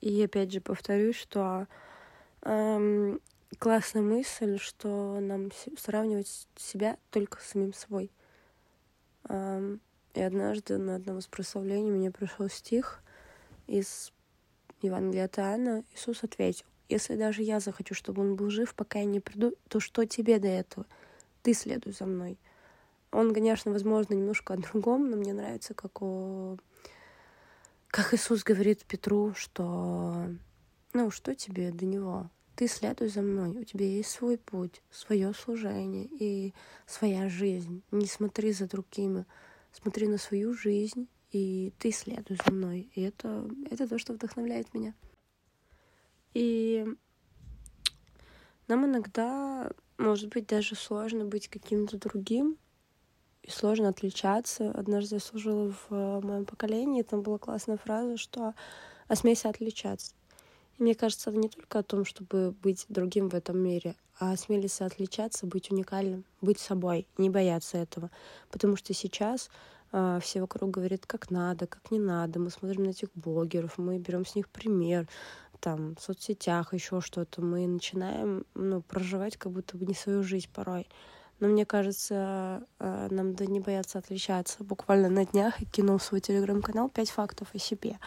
И 0.00 0.22
опять 0.22 0.52
же 0.52 0.62
повторюсь, 0.62 1.16
что 1.16 1.66
эм, 2.42 3.20
классная 3.58 4.02
мысль, 4.02 4.58
что 4.58 5.18
нам 5.20 5.50
сравнивать 5.76 6.46
себя 6.56 6.96
только 7.10 7.40
с 7.40 7.48
самим 7.48 7.74
собой. 7.74 8.10
Эм, 9.28 9.80
и 10.14 10.20
однажды 10.20 10.78
на 10.78 10.96
одном 10.96 11.18
из 11.18 11.26
прославлений 11.26 11.90
мне 11.90 12.10
пришел 12.10 12.48
стих 12.48 13.00
из 13.66 14.12
Евангелия 14.82 15.26
от. 15.26 15.38
Иисус 15.94 16.24
ответил, 16.24 16.66
если 16.88 17.16
даже 17.16 17.42
я 17.42 17.60
захочу, 17.60 17.94
чтобы 17.94 18.22
он 18.22 18.36
был 18.36 18.50
жив, 18.50 18.74
пока 18.74 18.98
я 18.98 19.04
не 19.04 19.20
приду, 19.20 19.54
то 19.68 19.80
что 19.80 20.04
тебе 20.06 20.38
до 20.38 20.48
этого? 20.48 20.86
Ты 21.42 21.54
следуй 21.54 21.92
за 21.92 22.06
мной. 22.06 22.38
Он, 23.12 23.32
конечно, 23.34 23.72
возможно, 23.72 24.14
немножко 24.14 24.54
о 24.54 24.56
другом, 24.56 25.10
но 25.10 25.16
мне 25.16 25.32
нравится, 25.32 25.74
как, 25.74 26.02
о... 26.02 26.56
как 27.88 28.14
Иисус 28.14 28.44
говорит 28.44 28.84
Петру, 28.84 29.34
что 29.34 30.26
ну, 30.92 31.10
что 31.12 31.36
тебе 31.36 31.70
до 31.70 31.86
него? 31.86 32.28
Ты 32.56 32.66
следуй 32.66 33.08
за 33.08 33.22
мной, 33.22 33.50
у 33.50 33.64
тебя 33.64 33.86
есть 33.86 34.10
свой 34.10 34.36
путь, 34.36 34.82
свое 34.90 35.32
служение 35.32 36.08
и 36.10 36.52
своя 36.86 37.28
жизнь. 37.28 37.82
Не 37.92 38.06
смотри 38.06 38.52
за 38.52 38.66
другими 38.66 39.24
смотри 39.72 40.08
на 40.08 40.18
свою 40.18 40.54
жизнь, 40.54 41.08
и 41.30 41.72
ты 41.78 41.92
следуй 41.92 42.38
за 42.44 42.52
мной. 42.52 42.90
И 42.94 43.02
это, 43.02 43.48
это 43.70 43.88
то, 43.88 43.98
что 43.98 44.12
вдохновляет 44.12 44.72
меня. 44.74 44.94
И 46.34 46.86
нам 48.68 48.86
иногда, 48.86 49.70
может 49.98 50.28
быть, 50.28 50.46
даже 50.46 50.74
сложно 50.74 51.24
быть 51.24 51.48
каким-то 51.48 51.98
другим, 51.98 52.56
и 53.42 53.50
сложно 53.50 53.88
отличаться. 53.88 54.70
Однажды 54.70 55.16
я 55.16 55.20
служила 55.20 55.74
в 55.88 56.20
моем 56.20 56.44
поколении, 56.44 57.00
и 57.00 57.04
там 57.04 57.22
была 57.22 57.38
классная 57.38 57.78
фраза, 57.78 58.16
что 58.16 58.54
«осмейся 59.08 59.48
отличаться». 59.48 60.14
Мне 60.80 60.94
кажется, 60.94 61.28
это 61.28 61.38
не 61.38 61.50
только 61.50 61.80
о 61.80 61.82
том, 61.82 62.06
чтобы 62.06 62.52
быть 62.62 62.86
другим 62.88 63.28
в 63.28 63.34
этом 63.34 63.58
мире, 63.58 63.96
а 64.18 64.32
осмелиться 64.32 64.86
отличаться, 64.86 65.46
быть 65.46 65.70
уникальным, 65.70 66.24
быть 66.40 66.58
собой, 66.58 67.06
не 67.18 67.28
бояться 67.28 67.76
этого. 67.76 68.10
Потому 68.50 68.76
что 68.76 68.94
сейчас 68.94 69.50
э, 69.92 70.18
все 70.22 70.40
вокруг 70.40 70.70
говорят, 70.70 71.04
как 71.04 71.30
надо, 71.30 71.66
как 71.66 71.90
не 71.90 71.98
надо. 71.98 72.40
Мы 72.40 72.48
смотрим 72.48 72.84
на 72.84 72.88
этих 72.88 73.10
блогеров, 73.14 73.76
мы 73.76 73.98
берем 73.98 74.24
с 74.24 74.34
них 74.34 74.48
пример, 74.48 75.06
там, 75.60 75.96
в 75.96 76.00
соцсетях, 76.00 76.72
еще 76.72 77.02
что-то. 77.02 77.42
Мы 77.42 77.66
начинаем 77.66 78.46
ну, 78.54 78.80
проживать 78.80 79.36
как 79.36 79.52
будто 79.52 79.76
бы 79.76 79.84
не 79.84 79.94
свою 79.94 80.22
жизнь 80.22 80.48
порой. 80.50 80.88
Но 81.40 81.48
мне 81.48 81.66
кажется, 81.66 82.66
э, 82.78 83.08
нам 83.10 83.32
надо 83.32 83.44
не 83.44 83.60
бояться 83.60 83.98
отличаться. 83.98 84.64
Буквально 84.64 85.10
на 85.10 85.26
днях 85.26 85.60
я 85.60 85.66
кинул 85.66 85.98
в 85.98 86.02
свой 86.02 86.22
телеграм-канал 86.22 86.88
пять 86.88 87.10
фактов 87.10 87.48
о 87.52 87.58
себе. 87.58 87.98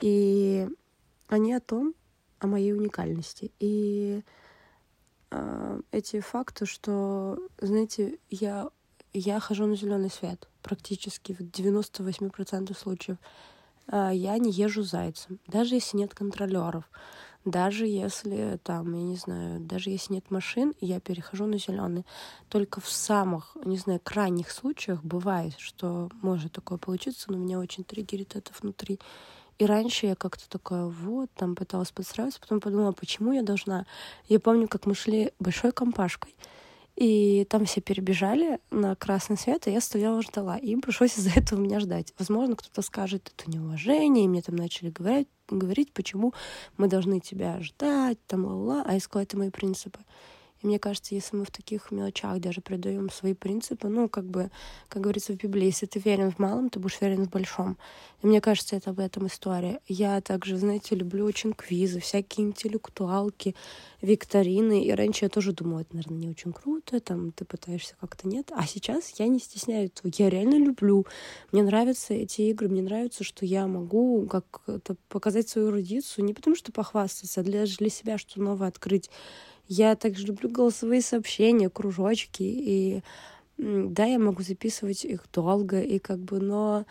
И 0.00 0.68
они 1.28 1.54
о 1.54 1.60
том, 1.60 1.94
о 2.40 2.46
моей 2.46 2.72
уникальности. 2.72 3.52
И 3.60 4.22
э, 5.30 5.80
эти 5.92 6.20
факты, 6.20 6.66
что, 6.66 7.38
знаете, 7.60 8.18
я, 8.30 8.70
я 9.12 9.38
хожу 9.40 9.66
на 9.66 9.76
зеленый 9.76 10.10
свет 10.10 10.48
практически 10.62 11.34
в 11.34 11.40
98% 11.40 12.76
случаев. 12.76 13.18
Э, 13.86 14.10
я 14.12 14.38
не 14.38 14.50
езжу 14.50 14.82
зайцем, 14.82 15.38
даже 15.46 15.74
если 15.74 15.98
нет 15.98 16.14
контролеров. 16.14 16.90
Даже 17.46 17.86
если 17.86 18.58
там, 18.62 18.92
я 18.94 19.02
не 19.02 19.16
знаю, 19.16 19.60
даже 19.60 19.88
если 19.88 20.12
нет 20.14 20.30
машин, 20.30 20.74
я 20.80 21.00
перехожу 21.00 21.46
на 21.46 21.58
зеленый. 21.58 22.04
Только 22.50 22.82
в 22.82 22.88
самых, 22.90 23.56
не 23.64 23.78
знаю, 23.78 23.98
крайних 24.02 24.50
случаях 24.50 25.02
бывает, 25.02 25.54
что 25.56 26.10
может 26.20 26.52
такое 26.52 26.76
получиться, 26.76 27.32
но 27.32 27.38
меня 27.38 27.58
очень 27.58 27.84
триггерит 27.84 28.36
это 28.36 28.52
внутри. 28.60 29.00
И 29.60 29.66
раньше 29.66 30.06
я 30.06 30.14
как-то 30.14 30.48
такая, 30.48 30.86
вот, 30.86 31.30
там 31.34 31.54
пыталась 31.54 31.92
подстраиваться, 31.92 32.40
потом 32.40 32.60
подумала, 32.60 32.92
почему 32.92 33.32
я 33.32 33.42
должна. 33.42 33.84
Я 34.26 34.40
помню, 34.40 34.66
как 34.68 34.86
мы 34.86 34.94
шли 34.94 35.32
большой 35.38 35.70
компашкой, 35.72 36.34
и 36.96 37.46
там 37.50 37.66
все 37.66 37.82
перебежали 37.82 38.58
на 38.70 38.96
красный 38.96 39.36
свет, 39.36 39.66
и 39.66 39.70
я 39.70 39.82
стояла, 39.82 40.22
ждала. 40.22 40.56
И 40.56 40.68
им 40.68 40.80
пришлось 40.80 41.18
из-за 41.18 41.38
этого 41.38 41.60
меня 41.60 41.78
ждать. 41.78 42.14
Возможно, 42.18 42.56
кто-то 42.56 42.80
скажет, 42.80 43.30
это 43.36 43.50
неуважение, 43.50 44.24
и 44.24 44.28
мне 44.28 44.40
там 44.40 44.56
начали 44.56 44.88
говорить, 44.88 45.28
говорить, 45.50 45.92
почему 45.92 46.32
мы 46.78 46.88
должны 46.88 47.20
тебя 47.20 47.60
ждать, 47.60 48.16
там, 48.28 48.46
ла-ла, 48.46 48.82
а 48.86 48.94
я 48.94 49.00
это 49.20 49.36
мои 49.36 49.50
принципы. 49.50 50.00
И 50.62 50.66
мне 50.66 50.78
кажется, 50.78 51.14
если 51.14 51.36
мы 51.36 51.44
в 51.44 51.50
таких 51.50 51.90
мелочах 51.90 52.38
даже 52.40 52.60
придаем 52.60 53.10
свои 53.10 53.34
принципы, 53.34 53.88
ну, 53.88 54.08
как 54.08 54.24
бы, 54.24 54.50
как 54.88 55.02
говорится 55.02 55.32
в 55.32 55.36
Библии, 55.36 55.66
если 55.66 55.86
ты 55.86 55.98
верен 55.98 56.30
в 56.30 56.38
малом, 56.38 56.68
ты 56.68 56.78
будешь 56.78 57.00
верен 57.00 57.26
в 57.26 57.30
большом. 57.30 57.78
И 58.22 58.26
мне 58.26 58.40
кажется, 58.40 58.76
это 58.76 58.90
об 58.90 59.00
этом 59.00 59.26
история. 59.26 59.80
Я 59.88 60.20
также, 60.20 60.58
знаете, 60.58 60.94
люблю 60.94 61.24
очень 61.24 61.54
квизы, 61.54 62.00
всякие 62.00 62.48
интеллектуалки, 62.48 63.54
викторины. 64.02 64.84
И 64.84 64.92
раньше 64.92 65.24
я 65.24 65.28
тоже 65.30 65.52
думала, 65.52 65.80
это, 65.80 65.94
наверное, 65.94 66.18
не 66.18 66.28
очень 66.28 66.52
круто, 66.52 67.00
там, 67.00 67.32
ты 67.32 67.44
пытаешься 67.46 67.94
как-то 67.98 68.28
нет. 68.28 68.50
А 68.54 68.66
сейчас 68.66 69.14
я 69.18 69.28
не 69.28 69.38
стесняюсь 69.38 69.90
этого. 69.90 70.12
Я 70.16 70.28
реально 70.28 70.56
люблю. 70.56 71.06
Мне 71.52 71.62
нравятся 71.62 72.12
эти 72.12 72.42
игры, 72.42 72.68
мне 72.68 72.82
нравится, 72.82 73.24
что 73.24 73.46
я 73.46 73.66
могу 73.66 74.26
как-то 74.26 74.96
показать 75.08 75.48
свою 75.48 75.68
эрудицию, 75.68 76.24
не 76.26 76.34
потому 76.34 76.54
что 76.54 76.72
похвастаться, 76.72 77.40
а 77.40 77.44
для, 77.44 77.64
для 77.64 77.88
себя 77.88 78.18
что 78.18 78.40
новое 78.40 78.68
открыть. 78.68 79.10
Я 79.72 79.94
также 79.94 80.26
люблю 80.26 80.50
голосовые 80.50 81.00
сообщения, 81.00 81.70
кружочки, 81.70 82.42
и 82.42 83.02
да, 83.56 84.04
я 84.04 84.18
могу 84.18 84.42
записывать 84.42 85.04
их 85.04 85.26
долго, 85.32 85.80
и 85.80 86.00
как 86.00 86.18
бы, 86.18 86.40
но 86.40 86.86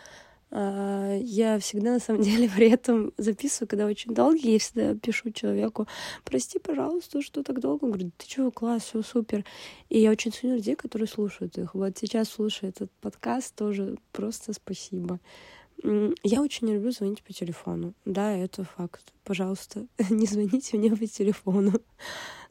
э, 0.50 1.20
я 1.22 1.58
всегда 1.58 1.92
на 1.92 2.00
самом 2.00 2.22
деле 2.22 2.48
при 2.56 2.70
этом 2.70 3.12
записываю, 3.18 3.68
когда 3.68 3.84
очень 3.84 4.14
долгие, 4.14 4.52
я 4.52 4.58
всегда 4.58 4.94
пишу 4.94 5.30
человеку, 5.30 5.88
прости, 6.24 6.58
пожалуйста, 6.58 7.20
что 7.20 7.42
так 7.42 7.60
долго. 7.60 7.84
Он 7.84 7.90
говорит, 7.90 8.14
ты 8.16 8.26
чего, 8.26 8.50
класс, 8.50 8.84
все 8.84 9.02
супер. 9.02 9.44
И 9.90 10.00
я 10.00 10.10
очень 10.10 10.32
ценю 10.32 10.54
людей, 10.54 10.74
которые 10.74 11.06
слушают 11.06 11.58
их. 11.58 11.74
Вот 11.74 11.98
сейчас 11.98 12.30
слушаю 12.30 12.70
этот 12.70 12.90
подкаст, 13.02 13.54
тоже 13.54 13.98
просто 14.10 14.54
спасибо. 14.54 15.20
Я 15.82 16.40
очень 16.40 16.66
не 16.66 16.74
люблю 16.74 16.92
звонить 16.92 17.22
по 17.22 17.34
телефону. 17.34 17.92
Да, 18.06 18.34
это 18.34 18.64
факт. 18.64 19.12
Пожалуйста, 19.22 19.86
не 20.08 20.24
звоните 20.24 20.78
мне 20.78 20.90
по 20.96 21.06
телефону. 21.06 21.74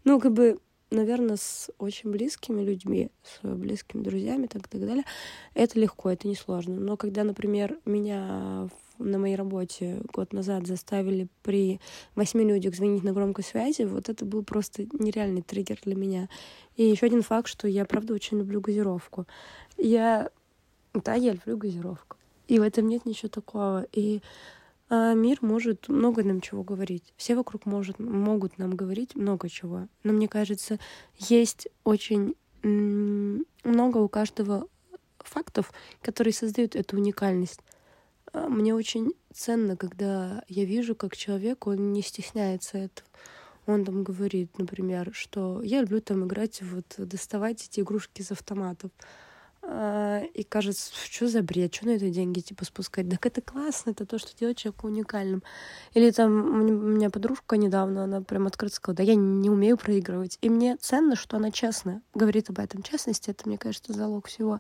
Ну, 0.04 0.20
как 0.20 0.34
бы, 0.34 0.60
наверное, 0.92 1.38
с 1.38 1.70
очень 1.78 2.12
близкими 2.12 2.62
людьми, 2.62 3.10
с 3.24 3.48
близкими 3.48 4.02
друзьями 4.02 4.48
так, 4.48 4.68
так 4.68 4.82
далее, 4.82 5.04
это 5.54 5.80
легко, 5.80 6.10
это 6.10 6.28
несложно. 6.28 6.76
Но 6.76 6.98
когда, 6.98 7.24
например, 7.24 7.78
меня 7.86 8.70
на 8.98 9.18
моей 9.18 9.36
работе 9.36 10.02
год 10.14 10.34
назад 10.34 10.68
заставили 10.68 11.28
при 11.42 11.80
восьми 12.16 12.44
людях 12.44 12.76
звонить 12.76 13.04
на 13.04 13.14
громкой 13.14 13.44
связи, 13.44 13.84
вот 13.84 14.10
это 14.10 14.26
был 14.26 14.44
просто 14.44 14.88
нереальный 14.94 15.42
триггер 15.42 15.80
для 15.84 15.96
меня. 15.96 16.30
И 16.76 16.84
еще 16.84 17.06
один 17.06 17.22
факт, 17.22 17.48
что 17.48 17.68
я, 17.68 17.86
правда, 17.86 18.14
очень 18.14 18.40
люблю 18.40 18.62
газировку. 18.62 19.26
Я... 19.78 20.30
Да, 20.94 21.14
я 21.14 21.34
люблю 21.34 21.58
газировку. 21.58 22.18
И 22.48 22.60
в 22.60 22.64
этом 22.64 22.88
нет 22.88 23.06
ничего 23.06 23.30
такого. 23.30 23.86
И 23.94 24.22
а 24.90 25.14
мир 25.14 25.38
может 25.42 25.88
много 25.88 26.24
нам 26.24 26.42
чего 26.42 26.64
говорить. 26.64 27.14
Все 27.16 27.36
вокруг 27.36 27.66
может, 27.66 28.00
могут 28.00 28.58
нам 28.58 28.76
говорить 28.76 29.16
много 29.16 29.48
чего. 29.50 29.88
Но 30.04 30.14
мне 30.14 30.28
кажется, 30.28 30.80
есть 31.18 31.68
очень 31.84 32.36
много 32.64 33.98
у 34.00 34.10
каждого 34.10 34.68
фактов, 35.20 35.72
которые 36.02 36.34
создают 36.34 36.76
эту 36.76 36.98
уникальность. 36.98 37.62
Мне 38.34 38.74
очень 38.74 39.14
ценно, 39.34 39.78
когда 39.78 40.44
я 40.48 40.66
вижу, 40.66 40.96
как 40.96 41.16
человек, 41.16 41.68
он 41.68 41.94
не 41.94 42.02
стесняется 42.02 42.78
этого. 42.78 43.08
он 43.70 43.86
там 43.86 44.04
говорит, 44.04 44.58
например, 44.58 45.12
что 45.14 45.62
я 45.62 45.82
люблю 45.82 46.02
там 46.02 46.26
играть, 46.26 46.62
вот 46.62 46.96
доставать 46.98 47.66
эти 47.66 47.82
игрушки 47.82 48.22
из 48.22 48.32
автоматов. 48.32 48.92
А, 49.62 50.22
и 50.34 50.44
кажется, 50.44 50.92
что 50.96 51.28
за 51.28 51.42
бред, 51.42 51.76
что 51.76 51.88
на 51.88 51.92
это 51.92 52.10
деньги 52.10 52.40
типа 52.40 52.66
спускать? 52.66 53.10
Так 53.10 53.26
это 53.26 53.42
классно, 53.42 53.92
это 53.92 54.06
то, 54.06 54.18
что 54.18 54.36
делает 54.38 54.58
человека 54.58 54.86
уникальным. 54.86 55.44
Или 55.94 56.12
там 56.12 56.32
у 56.32 56.64
меня 56.64 57.10
подружка 57.10 57.58
недавно, 57.58 58.06
она 58.06 58.22
прям 58.22 58.48
открыто 58.48 58.76
сказала, 58.76 58.98
да 58.98 59.04
я 59.04 59.16
не 59.16 59.50
умею 59.50 59.78
проигрывать. 59.78 60.38
И 60.42 60.50
мне 60.50 60.78
ценно, 60.78 61.16
что 61.16 61.38
она 61.38 61.52
честно 61.52 62.02
говорит 62.14 62.50
об 62.50 62.60
этом. 62.60 62.84
Честность— 62.84 63.28
это, 63.28 63.48
мне 63.48 63.58
кажется, 63.58 63.94
залог 63.94 64.28
всего. 64.28 64.60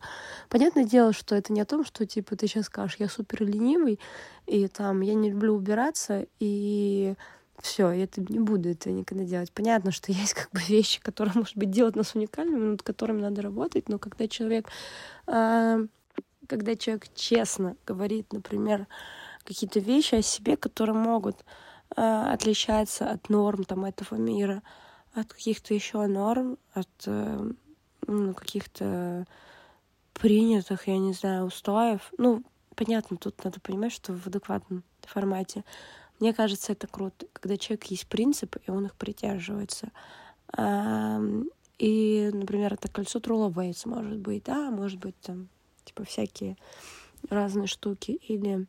Понятное 0.49 0.83
дело, 0.83 1.13
что 1.13 1.35
это 1.35 1.53
не 1.53 1.61
о 1.61 1.65
том, 1.65 1.85
что 1.85 2.05
типа 2.05 2.35
ты 2.35 2.47
сейчас 2.47 2.65
скажешь, 2.65 2.97
я 2.99 3.07
супер 3.07 3.43
ленивый, 3.43 3.99
и 4.47 4.67
там 4.67 5.01
я 5.01 5.13
не 5.13 5.31
люблю 5.31 5.55
убираться, 5.55 6.27
и 6.39 7.15
все, 7.61 7.91
я 7.91 8.03
это 8.03 8.21
не 8.21 8.39
буду 8.39 8.69
это 8.69 8.91
никогда 8.91 9.23
делать. 9.23 9.51
Понятно, 9.51 9.91
что 9.91 10.11
есть 10.11 10.33
как 10.33 10.51
бы 10.51 10.59
вещи, 10.61 11.01
которые, 11.01 11.33
может 11.35 11.57
быть, 11.57 11.71
делают 11.71 11.95
нас 11.95 12.15
уникальными, 12.15 12.71
над 12.71 12.83
которыми 12.83 13.21
надо 13.21 13.41
работать, 13.41 13.89
но 13.89 13.99
когда 13.99 14.27
человек, 14.27 14.67
э, 15.27 15.85
когда 16.47 16.75
человек 16.75 17.07
честно 17.15 17.75
говорит, 17.85 18.33
например, 18.33 18.87
какие-то 19.43 19.79
вещи 19.79 20.15
о 20.15 20.21
себе, 20.21 20.57
которые 20.57 20.95
могут 20.95 21.43
э, 21.95 22.01
отличаться 22.01 23.09
от 23.09 23.29
норм 23.29 23.63
там 23.63 23.85
этого 23.85 24.15
мира, 24.15 24.61
от 25.13 25.33
каких-то 25.33 25.73
еще 25.73 26.05
норм, 26.07 26.57
от 26.73 26.89
э, 27.05 27.51
ну, 28.07 28.33
каких-то 28.33 29.25
принятых, 30.13 30.87
я 30.87 30.97
не 30.97 31.13
знаю, 31.13 31.45
устоев. 31.45 32.11
Ну, 32.17 32.43
понятно, 32.75 33.17
тут 33.17 33.43
надо 33.43 33.59
понимать, 33.59 33.91
что 33.91 34.13
в 34.13 34.27
адекватном 34.27 34.83
формате. 35.01 35.63
Мне 36.19 36.33
кажется, 36.33 36.73
это 36.73 36.87
круто, 36.87 37.27
когда 37.33 37.57
человек 37.57 37.85
есть 37.85 38.07
принципы, 38.07 38.59
и 38.67 38.71
он 38.71 38.85
их 38.85 38.95
придерживается. 38.95 39.91
И, 41.77 42.29
например, 42.33 42.73
это 42.73 42.89
кольцо 42.89 43.19
Трула 43.19 43.49
может 43.85 44.17
быть, 44.17 44.43
да, 44.43 44.69
может 44.69 44.99
быть 44.99 45.15
там, 45.21 45.47
типа, 45.85 46.03
всякие 46.03 46.57
разные 47.29 47.67
штуки. 47.67 48.11
Или 48.11 48.67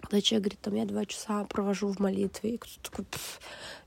когда 0.00 0.20
человек 0.20 0.44
говорит, 0.44 0.60
там, 0.60 0.74
я 0.74 0.84
два 0.84 1.06
часа 1.06 1.44
провожу 1.44 1.88
в 1.88 1.98
молитве, 1.98 2.54
и 2.54 2.58
кто-то 2.58 2.90
такой, 2.90 3.06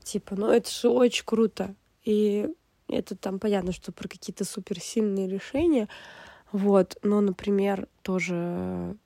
типа, 0.02 0.36
ну 0.36 0.48
это 0.48 0.70
же 0.70 0.88
очень 0.88 1.24
круто. 1.24 1.74
И 2.04 2.48
это 2.88 3.16
там 3.16 3.38
понятно, 3.38 3.72
что 3.72 3.92
про 3.92 4.08
какие-то 4.08 4.44
суперсильные 4.44 5.28
решения, 5.28 5.88
вот, 6.50 6.98
но, 7.02 7.20
например, 7.20 7.88
тоже 8.02 8.96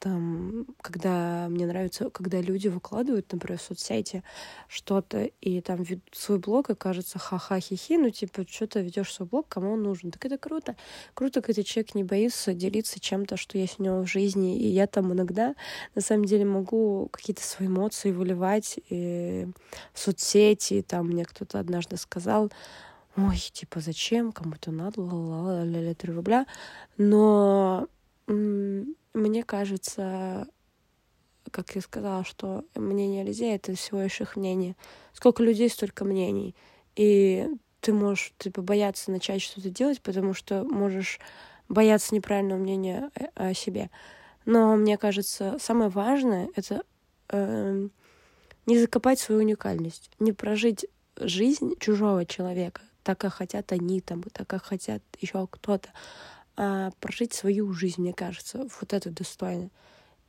там, 0.00 0.66
когда 0.80 1.46
мне 1.50 1.66
нравится, 1.66 2.08
когда 2.10 2.40
люди 2.40 2.68
выкладывают, 2.68 3.30
например, 3.30 3.58
в 3.58 3.62
соцсети 3.62 4.24
что-то, 4.66 5.24
и 5.40 5.60
там 5.60 5.82
ведут 5.82 6.08
свой 6.12 6.38
блог, 6.38 6.70
и 6.70 6.74
кажется, 6.74 7.18
ха-ха-хи-хи, 7.18 7.98
ну, 7.98 8.08
типа, 8.10 8.46
что 8.48 8.66
то 8.66 8.80
ведешь 8.80 9.12
свой 9.12 9.28
блог, 9.28 9.46
кому 9.48 9.72
он 9.72 9.82
нужен. 9.82 10.10
Так 10.10 10.24
это 10.24 10.38
круто. 10.38 10.74
Круто, 11.12 11.42
когда 11.42 11.62
человек 11.62 11.94
не 11.94 12.02
боится 12.02 12.54
делиться 12.54 12.98
чем-то, 12.98 13.36
что 13.36 13.58
есть 13.58 13.78
у 13.78 13.82
него 13.82 14.00
в 14.00 14.06
жизни. 14.06 14.58
И 14.58 14.68
я 14.68 14.86
там 14.86 15.12
иногда, 15.12 15.54
на 15.94 16.00
самом 16.00 16.24
деле, 16.24 16.46
могу 16.46 17.08
какие-то 17.12 17.42
свои 17.42 17.68
эмоции 17.68 18.10
выливать 18.10 18.80
и 18.88 19.46
в 19.92 19.98
соцсети. 19.98 20.82
Там 20.82 21.08
мне 21.08 21.26
кто-то 21.26 21.60
однажды 21.60 21.98
сказал, 21.98 22.50
ой, 23.16 23.36
типа, 23.36 23.80
зачем, 23.80 24.32
кому-то 24.32 24.70
надо, 24.70 25.02
ла-ла-ла-ла-ла, 25.02 25.94
3 25.94 26.12
рубля. 26.12 26.46
Но 26.96 27.86
мне 28.32 29.44
кажется, 29.44 30.46
как 31.50 31.74
я 31.74 31.80
сказала, 31.80 32.24
что 32.24 32.64
мнение 32.74 33.24
людей— 33.24 33.54
это 33.54 33.74
всего 33.74 34.02
лишь 34.02 34.20
их 34.20 34.36
мнение. 34.36 34.76
Сколько 35.12 35.42
людей, 35.42 35.68
столько 35.68 36.04
мнений. 36.04 36.54
И 36.96 37.48
ты 37.80 37.92
можешь 37.92 38.32
типа, 38.38 38.62
бояться 38.62 39.10
начать 39.10 39.42
что-то 39.42 39.70
делать, 39.70 40.00
потому 40.00 40.34
что 40.34 40.64
можешь 40.64 41.18
бояться 41.68 42.14
неправильного 42.14 42.58
мнения 42.58 43.10
о 43.34 43.54
себе. 43.54 43.90
Но 44.44 44.76
мне 44.76 44.98
кажется, 44.98 45.56
самое 45.60 45.90
важное— 45.90 46.48
это 46.56 46.82
э, 47.28 47.88
не 48.66 48.78
закопать 48.78 49.18
свою 49.18 49.40
уникальность, 49.40 50.10
не 50.18 50.32
прожить 50.32 50.86
жизнь 51.16 51.74
чужого 51.78 52.24
человека, 52.26 52.82
так 53.02 53.18
как 53.18 53.34
хотят 53.34 53.72
они 53.72 54.00
там, 54.00 54.22
так 54.22 54.46
как 54.46 54.64
хотят 54.64 55.02
еще 55.20 55.46
кто-то, 55.50 55.90
а, 56.56 56.90
прожить 57.00 57.32
свою 57.32 57.72
жизнь, 57.72 58.00
мне 58.02 58.12
кажется. 58.12 58.66
Вот 58.80 58.92
это 58.92 59.10
достойно. 59.10 59.70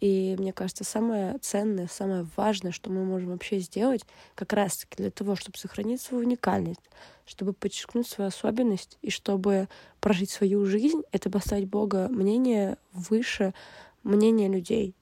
И 0.01 0.35
мне 0.39 0.51
кажется, 0.51 0.83
самое 0.83 1.37
ценное, 1.37 1.87
самое 1.87 2.25
важное, 2.35 2.71
что 2.71 2.89
мы 2.89 3.05
можем 3.05 3.29
вообще 3.29 3.59
сделать, 3.59 4.03
как 4.33 4.51
раз-таки 4.51 4.97
для 4.97 5.11
того, 5.11 5.35
чтобы 5.35 5.59
сохранить 5.59 6.01
свою 6.01 6.25
уникальность, 6.25 6.81
чтобы 7.25 7.53
подчеркнуть 7.53 8.07
свою 8.07 8.29
особенность 8.29 8.97
и 9.03 9.11
чтобы 9.11 9.69
прожить 9.99 10.31
свою 10.31 10.65
жизнь, 10.65 11.03
это 11.11 11.29
поставить 11.29 11.69
Бога 11.69 12.07
мнение 12.09 12.77
выше 12.93 13.53
мнения 14.03 14.47
людей. 14.47 14.95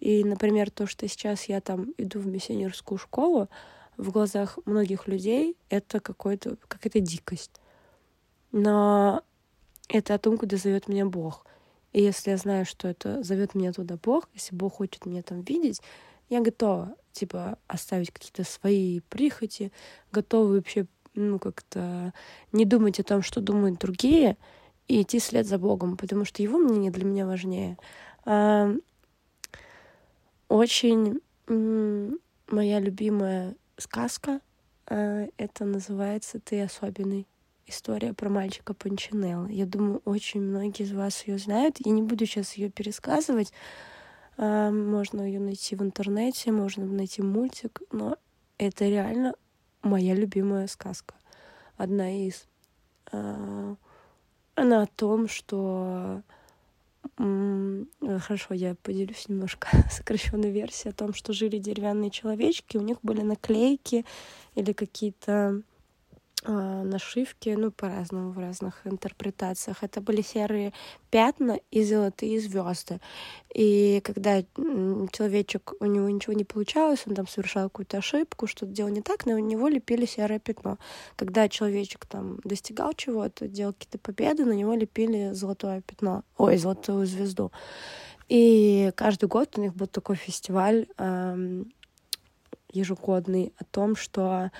И, 0.00 0.24
например, 0.24 0.70
то, 0.70 0.86
что 0.86 1.06
сейчас 1.06 1.44
я 1.44 1.60
там 1.60 1.94
иду 1.96 2.18
в 2.18 2.26
миссионерскую 2.26 2.98
школу, 2.98 3.48
в 3.96 4.10
глазах 4.10 4.58
многих 4.64 5.06
людей 5.06 5.56
это 5.68 6.00
какой-то, 6.00 6.56
какая-то 6.68 7.00
дикость. 7.00 7.60
Но 8.50 9.22
это 9.92 10.14
о 10.14 10.18
том, 10.18 10.38
куда 10.38 10.56
зовет 10.56 10.88
меня 10.88 11.04
Бог. 11.04 11.44
И 11.92 12.02
если 12.02 12.30
я 12.30 12.36
знаю, 12.36 12.64
что 12.64 12.88
это 12.88 13.22
зовет 13.22 13.54
меня 13.54 13.72
туда 13.72 13.98
Бог, 14.00 14.28
если 14.34 14.54
Бог 14.54 14.74
хочет 14.74 15.06
меня 15.06 15.22
там 15.22 15.42
видеть, 15.42 15.80
я 16.28 16.40
готова, 16.40 16.94
типа, 17.12 17.58
оставить 17.66 18.12
какие-то 18.12 18.44
свои 18.44 19.00
прихоти, 19.00 19.72
готова 20.12 20.52
вообще, 20.52 20.86
ну, 21.14 21.40
как-то 21.40 22.14
не 22.52 22.64
думать 22.64 23.00
о 23.00 23.04
том, 23.04 23.22
что 23.22 23.40
думают 23.40 23.80
другие, 23.80 24.36
и 24.86 25.02
идти 25.02 25.18
вслед 25.18 25.46
за 25.46 25.58
Богом, 25.58 25.96
потому 25.96 26.24
что 26.24 26.42
его 26.42 26.58
мнение 26.58 26.90
для 26.90 27.04
меня 27.04 27.26
важнее. 27.26 27.76
А, 28.24 28.72
очень 30.48 31.20
моя 31.48 32.80
любимая 32.80 33.56
сказка, 33.76 34.40
а, 34.86 35.26
это 35.36 35.64
называется 35.64 36.40
«Ты 36.40 36.62
особенный» 36.62 37.26
история 37.70 38.12
про 38.12 38.28
мальчика 38.28 38.74
Панчинелла. 38.74 39.46
Я 39.46 39.66
думаю, 39.66 40.02
очень 40.04 40.40
многие 40.40 40.82
из 40.82 40.92
вас 40.92 41.26
ее 41.26 41.38
знают. 41.38 41.76
Я 41.78 41.92
не 41.92 42.02
буду 42.02 42.26
сейчас 42.26 42.54
ее 42.54 42.68
пересказывать. 42.68 43.52
А, 44.36 44.70
можно 44.70 45.22
ее 45.22 45.40
найти 45.40 45.76
в 45.76 45.82
интернете, 45.82 46.52
можно 46.52 46.84
найти 46.84 47.22
мультик, 47.22 47.80
но 47.90 48.16
это 48.58 48.84
реально 48.86 49.34
моя 49.82 50.14
любимая 50.14 50.66
сказка. 50.66 51.14
Одна 51.76 52.10
из. 52.26 52.46
А, 53.12 53.76
она 54.54 54.82
о 54.82 54.86
том, 54.86 55.28
что 55.28 56.22
Хорошо, 57.16 58.54
я 58.54 58.74
поделюсь 58.82 59.28
немножко 59.28 59.68
сокращенной 59.90 60.50
версией 60.50 60.92
о 60.92 60.94
том, 60.94 61.12
что 61.14 61.32
жили 61.32 61.58
деревянные 61.58 62.10
человечки, 62.10 62.76
у 62.76 62.82
них 62.82 62.98
были 63.02 63.20
наклейки 63.20 64.04
или 64.54 64.72
какие-то 64.72 65.62
нашивки, 66.44 67.50
ну, 67.50 67.70
по-разному, 67.70 68.30
в 68.30 68.38
разных 68.38 68.86
интерпретациях. 68.86 69.82
Это 69.82 70.00
были 70.00 70.22
серые 70.22 70.72
пятна 71.10 71.58
и 71.70 71.84
золотые 71.84 72.40
звезды. 72.40 73.00
И 73.54 74.00
когда 74.04 74.42
человечек, 75.12 75.74
у 75.80 75.84
него 75.84 76.08
ничего 76.08 76.32
не 76.32 76.44
получалось, 76.44 77.02
он 77.06 77.14
там 77.14 77.26
совершал 77.26 77.64
какую-то 77.64 77.98
ошибку, 77.98 78.46
что-то 78.46 78.72
делал 78.72 78.90
не 78.90 79.02
так, 79.02 79.26
у 79.26 79.38
него 79.38 79.68
лепили 79.68 80.06
серое 80.06 80.38
пятно. 80.38 80.78
Когда 81.16 81.48
человечек 81.48 82.06
там 82.06 82.38
достигал 82.44 82.94
чего-то, 82.94 83.46
делал 83.46 83.74
какие-то 83.74 83.98
победы, 83.98 84.44
на 84.44 84.52
него 84.52 84.74
лепили 84.74 85.32
золотое 85.32 85.82
пятно, 85.82 86.24
ой, 86.38 86.56
золотую 86.56 87.06
звезду. 87.06 87.52
И 88.28 88.92
каждый 88.94 89.28
год 89.28 89.58
у 89.58 89.60
них 89.60 89.74
был 89.74 89.88
такой 89.88 90.16
фестиваль 90.16 90.86
эм, 90.96 91.72
ежегодный 92.72 93.52
о 93.58 93.64
том, 93.64 93.96
что 93.96 94.52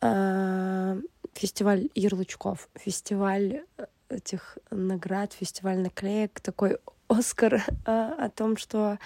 фестиваль 0.00 1.88
ярлычков, 1.94 2.68
фестиваль 2.74 3.64
э, 3.76 3.86
этих 4.08 4.58
наград, 4.70 5.32
фестиваль 5.32 5.78
наклеек, 5.78 6.40
такой 6.40 6.78
Оскар 7.08 7.64
о 7.86 8.28
том, 8.28 8.56
что 8.56 8.98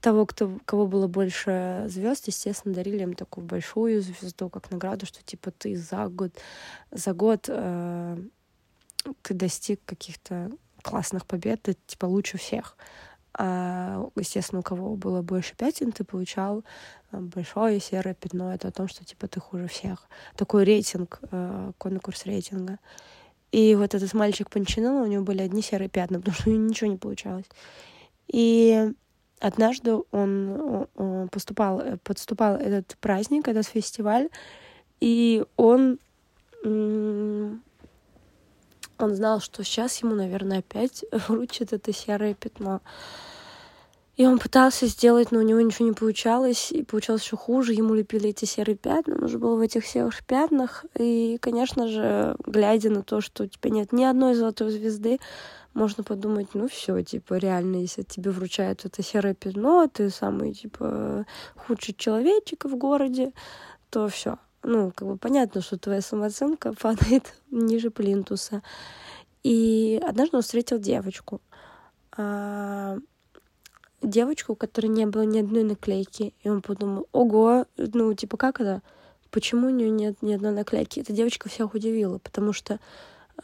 того, 0.00 0.26
кто, 0.26 0.58
кого 0.64 0.86
было 0.86 1.08
больше 1.08 1.84
звезд, 1.88 2.28
естественно, 2.28 2.74
дарили 2.74 3.02
им 3.02 3.14
такую 3.14 3.46
большую 3.46 4.00
звезду, 4.00 4.48
как 4.48 4.70
награду, 4.70 5.06
что 5.06 5.22
типа 5.22 5.50
ты 5.50 5.76
за 5.76 6.06
год, 6.08 6.32
за 6.90 7.12
год 7.12 7.46
э, 7.48 8.16
ты 9.22 9.34
достиг 9.34 9.80
каких-то 9.84 10.50
классных 10.82 11.26
побед, 11.26 11.62
ты 11.62 11.76
типа 11.86 12.06
лучше 12.06 12.38
всех. 12.38 12.76
А, 13.40 14.08
естественно, 14.16 14.60
у 14.60 14.62
кого 14.64 14.96
было 14.96 15.22
больше 15.22 15.54
пятен, 15.54 15.92
ты 15.92 16.02
получал 16.02 16.64
э, 17.12 17.20
большое 17.20 17.78
серое 17.78 18.14
пятно. 18.14 18.52
Это 18.52 18.66
о 18.66 18.72
том, 18.72 18.88
что 18.88 19.04
типа 19.04 19.28
ты 19.28 19.38
хуже 19.38 19.68
всех. 19.68 20.08
Такой 20.34 20.64
рейтинг, 20.64 21.20
э, 21.30 21.70
конкурс 21.78 22.26
рейтинга. 22.26 22.80
И 23.52 23.76
вот 23.76 23.94
этот 23.94 24.12
мальчик 24.12 24.50
Панчинелло, 24.50 25.04
у 25.04 25.06
него 25.06 25.22
были 25.22 25.40
одни 25.40 25.62
серые 25.62 25.88
пятна, 25.88 26.18
потому 26.18 26.34
что 26.34 26.50
у 26.50 26.52
него 26.52 26.64
ничего 26.64 26.90
не 26.90 26.96
получалось. 26.96 27.46
И 28.26 28.92
однажды 29.38 29.98
он 30.10 30.88
поступал, 31.30 31.80
подступал 32.02 32.56
этот 32.56 32.96
праздник, 33.00 33.46
этот 33.46 33.66
фестиваль, 33.66 34.28
и 35.00 35.44
он 35.56 35.98
он 39.02 39.14
знал, 39.14 39.40
что 39.40 39.64
сейчас 39.64 40.02
ему, 40.02 40.14
наверное, 40.14 40.60
опять 40.60 41.04
вручит 41.28 41.72
это 41.72 41.92
серое 41.92 42.34
пятно. 42.34 42.80
И 44.18 44.26
он 44.26 44.40
пытался 44.40 44.88
сделать, 44.88 45.30
но 45.30 45.38
у 45.38 45.42
него 45.42 45.60
ничего 45.60 45.86
не 45.86 45.94
получалось, 45.94 46.72
и 46.72 46.82
получалось 46.82 47.22
еще 47.22 47.36
хуже. 47.36 47.72
Ему 47.72 47.94
лепили 47.94 48.30
эти 48.30 48.46
серые 48.46 48.74
пятна, 48.74 49.14
он 49.14 49.24
уже 49.24 49.38
был 49.38 49.56
в 49.56 49.60
этих 49.60 49.86
серых 49.86 50.24
пятнах. 50.24 50.84
И, 50.98 51.38
конечно 51.40 51.86
же, 51.86 52.34
глядя 52.44 52.90
на 52.90 53.04
то, 53.04 53.20
что 53.20 53.44
у 53.44 53.46
тебя 53.46 53.70
нет 53.70 53.92
ни 53.92 54.02
одной 54.02 54.34
золотой 54.34 54.72
звезды, 54.72 55.20
можно 55.72 56.02
подумать, 56.02 56.48
ну 56.54 56.66
все, 56.66 57.00
типа, 57.04 57.34
реально, 57.34 57.76
если 57.76 58.02
тебе 58.02 58.32
вручают 58.32 58.84
это 58.84 59.04
серое 59.04 59.34
пятно, 59.34 59.86
ты 59.86 60.10
самый, 60.10 60.52
типа, 60.52 61.24
худший 61.54 61.94
человечек 61.94 62.64
в 62.64 62.76
городе, 62.76 63.32
то 63.88 64.08
все. 64.08 64.38
Ну, 64.62 64.92
как 64.94 65.06
бы 65.06 65.16
понятно, 65.16 65.60
что 65.60 65.78
твоя 65.78 66.00
самооценка 66.00 66.72
падает 66.80 67.34
ниже 67.50 67.90
плинтуса. 67.90 68.62
И 69.42 70.00
однажды 70.06 70.36
он 70.36 70.42
встретил 70.42 70.78
девочку. 70.78 71.40
А, 72.16 72.98
девочку, 74.02 74.52
у 74.52 74.56
которой 74.56 74.88
не 74.88 75.06
было 75.06 75.22
ни 75.22 75.38
одной 75.38 75.62
наклейки. 75.62 76.34
И 76.42 76.48
он 76.48 76.62
подумал, 76.62 77.08
ого, 77.12 77.66
ну, 77.76 78.14
типа, 78.14 78.36
как 78.36 78.60
это? 78.60 78.82
Почему 79.30 79.68
у 79.68 79.70
нее 79.70 79.90
нет 79.90 80.22
ни 80.22 80.32
одной 80.32 80.52
наклейки? 80.52 81.00
Эта 81.00 81.12
девочка 81.12 81.48
всех 81.48 81.74
удивила, 81.74 82.18
потому 82.18 82.52
что 82.52 82.80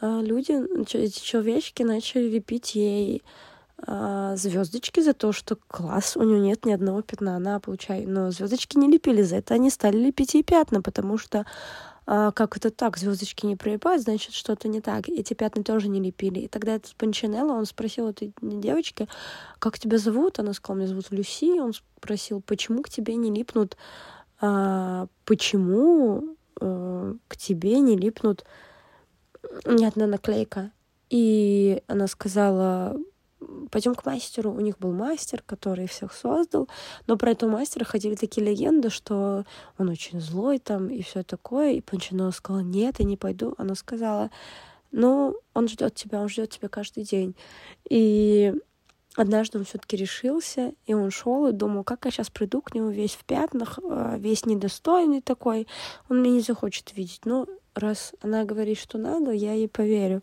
э, 0.01 0.21
люди, 0.21 0.53
эти 0.97 1.21
человечки 1.21 1.83
начали 1.83 2.27
лепить 2.27 2.75
ей 2.75 3.23
звездочки 3.87 4.99
за 5.01 5.13
то, 5.13 5.31
что 5.31 5.57
класс, 5.67 6.17
у 6.17 6.23
нее 6.23 6.39
нет 6.39 6.65
ни 6.65 6.71
одного 6.71 7.01
пятна, 7.01 7.35
она 7.35 7.59
получает. 7.59 8.07
Но 8.07 8.31
звездочки 8.31 8.77
не 8.77 8.89
лепили 8.89 9.21
за 9.21 9.37
это, 9.37 9.53
они 9.53 9.69
стали 9.69 9.97
лепить 9.97 10.33
ей 10.33 10.43
пятна, 10.43 10.81
потому 10.81 11.17
что 11.17 11.45
а, 12.07 12.31
как 12.31 12.55
это 12.55 12.69
так, 12.69 12.97
звездочки 12.97 13.45
не 13.45 13.55
прилипают, 13.55 14.03
значит, 14.03 14.33
что-то 14.33 14.67
не 14.67 14.79
так. 14.79 15.09
Эти 15.09 15.33
пятна 15.33 15.63
тоже 15.63 15.87
не 15.87 15.99
лепили. 15.99 16.41
И 16.41 16.47
тогда 16.47 16.75
этот 16.75 16.95
Панчинелло, 16.95 17.53
он 17.53 17.65
спросил 17.65 18.09
этой 18.09 18.33
девочки, 18.41 19.07
как 19.59 19.79
тебя 19.79 19.97
зовут? 19.97 20.39
Она 20.39 20.53
сказала, 20.53 20.77
меня 20.77 20.89
зовут 20.89 21.11
Люси. 21.11 21.59
Он 21.59 21.73
спросил, 21.73 22.41
почему 22.41 22.83
к 22.83 22.89
тебе 22.89 23.15
не 23.15 23.31
липнут, 23.31 23.75
а, 24.39 25.07
почему 25.25 26.35
а, 26.61 27.15
к 27.27 27.37
тебе 27.37 27.79
не 27.79 27.97
липнут 27.97 28.45
ни 29.65 29.83
одна 29.83 30.05
наклейка. 30.05 30.71
И 31.09 31.81
она 31.87 32.07
сказала, 32.07 32.97
пойдем 33.71 33.95
к 33.95 34.05
мастеру. 34.05 34.51
У 34.51 34.59
них 34.59 34.77
был 34.79 34.91
мастер, 34.91 35.43
который 35.45 35.87
всех 35.87 36.13
создал, 36.13 36.67
но 37.07 37.17
про 37.17 37.31
этого 37.31 37.49
мастера 37.49 37.83
ходили 37.83 38.15
такие 38.15 38.45
легенды, 38.45 38.89
что 38.89 39.45
он 39.77 39.89
очень 39.89 40.19
злой 40.19 40.59
там 40.59 40.89
и 40.89 41.01
все 41.01 41.23
такое. 41.23 41.73
И 41.73 41.81
Панчино 41.81 42.31
сказала, 42.31 42.61
нет, 42.61 42.95
я 42.99 43.05
не 43.05 43.17
пойду. 43.17 43.55
Она 43.57 43.75
сказала, 43.75 44.31
ну, 44.91 45.35
он 45.53 45.67
ждет 45.67 45.95
тебя, 45.95 46.21
он 46.21 46.29
ждет 46.29 46.51
тебя 46.51 46.69
каждый 46.69 47.03
день. 47.03 47.35
И 47.89 48.53
однажды 49.15 49.57
он 49.57 49.65
все-таки 49.65 49.97
решился, 49.97 50.73
и 50.85 50.93
он 50.93 51.11
шел 51.11 51.47
и 51.47 51.51
думал, 51.51 51.83
как 51.83 52.05
я 52.05 52.11
сейчас 52.11 52.29
приду 52.29 52.61
к 52.61 52.73
нему 52.73 52.89
весь 52.89 53.15
в 53.15 53.25
пятнах, 53.25 53.79
а, 53.83 54.17
весь 54.17 54.45
недостойный 54.45 55.21
такой, 55.21 55.67
он 56.09 56.21
меня 56.21 56.35
не 56.35 56.41
захочет 56.41 56.95
видеть. 56.95 57.21
Но 57.25 57.47
раз 57.73 58.13
она 58.21 58.45
говорит, 58.45 58.77
что 58.77 58.97
надо, 58.97 59.31
я 59.31 59.53
ей 59.53 59.67
поверю 59.67 60.21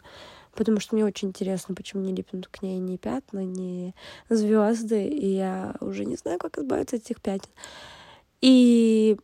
потому 0.55 0.81
что 0.81 0.95
мне 0.95 1.05
очень 1.05 1.29
интересно, 1.29 1.75
почему 1.75 2.03
не 2.03 2.15
липнут 2.15 2.49
к 2.49 2.62
ней 2.62 2.79
ни 2.79 2.97
пятна, 2.97 3.45
ни 3.45 3.95
звезды, 4.29 5.07
и 5.07 5.27
я 5.35 5.75
уже 5.81 6.05
не 6.05 6.17
знаю, 6.17 6.38
как 6.38 6.59
избавиться 6.59 6.97
от 6.97 7.03
этих 7.03 7.21
пятен. 7.21 7.51
И 8.41 9.17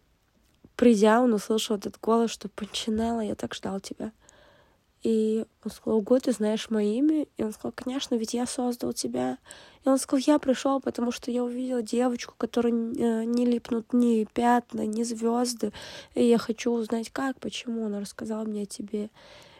придя, 0.76 1.20
он 1.20 1.34
услышал 1.34 1.76
этот 1.76 1.98
голос, 2.00 2.30
что 2.30 2.48
Панчинелла, 2.48 3.20
я 3.20 3.34
так 3.34 3.54
ждал 3.54 3.80
тебя. 3.80 4.12
И 5.02 5.44
он 5.64 5.70
сказал, 5.70 5.98
Ого, 6.00 6.18
ты 6.18 6.32
знаешь 6.32 6.70
мое 6.70 6.86
имя? 6.86 7.26
И 7.36 7.42
он 7.42 7.52
сказал, 7.52 7.72
конечно, 7.74 8.16
ведь 8.16 8.34
я 8.34 8.46
создал 8.46 8.92
тебя. 8.92 9.38
И 9.84 9.88
он 9.88 9.98
сказал, 9.98 10.24
я 10.26 10.38
пришел, 10.38 10.80
потому 10.80 11.12
что 11.12 11.30
я 11.30 11.44
увидел 11.44 11.82
девочку, 11.82 12.34
которой 12.36 12.72
э, 12.72 13.24
не 13.24 13.46
липнут 13.46 13.92
ни 13.92 14.24
пятна, 14.24 14.86
ни 14.86 15.04
звезды. 15.04 15.72
И 16.14 16.24
я 16.24 16.38
хочу 16.38 16.72
узнать, 16.72 17.10
как, 17.10 17.38
почему. 17.38 17.84
Он 17.84 17.94
рассказал 17.94 18.44
мне 18.44 18.62
о 18.62 18.66
тебе. 18.66 19.10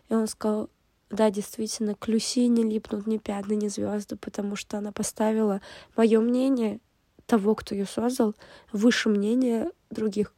И 0.09 0.15
он 0.15 0.27
сказал, 0.27 0.71
да, 1.11 1.31
действительно, 1.31 1.95
к 1.95 2.07
Люси 2.09 2.41
не 2.41 2.65
липнут 2.65 3.07
ни 3.07 3.19
пятна, 3.19 3.55
ни 3.55 3.69
звезды, 3.69 4.17
потому 4.17 4.57
что 4.57 4.79
она 4.79 4.93
поставила 4.93 5.61
мое 5.97 6.21
мнение 6.21 6.81
того, 7.27 7.55
кто 7.55 7.75
ее 7.75 7.87
создал, 7.87 8.35
выше 8.73 9.09
мнения 9.09 9.71
других. 9.91 10.35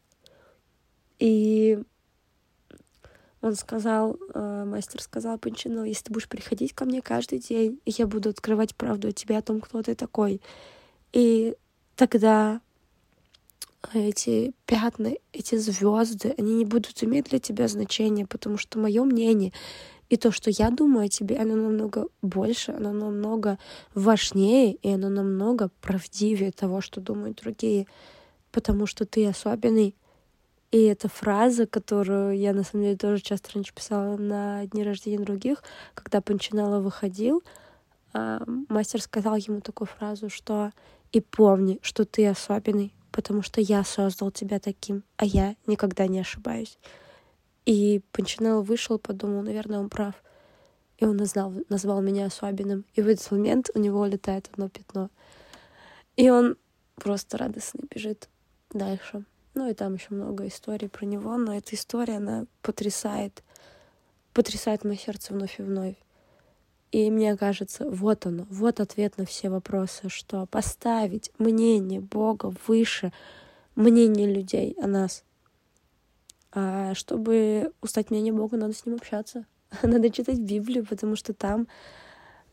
И 1.19 1.83
он 3.41 3.55
сказал, 3.55 4.17
э, 4.35 4.65
мастер 4.67 5.03
сказал 5.03 5.39
Панчино, 5.39 5.85
если 5.85 6.05
ты 6.05 6.13
будешь 6.13 6.29
приходить 6.29 6.75
ко 6.75 6.85
мне 6.85 7.01
каждый 7.01 7.39
день, 7.39 7.81
я 7.87 8.07
буду 8.07 8.29
открывать 8.29 8.77
правду 8.77 9.09
о 9.09 9.13
тебе, 9.13 9.39
о 9.39 9.43
том, 9.43 9.61
кто 9.61 9.83
ты 9.83 9.95
такой. 9.95 10.41
И 11.13 11.57
тогда 11.97 12.61
эти 13.95 14.53
пятна, 14.67 15.13
эти 15.33 15.57
звезды, 15.57 16.35
они 16.37 16.55
не 16.55 16.65
будут 16.65 17.03
иметь 17.03 17.31
для 17.31 17.39
тебя 17.39 17.67
значения, 17.67 18.27
потому 18.27 18.59
что 18.59 18.79
мое 18.79 19.05
мнение 19.05 19.53
и 20.11 20.17
то, 20.17 20.33
что 20.33 20.51
я 20.51 20.71
думаю 20.71 21.07
о 21.07 21.09
тебе, 21.09 21.37
оно 21.39 21.55
намного 21.55 22.09
больше, 22.21 22.73
оно 22.73 22.93
намного 22.93 23.59
важнее, 23.95 24.75
и 24.75 24.91
оно 24.91 25.09
намного 25.09 25.71
правдивее 25.81 26.51
того, 26.51 26.81
что 26.81 27.01
думают 27.01 27.39
другие, 27.41 27.87
потому 28.51 28.87
что 28.87 29.07
ты 29.07 29.25
особенный. 29.27 29.95
И 30.73 30.83
эта 30.83 31.09
фраза, 31.09 31.67
которую 31.67 32.37
я 32.37 32.53
на 32.53 32.65
самом 32.65 32.85
деле 32.85 32.97
тоже 32.97 33.23
часто 33.23 33.51
раньше 33.55 33.73
писала 33.73 34.17
на 34.17 34.67
дни 34.67 34.83
рождения 34.83 35.25
других, 35.25 35.63
когда 35.95 36.21
Панчинелло 36.21 36.81
выходил, 36.81 37.45
а, 38.13 38.43
мастер 38.69 39.01
сказал 39.01 39.37
ему 39.37 39.61
такую 39.61 39.87
фразу, 39.87 40.29
что 40.29 40.73
«И 41.13 41.21
помни, 41.21 41.79
что 41.83 42.05
ты 42.05 42.27
особенный, 42.27 42.93
потому 43.13 43.43
что 43.43 43.61
я 43.61 43.85
создал 43.85 44.33
тебя 44.33 44.59
таким, 44.59 45.05
а 45.17 45.25
я 45.25 45.55
никогда 45.67 46.09
не 46.09 46.19
ошибаюсь». 46.19 46.79
И 47.71 48.01
Панчинелло 48.11 48.63
вышел, 48.63 48.99
подумал, 48.99 49.43
наверное, 49.43 49.79
он 49.79 49.89
прав. 49.89 50.17
И 50.99 51.05
он 51.05 51.17
назвал, 51.17 51.55
назвал 51.69 52.03
меня 52.03 52.27
особенным. 52.27 52.85
И 52.95 53.01
в 53.01 53.07
этот 53.07 53.31
момент 53.31 53.71
у 53.75 53.79
него 53.79 54.01
улетает 54.01 54.49
одно 54.53 54.69
пятно. 54.69 55.09
И 56.17 56.29
он 56.31 56.57
просто 56.97 57.39
радостный 57.39 57.85
бежит 57.89 58.29
дальше. 58.73 59.25
Ну 59.55 59.71
и 59.71 59.75
там 59.75 59.95
еще 59.95 60.09
много 60.11 60.49
историй 60.49 60.89
про 60.89 61.07
него, 61.07 61.37
но 61.37 61.57
эта 61.57 61.77
история, 61.77 62.17
она 62.17 62.47
потрясает, 62.61 63.45
потрясает 64.33 64.83
мое 64.83 64.97
сердце 64.97 65.33
вновь 65.33 65.61
и 65.61 65.63
вновь. 65.63 65.97
И 66.91 67.09
мне 67.09 67.37
кажется, 67.37 67.89
вот 67.89 68.27
оно, 68.27 68.49
вот 68.51 68.81
ответ 68.81 69.17
на 69.17 69.25
все 69.27 69.49
вопросы, 69.49 70.09
что 70.09 70.45
поставить 70.47 71.31
мнение 71.39 72.01
Бога 72.01 72.53
выше 72.67 73.13
мнения 73.77 74.27
людей 74.27 74.75
о 74.83 74.89
нас— 74.89 75.23
а 76.53 76.95
чтобы 76.95 77.73
узнать 77.81 78.11
мнение 78.11 78.33
Бога, 78.33 78.57
надо 78.57 78.75
с 78.75 78.87
ним 78.87 78.97
общаться. 78.97 79.47
надо 79.83 80.11
читать 80.11 80.39
Библию, 80.39 80.85
потому 80.85 81.17
что 81.17 81.33
там, 81.33 81.69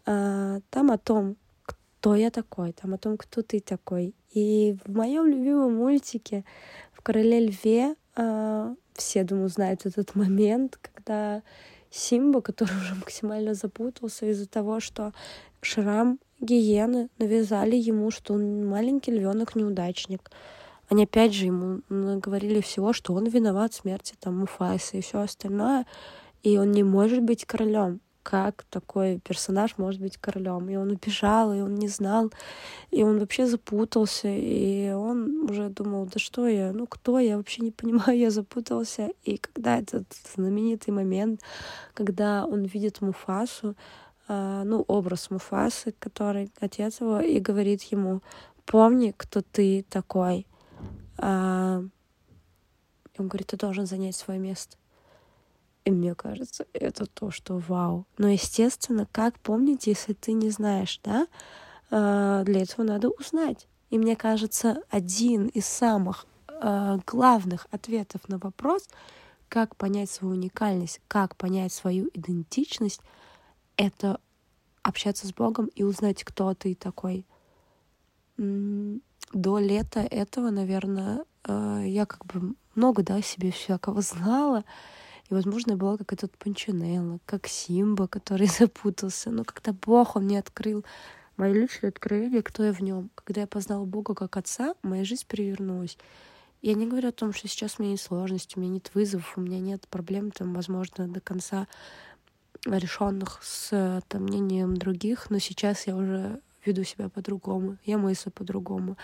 а, 0.06 0.60
там 0.70 0.92
о 0.92 0.98
том, 0.98 1.36
кто 1.66 2.16
я 2.16 2.30
такой, 2.30 2.74
там 2.74 2.94
о 2.94 2.98
том, 2.98 3.18
кто 3.18 3.42
ты 3.42 3.60
такой. 3.60 4.16
И 4.32 4.78
в 4.86 4.96
моем 4.96 5.26
любимом 5.26 5.78
мультике 5.78 6.46
в 6.94 7.02
Короле 7.02 7.48
Льве 7.48 7.96
а, 8.16 8.76
все, 8.94 9.24
думаю, 9.24 9.50
знают 9.50 9.86
этот 9.86 10.16
момент, 10.16 10.78
когда 10.78 11.42
Симба, 11.90 12.42
который 12.42 12.78
уже 12.78 12.96
максимально 12.96 13.54
запутался 13.54 14.26
из-за 14.28 14.48
того, 14.48 14.80
что 14.80 15.14
шрам 15.62 16.20
гиены 16.40 17.10
навязали 17.18 17.76
ему, 17.76 18.12
что 18.12 18.34
он 18.34 18.68
маленький 18.68 19.12
львенок 19.12 19.56
неудачник. 19.56 20.30
Они 20.90 21.04
опять 21.04 21.34
же 21.34 21.46
ему 21.46 21.82
говорили 21.90 22.62
всего, 22.62 22.94
что 22.94 23.14
он 23.14 23.26
виноват 23.26 23.74
в 23.74 23.78
смерти 23.78 24.16
там 24.20 24.40
Муфайса 24.40 24.98
и 24.98 25.02
все 25.02 25.20
остальное, 25.20 25.86
и 26.44 26.58
он 26.58 26.72
не 26.72 26.84
может 26.84 27.22
быть 27.22 27.46
королем. 27.46 28.00
Как 28.24 28.64
такой 28.70 29.20
персонаж 29.20 29.78
может 29.78 30.02
быть 30.02 30.18
королем? 30.18 30.70
И 30.70 30.76
он 30.76 30.92
убежал, 30.92 31.54
и 31.54 31.62
он 31.62 31.76
не 31.76 31.88
знал, 31.88 32.30
и 32.92 33.04
он 33.04 33.20
вообще 33.20 33.48
запутался, 33.48 34.28
и 34.28 34.92
он 34.92 35.50
уже 35.50 35.70
думал, 35.70 36.06
да 36.06 36.20
что 36.20 36.48
я, 36.48 36.74
ну 36.74 36.88
кто 36.88 37.20
я, 37.20 37.38
вообще 37.38 37.64
не 37.64 37.72
понимаю, 37.72 38.18
я 38.18 38.30
запутался. 38.30 39.12
И 39.24 39.38
когда 39.38 39.80
этот 39.80 40.06
знаменитый 40.36 40.94
момент, 40.94 41.42
когда 41.94 42.46
он 42.46 42.64
видит 42.64 43.02
Муфасу, 43.02 43.76
Uh, 44.30 44.66
ну, 44.66 44.84
образ 44.90 45.32
Муфасы, 45.32 45.94
который 46.00 46.52
отец 46.60 47.00
его, 47.00 47.22
и 47.22 47.40
говорит 47.40 47.82
ему, 47.84 48.22
помни, 48.66 49.14
кто 49.16 49.42
ты 49.42 49.86
такой. 49.90 50.46
А, 51.18 51.84
он 53.18 53.28
говорит, 53.28 53.48
ты 53.48 53.58
должен 53.58 53.86
занять 53.86 54.16
свое 54.16 54.40
место. 54.40 54.78
И 55.86 55.92
мне 55.92 56.16
кажется, 56.16 56.68
это 56.74 57.06
то, 57.06 57.32
что 57.32 57.58
вау. 57.58 58.06
Но, 58.18 58.28
естественно, 58.28 59.08
как 59.12 59.40
помнить, 59.40 59.88
если 59.88 60.14
ты 60.14 60.34
не 60.34 60.50
знаешь, 60.50 61.00
да? 61.04 61.28
А, 61.90 62.44
для 62.44 62.62
этого 62.62 62.86
надо 62.86 63.10
узнать. 63.10 63.68
И 63.90 63.98
мне 63.98 64.16
кажется, 64.16 64.84
один 64.90 65.48
из 65.48 65.66
самых 65.66 66.26
э, 66.50 66.98
главных 67.06 67.68
ответов 67.72 68.28
на 68.28 68.38
вопрос, 68.38 68.88
как 69.48 69.76
понять 69.76 70.10
свою 70.10 70.34
уникальность, 70.34 71.00
как 71.08 71.36
понять 71.36 71.72
свою 71.72 72.10
идентичность, 72.14 73.02
это 73.78 74.20
общаться 74.82 75.28
с 75.28 75.34
Богом 75.34 75.68
и 75.68 75.84
узнать, 75.84 76.24
кто 76.24 76.54
ты 76.54 76.76
такой. 76.76 77.26
До 79.34 79.60
лета 79.60 80.00
этого, 80.00 80.50
наверное, 80.50 81.26
э, 81.48 81.84
я 81.86 82.06
как 82.06 82.26
бы 82.26 82.56
много, 82.76 83.04
да, 83.04 83.22
себе 83.22 83.52
всякого 83.52 84.02
знала. 84.02 84.64
И, 85.30 85.34
возможно, 85.34 85.76
была 85.76 85.98
как 85.98 86.14
этот 86.14 86.38
Панчинелло, 86.38 87.20
как 87.26 87.48
Симба, 87.48 88.08
который 88.08 88.48
запутался. 88.60 89.30
Но 89.30 89.44
когда 89.44 89.74
Бог, 89.74 90.16
Он 90.16 90.24
мне 90.24 90.40
открыл 90.40 90.86
мое 91.36 91.54
личное 91.54 91.90
откровение, 91.90 92.42
кто 92.42 92.64
я 92.64 92.74
в 92.74 92.82
нем. 92.82 93.10
Когда 93.16 93.42
я 93.42 93.48
познала 93.48 93.86
Бога 93.86 94.16
как 94.16 94.38
Отца, 94.38 94.76
моя 94.82 95.04
жизнь 95.04 95.26
перевернулась. 95.28 95.98
Я 96.62 96.74
не 96.74 96.88
говорю 96.88 97.10
о 97.10 97.14
том, 97.14 97.34
что 97.34 97.48
сейчас 97.48 97.76
у 97.78 97.84
меня 97.84 97.92
нет 97.92 98.02
сложностей, 98.02 98.54
у 98.58 98.62
меня 98.62 98.74
нет 98.74 98.92
вызовов, 98.94 99.38
у 99.38 99.42
меня 99.42 99.60
нет 99.60 99.88
проблем, 99.88 100.32
там, 100.32 100.54
возможно, 100.54 101.08
до 101.08 101.22
конца 101.22 101.68
решенных 102.66 103.40
с 103.44 104.02
там, 104.08 104.24
мнением 104.24 104.76
других, 104.76 105.30
но 105.30 105.38
сейчас 105.38 105.86
я 105.86 105.96
уже 105.96 106.42
веду 106.68 106.84
себя 106.84 107.10
по-другому, 107.10 107.78
я 107.86 107.98
мыслю 107.98 108.32
по-другому, 108.32 108.98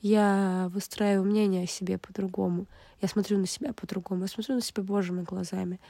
я 0.00 0.70
выстраиваю 0.72 1.26
мнение 1.28 1.64
о 1.64 1.66
себе 1.66 1.98
по-другому, 1.98 2.66
я 3.00 3.08
смотрю 3.08 3.38
на 3.38 3.46
себя 3.46 3.72
по-другому, 3.72 4.22
я 4.22 4.28
смотрю 4.28 4.54
на 4.56 4.60
себя 4.60 4.82
Божьими 4.82 5.22
глазами, 5.22 5.80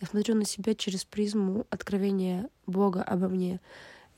я 0.00 0.06
смотрю 0.06 0.34
на 0.34 0.44
себя 0.44 0.74
через 0.74 1.04
призму 1.04 1.66
откровения 1.70 2.48
Бога 2.66 3.02
обо 3.02 3.28
мне. 3.28 3.60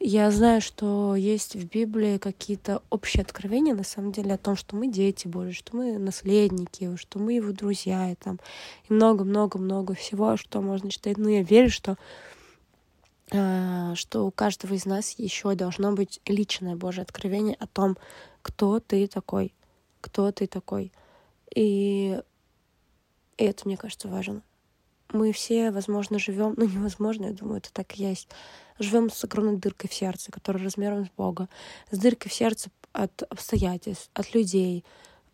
Я 0.05 0.33
знаю, 0.33 0.61
что 0.61 1.15
есть 1.15 1.55
в 1.55 1.69
Библии 1.69 2.19
какие-то 2.19 2.83
общие 2.91 3.23
откровения, 3.23 3.73
на 3.73 3.85
самом 3.85 4.11
деле, 4.11 4.35
о 4.35 4.39
том, 4.39 4.57
что 4.57 4.75
мы 4.75 4.89
дети 4.89 5.29
Божьи, 5.29 5.53
что 5.53 5.77
мы 5.77 5.97
наследники, 5.97 6.97
что 6.97 7.21
мы 7.21 7.35
его 7.35 7.53
друзья, 7.53 8.11
и 8.11 8.17
там 8.17 8.41
много-много-много 8.89 9.95
всего, 9.95 10.37
что 10.37 10.61
можно 10.61 10.91
читать. 10.91 11.19
Но 11.19 11.29
я 11.29 11.43
верю, 11.43 11.71
что 11.71 11.99
что 13.33 14.27
у 14.27 14.31
каждого 14.31 14.75
из 14.75 14.85
нас 14.85 15.13
еще 15.19 15.55
должно 15.55 15.93
быть 15.93 16.21
личное 16.27 16.77
Божье 16.77 17.03
откровение 17.03 17.57
о 17.57 17.67
том, 17.67 17.97
кто 18.43 18.79
ты 18.79 19.07
такой, 19.07 19.55
кто 20.01 20.31
ты 20.33 20.47
такой. 20.47 20.93
И, 21.55 22.21
и 23.39 23.45
это, 23.45 23.63
мне 23.67 23.77
кажется, 23.77 24.09
важно. 24.09 24.43
Мы 25.13 25.33
все, 25.33 25.71
возможно, 25.71 26.19
живем, 26.19 26.55
ну 26.57 26.65
невозможно, 26.65 27.27
я 27.27 27.33
думаю, 27.33 27.59
это 27.59 27.73
так 27.73 27.99
и 27.99 28.03
есть, 28.03 28.29
живем 28.79 29.11
с 29.11 29.25
огромной 29.25 29.57
дыркой 29.57 29.89
в 29.89 29.95
сердце, 29.95 30.33
которая 30.33 30.65
размером 30.65 31.07
с 31.07 31.11
Бога, 31.17 31.49
с 31.91 31.99
дыркой 31.99 32.31
в 32.31 32.35
сердце 32.35 32.71
от 32.93 33.23
обстоятельств, 33.25 34.11
от 34.15 34.35
людей, 34.35 34.85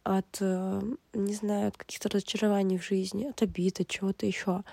от, 0.05 0.39
э, 0.41 0.83
не 1.13 1.35
знаю, 1.35 1.69
от 1.69 1.77
каких-то 1.77 2.09
разочарований 2.09 2.79
в 2.79 2.85
жизни, 2.85 3.27
от 3.27 3.43
обид, 3.43 3.81
от 3.81 3.89
чего-то 3.89 4.27
еще. 4.27 4.65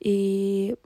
И 0.00 0.76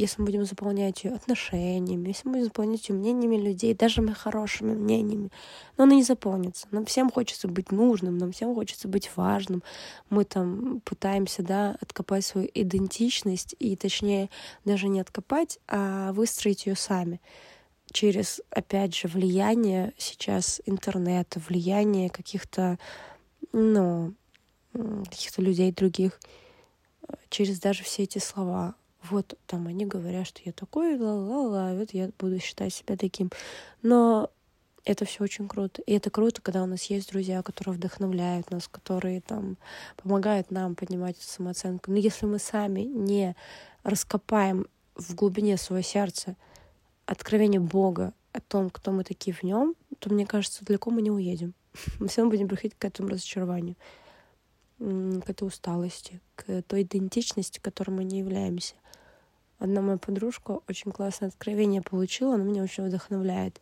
если 0.00 0.20
мы 0.20 0.26
будем 0.26 0.44
заполнять 0.44 1.04
ее 1.04 1.12
отношениями, 1.12 2.08
если 2.08 2.26
мы 2.26 2.32
будем 2.32 2.44
заполнять 2.44 2.88
ее 2.88 2.94
мнениями 2.94 3.36
людей, 3.36 3.74
даже 3.74 4.00
мы 4.00 4.14
хорошими 4.14 4.74
мнениями, 4.74 5.30
но 5.76 5.84
она 5.84 5.94
не 5.94 6.02
заполнится. 6.02 6.66
Нам 6.70 6.86
всем 6.86 7.10
хочется 7.10 7.48
быть 7.48 7.70
нужным, 7.70 8.16
нам 8.16 8.32
всем 8.32 8.54
хочется 8.54 8.88
быть 8.88 9.10
важным. 9.16 9.62
Мы 10.08 10.24
там 10.24 10.80
пытаемся, 10.80 11.42
да, 11.42 11.76
откопать 11.80 12.24
свою 12.24 12.48
идентичность, 12.54 13.54
и 13.58 13.76
точнее 13.76 14.30
даже 14.64 14.88
не 14.88 15.00
откопать, 15.00 15.58
а 15.68 16.12
выстроить 16.12 16.66
ее 16.66 16.76
сами 16.76 17.20
через, 17.92 18.40
опять 18.50 18.94
же, 18.96 19.08
влияние 19.08 19.92
сейчас 19.98 20.62
интернета, 20.64 21.40
влияние 21.46 22.08
каких-то, 22.08 22.78
ну, 23.52 24.14
каких-то 24.72 25.42
людей 25.42 25.72
других, 25.72 26.20
через 27.28 27.58
даже 27.58 27.82
все 27.82 28.04
эти 28.04 28.18
слова 28.18 28.76
вот 29.08 29.38
там 29.46 29.66
они 29.66 29.86
говорят, 29.86 30.26
что 30.26 30.40
я 30.44 30.52
такой, 30.52 30.96
ла-ла-ла, 30.96 31.74
вот 31.74 31.90
я 31.92 32.10
буду 32.18 32.38
считать 32.38 32.74
себя 32.74 32.96
таким. 32.96 33.30
Но 33.82 34.30
это 34.84 35.04
все 35.04 35.24
очень 35.24 35.48
круто. 35.48 35.82
И 35.82 35.92
это 35.92 36.10
круто, 36.10 36.40
когда 36.40 36.62
у 36.62 36.66
нас 36.66 36.84
есть 36.84 37.10
друзья, 37.10 37.42
которые 37.42 37.74
вдохновляют 37.74 38.50
нас, 38.50 38.68
которые 38.68 39.20
там 39.20 39.56
помогают 39.96 40.50
нам 40.50 40.74
поднимать 40.74 41.16
эту 41.18 41.26
самооценку. 41.26 41.90
Но 41.90 41.96
если 41.96 42.26
мы 42.26 42.38
сами 42.38 42.80
не 42.80 43.36
раскопаем 43.82 44.66
в 44.94 45.14
глубине 45.14 45.56
своего 45.56 45.82
сердца 45.82 46.36
откровение 47.06 47.60
Бога 47.60 48.12
о 48.32 48.40
том, 48.40 48.70
кто 48.70 48.92
мы 48.92 49.04
такие 49.04 49.34
в 49.34 49.42
нем, 49.42 49.74
то, 49.98 50.12
мне 50.12 50.26
кажется, 50.26 50.64
далеко 50.64 50.90
мы 50.90 51.02
не 51.02 51.10
уедем. 51.10 51.54
Мы 52.00 52.08
все 52.08 52.22
равно 52.22 52.32
будем 52.32 52.48
приходить 52.48 52.76
к 52.76 52.84
этому 52.84 53.10
разочарованию, 53.10 53.76
к 54.80 55.28
этой 55.28 55.46
усталости, 55.46 56.20
к 56.36 56.62
той 56.62 56.82
идентичности, 56.82 57.60
которой 57.60 57.90
мы 57.90 58.04
не 58.04 58.18
являемся. 58.18 58.74
Одна 59.58 59.82
моя 59.82 59.98
подружка 59.98 60.60
очень 60.68 60.90
классное 60.90 61.28
откровение 61.28 61.82
получила, 61.82 62.34
она 62.34 62.44
меня 62.44 62.62
очень 62.62 62.86
вдохновляет. 62.86 63.60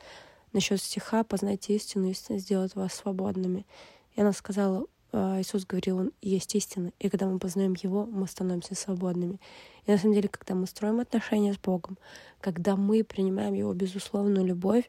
Насчет 0.52 0.80
стиха 0.80 1.24
«Познайте 1.24 1.74
истину, 1.74 2.08
истина 2.08 2.38
сделает 2.38 2.76
вас 2.76 2.94
свободными». 2.94 3.66
И 4.14 4.20
она 4.20 4.32
сказала, 4.32 4.86
а, 5.12 5.40
Иисус 5.40 5.66
говорил, 5.66 5.98
Он 5.98 6.12
есть 6.22 6.54
истина, 6.54 6.92
и 7.00 7.08
когда 7.08 7.26
мы 7.26 7.40
познаем 7.40 7.74
Его, 7.74 8.06
мы 8.06 8.28
становимся 8.28 8.76
свободными. 8.76 9.40
И 9.86 9.90
на 9.90 9.98
самом 9.98 10.14
деле, 10.14 10.28
когда 10.28 10.54
мы 10.54 10.68
строим 10.68 11.00
отношения 11.00 11.52
с 11.52 11.58
Богом, 11.58 11.98
когда 12.40 12.76
мы 12.76 13.02
принимаем 13.02 13.54
Его 13.54 13.74
безусловную 13.74 14.46
любовь, 14.46 14.88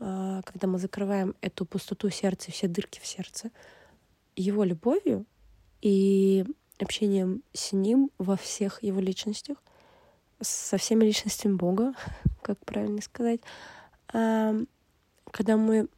а, 0.00 0.40
когда 0.42 0.66
мы 0.66 0.78
закрываем 0.78 1.34
эту 1.42 1.66
пустоту 1.66 2.08
сердца, 2.08 2.50
все 2.52 2.68
дырки 2.68 3.00
в 3.00 3.06
сердце, 3.06 3.50
Его 4.34 4.64
любовью 4.64 5.26
и 5.80 6.44
общением 6.80 7.42
с 7.52 7.72
Ним 7.72 8.10
во 8.18 8.36
всех 8.36 8.82
Его 8.82 9.00
личностях, 9.00 9.58
со 10.40 10.76
всеми 10.76 11.04
личностями 11.04 11.54
Бога, 11.54 11.94
как 12.42 12.58
правильно 12.64 13.00
сказать, 13.02 13.40
когда 14.08 15.56
мы 15.56 15.88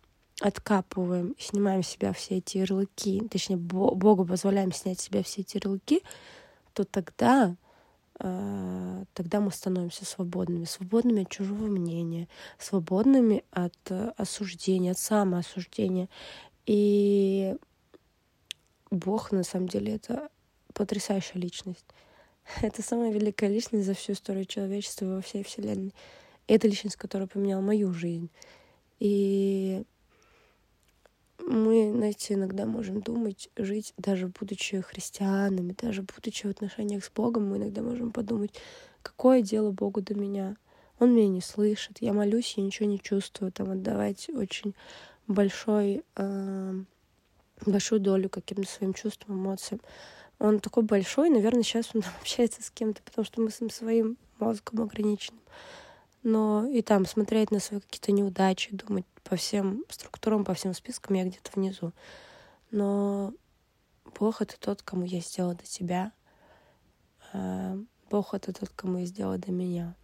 откапываем, 0.40 1.34
снимаем 1.38 1.82
с 1.82 1.88
себя 1.88 2.12
все 2.12 2.38
эти 2.38 2.58
ярлыки, 2.58 3.22
точнее, 3.30 3.56
Богу 3.56 4.24
позволяем 4.24 4.72
снять 4.72 5.00
с 5.00 5.04
себя 5.04 5.22
все 5.22 5.42
эти 5.42 5.56
ярлыки, 5.56 6.02
то 6.72 6.84
тогда, 6.84 7.56
а, 8.18 9.04
тогда 9.12 9.40
мы 9.40 9.50
становимся 9.50 10.04
свободными, 10.06 10.64
свободными 10.64 11.22
от 11.22 11.30
чужого 11.30 11.66
мнения, 11.66 12.26
свободными 12.58 13.44
от 13.50 13.76
э, 13.90 14.12
осуждения, 14.16 14.92
от 14.92 14.98
самоосуждения. 14.98 16.08
И 16.64 17.56
Бог, 18.90 19.32
на 19.32 19.44
самом 19.44 19.68
деле, 19.68 19.94
это 19.94 20.28
потрясающая 20.74 21.40
личность. 21.40 21.86
Это 22.62 22.82
самая 22.82 23.12
великая 23.12 23.48
личность 23.48 23.86
за 23.86 23.94
всю 23.94 24.12
историю 24.12 24.44
человечества 24.44 25.06
во 25.06 25.20
всей 25.20 25.44
Вселенной. 25.44 25.94
И 26.48 26.52
это 26.52 26.66
личность, 26.66 26.96
которая 26.96 27.28
поменяла 27.28 27.60
мою 27.60 27.92
жизнь. 27.92 28.28
И 28.98 29.84
мы, 31.38 31.92
знаете, 31.92 32.34
иногда 32.34 32.66
можем 32.66 33.00
думать, 33.00 33.48
жить, 33.56 33.94
даже 33.96 34.28
будучи 34.28 34.80
христианами, 34.80 35.74
даже 35.80 36.02
будучи 36.02 36.46
в 36.46 36.50
отношениях 36.50 37.04
с 37.04 37.10
Богом, 37.10 37.48
мы 37.48 37.58
иногда 37.58 37.82
можем 37.82 38.12
подумать, 38.12 38.52
какое 39.02 39.42
дело 39.42 39.70
Богу 39.70 40.02
до 40.02 40.14
меня? 40.14 40.56
Он 40.98 41.14
меня 41.14 41.28
не 41.28 41.40
слышит, 41.40 41.98
я 42.00 42.12
молюсь, 42.12 42.54
я 42.56 42.62
ничего 42.62 42.88
не 42.88 43.00
чувствую, 43.00 43.52
там 43.52 43.70
отдавать 43.70 44.28
очень 44.28 44.74
большой, 45.26 46.04
э, 46.16 46.74
большую 47.66 48.00
долю 48.00 48.28
каким-то 48.28 48.68
своим 48.68 48.94
чувствам, 48.94 49.36
эмоциям. 49.36 49.80
Он 50.38 50.60
такой 50.60 50.82
большой, 50.82 51.30
наверное, 51.30 51.62
сейчас 51.62 51.90
он 51.94 52.02
общается 52.20 52.62
с 52.62 52.70
кем-то, 52.70 53.02
потому 53.02 53.24
что 53.24 53.40
мы 53.40 53.50
с 53.50 53.58
своим 53.74 54.16
мозгом 54.38 54.82
ограниченным. 54.82 55.40
Но 56.22 56.66
и 56.66 56.82
там 56.82 57.06
смотреть 57.06 57.50
на 57.50 57.60
свои 57.60 57.80
какие-то 57.80 58.12
неудачи, 58.12 58.74
думать 58.74 59.06
по 59.24 59.36
всем 59.36 59.84
структурам, 59.88 60.44
по 60.44 60.54
всем 60.54 60.74
спискам 60.74 61.16
я 61.16 61.24
где-то 61.24 61.50
внизу. 61.54 61.92
Но 62.70 63.32
Бог— 64.18 64.40
это 64.42 64.58
тот, 64.58 64.82
кому 64.82 65.04
я 65.04 65.20
сделала 65.20 65.54
до 65.54 65.64
тебя. 65.64 66.12
А 67.32 67.78
Бог— 68.10 68.34
это 68.34 68.52
тот, 68.52 68.68
кому 68.70 68.98
я 68.98 69.06
сделала 69.06 69.38
до 69.38 69.50
меня. 69.50 69.94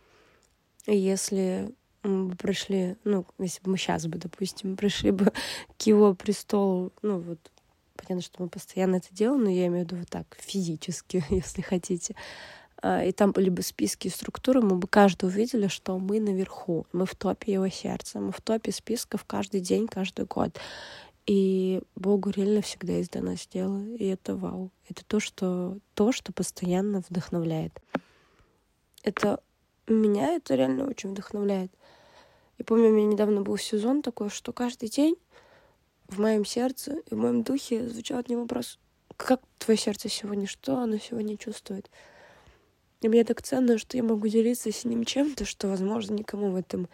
И 0.86 0.96
если 0.96 1.74
мы 2.06 2.28
бы 2.28 2.36
пришли, 2.36 2.96
ну, 3.04 3.26
если 3.38 3.62
бы 3.62 3.72
мы 3.72 3.78
сейчас 3.78 4.06
бы, 4.06 4.18
допустим, 4.18 4.76
пришли 4.76 5.10
бы 5.10 5.32
к 5.78 5.82
его 5.82 6.14
престолу, 6.14 6.92
ну, 7.02 7.18
вот 7.20 7.38
Понятно, 7.96 8.22
что 8.22 8.42
мы 8.42 8.48
постоянно 8.48 8.96
это 8.96 9.08
делаем, 9.10 9.44
но 9.44 9.50
я 9.50 9.66
имею 9.66 9.84
в 9.84 9.88
виду 9.88 9.96
вот 9.96 10.08
так, 10.08 10.36
физически, 10.38 11.24
если 11.30 11.62
хотите. 11.62 12.14
А, 12.82 13.02
и 13.02 13.12
там 13.12 13.32
были 13.32 13.48
бы 13.48 13.62
списки 13.62 14.08
и 14.08 14.10
структуры, 14.10 14.60
мы 14.60 14.76
бы 14.76 14.86
каждый 14.86 15.26
увидели, 15.26 15.66
что 15.66 15.98
мы 15.98 16.20
наверху, 16.20 16.86
мы 16.92 17.06
в 17.06 17.14
топе 17.14 17.52
его 17.54 17.68
сердца, 17.68 18.20
мы 18.20 18.32
в 18.32 18.40
топе 18.40 18.72
списков 18.72 19.24
каждый 19.24 19.60
день, 19.60 19.86
каждый 19.88 20.26
год. 20.26 20.58
И 21.26 21.80
Богу 21.96 22.30
реально 22.30 22.62
всегда 22.62 22.92
есть 22.92 23.12
до 23.12 23.20
нас 23.20 23.48
дело, 23.52 23.82
и 23.96 24.06
это 24.06 24.36
вау. 24.36 24.70
Это 24.88 25.04
то, 25.04 25.18
что, 25.18 25.78
то, 25.94 26.12
что 26.12 26.32
постоянно 26.32 27.02
вдохновляет. 27.08 27.80
Это 29.02 29.40
меня 29.92 30.32
это 30.34 30.54
реально 30.54 30.88
очень 30.88 31.10
вдохновляет. 31.10 31.70
И 32.58 32.62
помню, 32.62 32.88
у 32.88 32.92
меня 32.92 33.06
недавно 33.06 33.42
был 33.42 33.56
сезон 33.56 34.02
такой, 34.02 34.30
что 34.30 34.52
каждый 34.52 34.88
день 34.88 35.16
в 36.08 36.20
моем 36.20 36.44
сердце 36.44 36.98
и 37.10 37.14
в 37.14 37.18
моем 37.18 37.42
духе 37.42 37.88
звучал 37.88 38.18
от 38.18 38.28
него 38.28 38.42
вопрос, 38.42 38.78
как 39.16 39.40
твое 39.58 39.78
сердце 39.78 40.08
сегодня, 40.08 40.46
что 40.46 40.78
оно 40.78 40.98
сегодня 40.98 41.36
чувствует. 41.36 41.90
И 43.02 43.08
мне 43.08 43.24
так 43.24 43.42
ценно, 43.42 43.78
что 43.78 43.96
я 43.96 44.02
могу 44.02 44.26
делиться 44.28 44.72
с 44.72 44.84
ним 44.84 45.04
чем-то, 45.04 45.44
что, 45.44 45.68
возможно, 45.68 46.14
никому 46.14 46.50
в 46.50 46.56
этом 46.56 46.88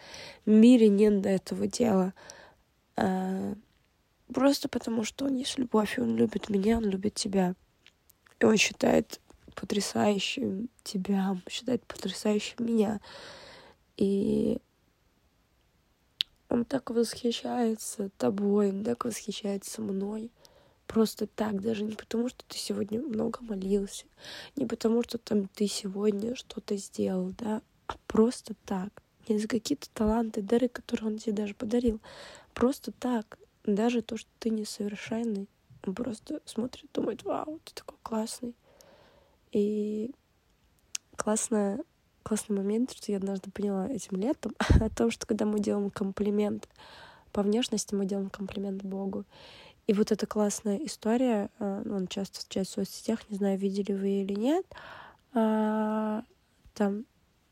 мире 0.44 0.88
нет 0.88 1.20
до 1.20 1.28
этого 1.28 1.66
дела. 1.66 2.12
А, 2.96 3.54
просто 4.32 4.68
потому, 4.68 5.04
что 5.04 5.26
он 5.26 5.36
есть 5.36 5.58
любовь, 5.58 5.96
и 5.96 6.00
он 6.00 6.16
любит 6.16 6.48
меня, 6.48 6.78
он 6.78 6.84
любит 6.84 7.14
тебя. 7.14 7.54
И 8.40 8.44
он 8.44 8.56
считает 8.56 9.20
потрясающим 9.54 10.68
тебя, 10.82 11.36
считает 11.48 11.84
потрясающим 11.86 12.66
меня. 12.66 13.00
И 13.96 14.58
он 16.48 16.64
так 16.64 16.90
восхищается 16.90 18.10
тобой, 18.18 18.70
он 18.70 18.84
так 18.84 19.04
восхищается 19.04 19.80
мной. 19.80 20.30
Просто 20.86 21.26
так, 21.26 21.62
даже 21.62 21.84
не 21.84 21.94
потому, 21.94 22.28
что 22.28 22.44
ты 22.46 22.58
сегодня 22.58 23.00
много 23.00 23.38
молился, 23.40 24.04
не 24.56 24.66
потому, 24.66 25.02
что 25.02 25.16
там 25.16 25.48
ты 25.48 25.66
сегодня 25.66 26.34
что-то 26.34 26.76
сделал, 26.76 27.32
да, 27.38 27.62
а 27.86 27.94
просто 28.06 28.54
так. 28.66 29.02
Не 29.28 29.38
за 29.38 29.48
какие-то 29.48 29.88
таланты, 29.94 30.42
дары, 30.42 30.68
которые 30.68 31.12
он 31.12 31.18
тебе 31.18 31.32
даже 31.32 31.54
подарил. 31.54 32.00
Просто 32.54 32.92
так. 32.92 33.38
Даже 33.64 34.02
то, 34.02 34.16
что 34.16 34.28
ты 34.40 34.50
несовершенный, 34.50 35.48
он 35.86 35.94
просто 35.94 36.42
смотрит, 36.44 36.90
думает, 36.92 37.22
вау, 37.22 37.60
ты 37.64 37.72
такой 37.72 37.98
классный. 38.02 38.54
И 39.52 40.12
классная 41.16 41.80
классный 42.22 42.56
момент, 42.56 42.92
что 42.92 43.10
я 43.10 43.18
однажды 43.18 43.50
поняла 43.50 43.88
этим 43.88 44.18
летом, 44.18 44.54
о 44.80 44.88
том, 44.88 45.10
что 45.10 45.26
когда 45.26 45.44
мы 45.44 45.60
делаем 45.60 45.90
комплимент 45.90 46.68
по 47.32 47.42
внешности, 47.42 47.94
мы 47.94 48.06
делаем 48.06 48.30
комплимент 48.30 48.82
Богу. 48.82 49.24
И 49.86 49.92
вот 49.92 50.12
эта 50.12 50.26
классная 50.26 50.76
история, 50.76 51.50
а, 51.58 51.82
ну, 51.84 51.96
он 51.96 52.06
часто 52.06 52.38
встречается 52.38 52.80
в 52.80 52.86
соцсетях, 52.86 53.18
не 53.28 53.36
знаю, 53.36 53.58
видели 53.58 53.92
вы 53.92 54.22
или 54.22 54.34
нет, 54.34 54.64
а, 55.34 56.22
там 56.74 57.04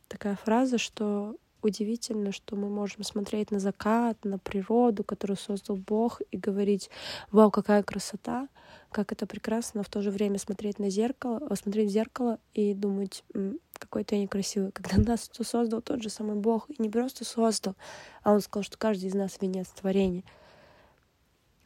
такая 0.09 0.37
фраза, 0.37 0.79
что 0.79 1.37
удивительно, 1.63 2.33
что 2.33 2.57
мы 2.57 2.69
можем 2.69 3.03
смотреть 3.03 3.51
на 3.51 3.59
закат, 3.59 4.25
на 4.25 4.39
природу, 4.39 5.05
которую 5.05 5.37
создал 5.37 5.77
Бог, 5.77 6.21
и 6.31 6.37
говорить, 6.37 6.89
вау, 7.33 7.51
какая 7.51 7.83
красота, 7.83 8.49
как 8.91 9.13
это 9.13 9.27
прекрасно, 9.27 9.79
но 9.79 9.85
в 9.85 9.89
то 9.89 10.03
же 10.03 10.11
время 10.11 10.39
смотреть 10.39 10.79
на 10.79 10.91
зеркало, 10.91 11.41
смотреть 11.55 11.89
в 11.89 11.93
зеркало 11.93 12.39
и 12.55 12.75
думать, 12.75 13.25
какой 13.73 14.05
ты 14.05 14.19
некрасивый. 14.19 14.73
Когда 14.73 14.97
нас 15.11 15.29
кто 15.29 15.45
создал, 15.45 15.83
тот 15.83 16.03
же 16.03 16.11
самый 16.11 16.37
Бог. 16.37 16.69
И 16.71 16.81
не 16.81 16.91
просто 16.91 17.25
создал, 17.25 17.75
а 18.23 18.33
он 18.33 18.41
сказал, 18.41 18.65
что 18.65 18.79
каждый 18.79 19.07
из 19.07 19.15
нас 19.15 19.39
венец 19.41 19.69
творения. 19.69 20.25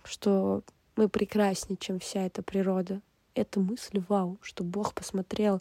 Что 0.05 0.63
мы 0.97 1.09
прекраснее, 1.09 1.77
чем 1.77 1.99
вся 1.99 2.25
эта 2.27 2.43
природа. 2.43 3.01
Это 3.35 3.59
мысль 3.59 4.01
вау, 4.09 4.39
что 4.43 4.63
Бог 4.63 4.95
посмотрел 4.95 5.61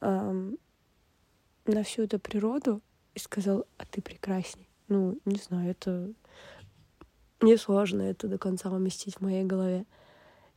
эм, 0.00 0.56
на 1.66 1.82
всю 1.82 2.02
эту 2.02 2.18
природу 2.18 2.80
и 3.14 3.18
сказал, 3.18 3.66
а 3.76 3.84
ты 3.84 4.00
прекрасней. 4.00 4.68
Ну, 4.88 5.18
не 5.26 5.36
знаю, 5.36 5.70
это 5.70 6.12
мне 7.40 7.58
сложно 7.58 8.00
это 8.00 8.26
до 8.26 8.38
конца 8.38 8.70
уместить 8.70 9.16
в 9.16 9.20
моей 9.20 9.44
голове. 9.44 9.84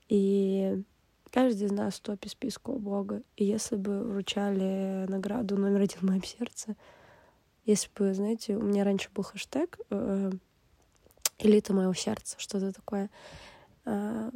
И 0.10 0.84
Каждый 1.32 1.68
из 1.68 1.72
нас 1.72 1.96
в 1.96 2.00
топе 2.02 2.30
списка 2.30 2.70
у 2.70 2.80
Бога. 2.80 3.22
И 3.36 3.44
если 3.44 3.76
бы 3.76 4.04
вручали 4.04 5.06
награду 5.08 5.58
номер 5.58 5.82
один 5.82 6.00
в 6.00 6.04
моем 6.04 6.24
сердце, 6.24 6.76
если 7.66 7.90
бы, 7.96 8.14
знаете, 8.14 8.56
у 8.56 8.62
меня 8.64 8.84
раньше 8.84 9.10
был 9.14 9.24
хэштег 9.24 9.78
э, 9.90 10.32
«Элита 11.40 11.74
моего 11.74 11.94
сердца», 11.94 12.38
что-то 12.40 12.72
такое, 12.72 13.10
э, 13.86 14.32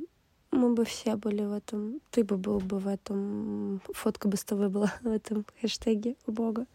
мы 0.51 0.73
бы 0.73 0.83
все 0.83 1.15
были 1.15 1.45
в 1.45 1.53
этом, 1.53 2.01
ты 2.11 2.25
бы 2.25 2.35
был 2.35 2.59
бы 2.59 2.77
в 2.77 2.87
этом, 2.87 3.81
фотка 3.93 4.27
бы 4.27 4.35
с 4.35 4.43
тобой 4.43 4.67
была 4.67 4.93
в 5.01 5.07
этом 5.07 5.45
хэштеге 5.61 6.17
у 6.27 6.33
Бога. 6.33 6.67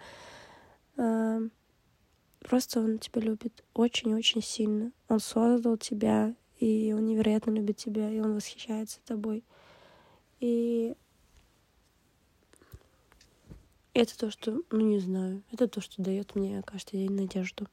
Э, 0.96 1.46
просто 2.40 2.80
он 2.80 2.98
тебя 2.98 3.20
любит 3.20 3.62
очень-очень 3.74 4.42
сильно. 4.42 4.92
Он 5.08 5.20
создал 5.20 5.76
тебя, 5.76 6.34
и 6.58 6.92
он 6.92 7.06
невероятно 7.06 7.50
любит 7.50 7.76
тебя, 7.76 8.10
и 8.10 8.20
он 8.20 8.34
восхищается 8.34 9.00
тобой. 9.04 9.44
И 10.40 10.94
это 13.94 14.18
то, 14.18 14.30
что, 14.30 14.62
ну 14.70 14.80
не 14.80 14.98
знаю, 14.98 15.42
это 15.52 15.68
то, 15.68 15.80
что 15.80 16.02
дает 16.02 16.34
мне 16.34 16.62
каждый 16.62 16.98
день 16.98 17.12
надежду. 17.12 17.66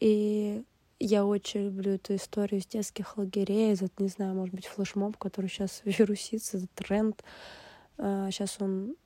И 0.00 0.64
я 0.98 1.24
очень 1.24 1.66
люблю 1.66 1.92
эту 1.92 2.14
историю 2.14 2.60
из 2.60 2.66
детских 2.66 3.16
лагерей, 3.16 3.72
этот, 3.72 3.98
не 3.98 4.08
знаю, 4.08 4.34
может 4.34 4.54
быть, 4.54 4.66
флешмоб, 4.66 5.16
который 5.16 5.48
сейчас 5.48 5.82
вирусится, 5.84 6.58
этот 6.58 6.70
тренд. 6.72 7.24
Сейчас 7.96 8.56
а, 8.60 8.64
он 8.64 8.96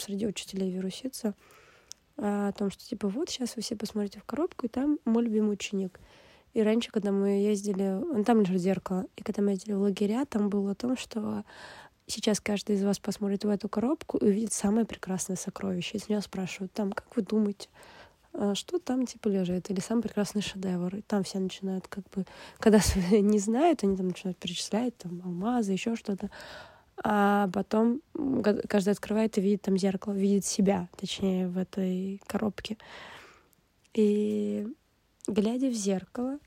среди 0.00 0.26
учителей 0.26 0.70
вирусится. 0.70 1.34
А, 2.16 2.48
о 2.48 2.52
том, 2.52 2.70
что 2.70 2.84
типа 2.84 3.08
вот 3.08 3.30
сейчас 3.30 3.56
вы 3.56 3.62
все 3.62 3.76
посмотрите 3.76 4.20
в 4.20 4.24
коробку, 4.24 4.66
и 4.66 4.68
там 4.68 4.98
мой 5.04 5.22
любимый 5.22 5.52
ученик. 5.52 6.00
И 6.56 6.62
раньше, 6.62 6.90
когда 6.90 7.12
мы 7.12 7.28
ездили, 7.42 8.00
ну, 8.02 8.24
там 8.24 8.40
лежит 8.40 8.62
зеркало, 8.62 9.04
и 9.14 9.22
когда 9.22 9.42
мы 9.42 9.50
ездили 9.50 9.74
в 9.74 9.80
лагеря, 9.82 10.24
там 10.24 10.48
было 10.48 10.70
о 10.70 10.74
том, 10.74 10.96
что 10.96 11.44
сейчас 12.06 12.40
каждый 12.40 12.76
из 12.76 12.82
вас 12.82 12.98
посмотрит 12.98 13.44
в 13.44 13.50
эту 13.50 13.68
коробку 13.68 14.16
и 14.16 14.24
увидит 14.24 14.54
самое 14.54 14.86
прекрасное 14.86 15.36
сокровище. 15.36 15.98
И 15.98 16.00
с 16.00 16.08
него 16.08 16.22
спрашивают, 16.22 16.72
там, 16.72 16.92
как 16.92 17.14
вы 17.14 17.20
думаете, 17.20 17.68
а 18.32 18.54
что 18.54 18.78
там 18.78 19.04
типа 19.04 19.28
лежит, 19.28 19.68
или 19.68 19.80
самый 19.80 20.00
прекрасный 20.00 20.40
шедевр. 20.40 20.96
И 20.96 21.02
там 21.02 21.24
все 21.24 21.40
начинают 21.40 21.88
как 21.88 22.08
бы, 22.08 22.24
когда 22.58 22.80
не 23.10 23.38
знают, 23.38 23.84
они 23.84 23.94
там 23.94 24.08
начинают 24.08 24.38
перечислять, 24.38 24.96
там, 24.96 25.20
алмазы, 25.26 25.72
еще 25.72 25.94
что-то. 25.94 26.30
А 27.04 27.50
потом 27.52 28.00
каждый 28.66 28.94
открывает 28.94 29.36
и 29.36 29.42
видит 29.42 29.60
там 29.60 29.76
зеркало, 29.76 30.14
видит 30.14 30.46
себя, 30.46 30.88
точнее, 30.96 31.48
в 31.48 31.58
этой 31.58 32.22
коробке. 32.26 32.78
И 33.92 34.66
глядя 35.26 35.68
в 35.68 35.74
зеркало, 35.74 36.38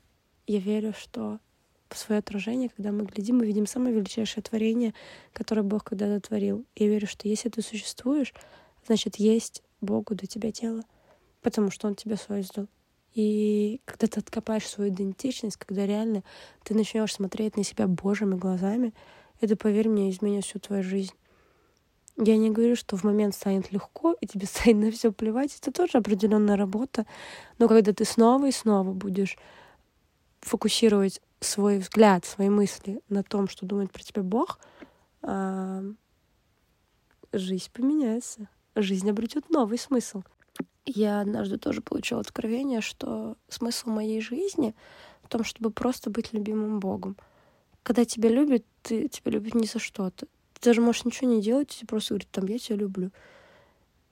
я 0.46 0.58
верю, 0.58 0.92
что 0.96 1.38
в 1.88 1.98
свое 1.98 2.20
отражение, 2.20 2.68
когда 2.68 2.92
мы 2.92 3.04
глядим, 3.04 3.38
мы 3.38 3.46
видим 3.46 3.66
самое 3.66 3.94
величайшее 3.94 4.42
творение, 4.42 4.94
которое 5.32 5.62
Бог 5.62 5.84
когда-то 5.84 6.20
творил. 6.28 6.64
Я 6.76 6.88
верю, 6.88 7.06
что 7.06 7.28
если 7.28 7.48
ты 7.48 7.62
существуешь, 7.62 8.32
значит, 8.86 9.16
есть 9.16 9.62
Богу 9.80 10.14
до 10.14 10.26
тебя 10.26 10.52
тело, 10.52 10.82
потому 11.42 11.70
что 11.70 11.88
Он 11.88 11.94
тебя 11.94 12.16
создал. 12.16 12.68
И 13.14 13.80
когда 13.86 14.06
ты 14.06 14.20
откопаешь 14.20 14.68
свою 14.68 14.92
идентичность, 14.92 15.56
когда 15.56 15.84
реально 15.84 16.22
ты 16.62 16.74
начнешь 16.74 17.12
смотреть 17.12 17.56
на 17.56 17.64
себя 17.64 17.88
Божьими 17.88 18.36
глазами, 18.36 18.94
это, 19.40 19.56
поверь 19.56 19.88
мне, 19.88 20.10
изменит 20.10 20.44
всю 20.44 20.60
твою 20.60 20.82
жизнь. 20.82 21.14
Я 22.22 22.36
не 22.36 22.50
говорю, 22.50 22.76
что 22.76 22.96
в 22.96 23.04
момент 23.04 23.34
станет 23.34 23.72
легко, 23.72 24.14
и 24.20 24.26
тебе 24.26 24.46
станет 24.46 24.84
на 24.84 24.90
все 24.90 25.10
плевать. 25.10 25.56
Это 25.60 25.72
тоже 25.72 25.98
определенная 25.98 26.56
работа. 26.56 27.06
Но 27.58 27.66
когда 27.66 27.92
ты 27.92 28.04
снова 28.04 28.46
и 28.46 28.52
снова 28.52 28.92
будешь 28.92 29.38
фокусировать 30.40 31.20
свой 31.40 31.78
взгляд, 31.78 32.24
свои 32.24 32.50
мысли 32.50 33.00
на 33.08 33.22
том, 33.22 33.48
что 33.48 33.66
думает 33.66 33.90
про 33.90 34.02
тебя 34.02 34.22
Бог, 34.22 34.58
а, 35.22 35.82
жизнь 37.32 37.70
поменяется. 37.72 38.48
Жизнь 38.76 39.08
обретет 39.08 39.50
новый 39.50 39.78
смысл. 39.78 40.22
Я 40.84 41.20
однажды 41.20 41.58
тоже 41.58 41.80
получила 41.80 42.20
откровение, 42.20 42.80
что 42.80 43.36
смысл 43.48 43.90
моей 43.90 44.20
жизни 44.20 44.74
в 45.22 45.28
том, 45.28 45.44
чтобы 45.44 45.70
просто 45.70 46.10
быть 46.10 46.32
любимым 46.32 46.80
Богом. 46.80 47.16
Когда 47.82 48.04
тебя 48.04 48.28
любят, 48.28 48.64
ты, 48.82 49.08
тебя 49.08 49.32
любят 49.32 49.54
не 49.54 49.66
за 49.66 49.78
что-то. 49.78 50.26
Ты 50.60 50.70
даже 50.70 50.80
можешь 50.80 51.04
ничего 51.04 51.30
не 51.30 51.40
делать, 51.40 51.78
и 51.80 51.86
просто 51.86 52.14
говорить, 52.14 52.30
там, 52.30 52.46
я 52.46 52.58
тебя 52.58 52.76
люблю. 52.76 53.10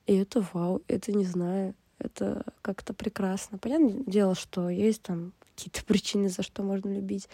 И 0.06 0.16
это 0.16 0.44
вау, 0.52 0.82
это 0.88 1.12
не 1.12 1.26
знаю, 1.26 1.74
это 1.98 2.44
как-то 2.62 2.94
прекрасно. 2.94 3.58
Понятное 3.58 4.02
дело, 4.06 4.34
что 4.34 4.70
есть 4.70 5.02
там 5.02 5.32
какие-то 5.54 5.84
причины, 5.86 6.28
за 6.28 6.42
что 6.42 6.62
можно 6.62 6.92
любить. 6.92 7.28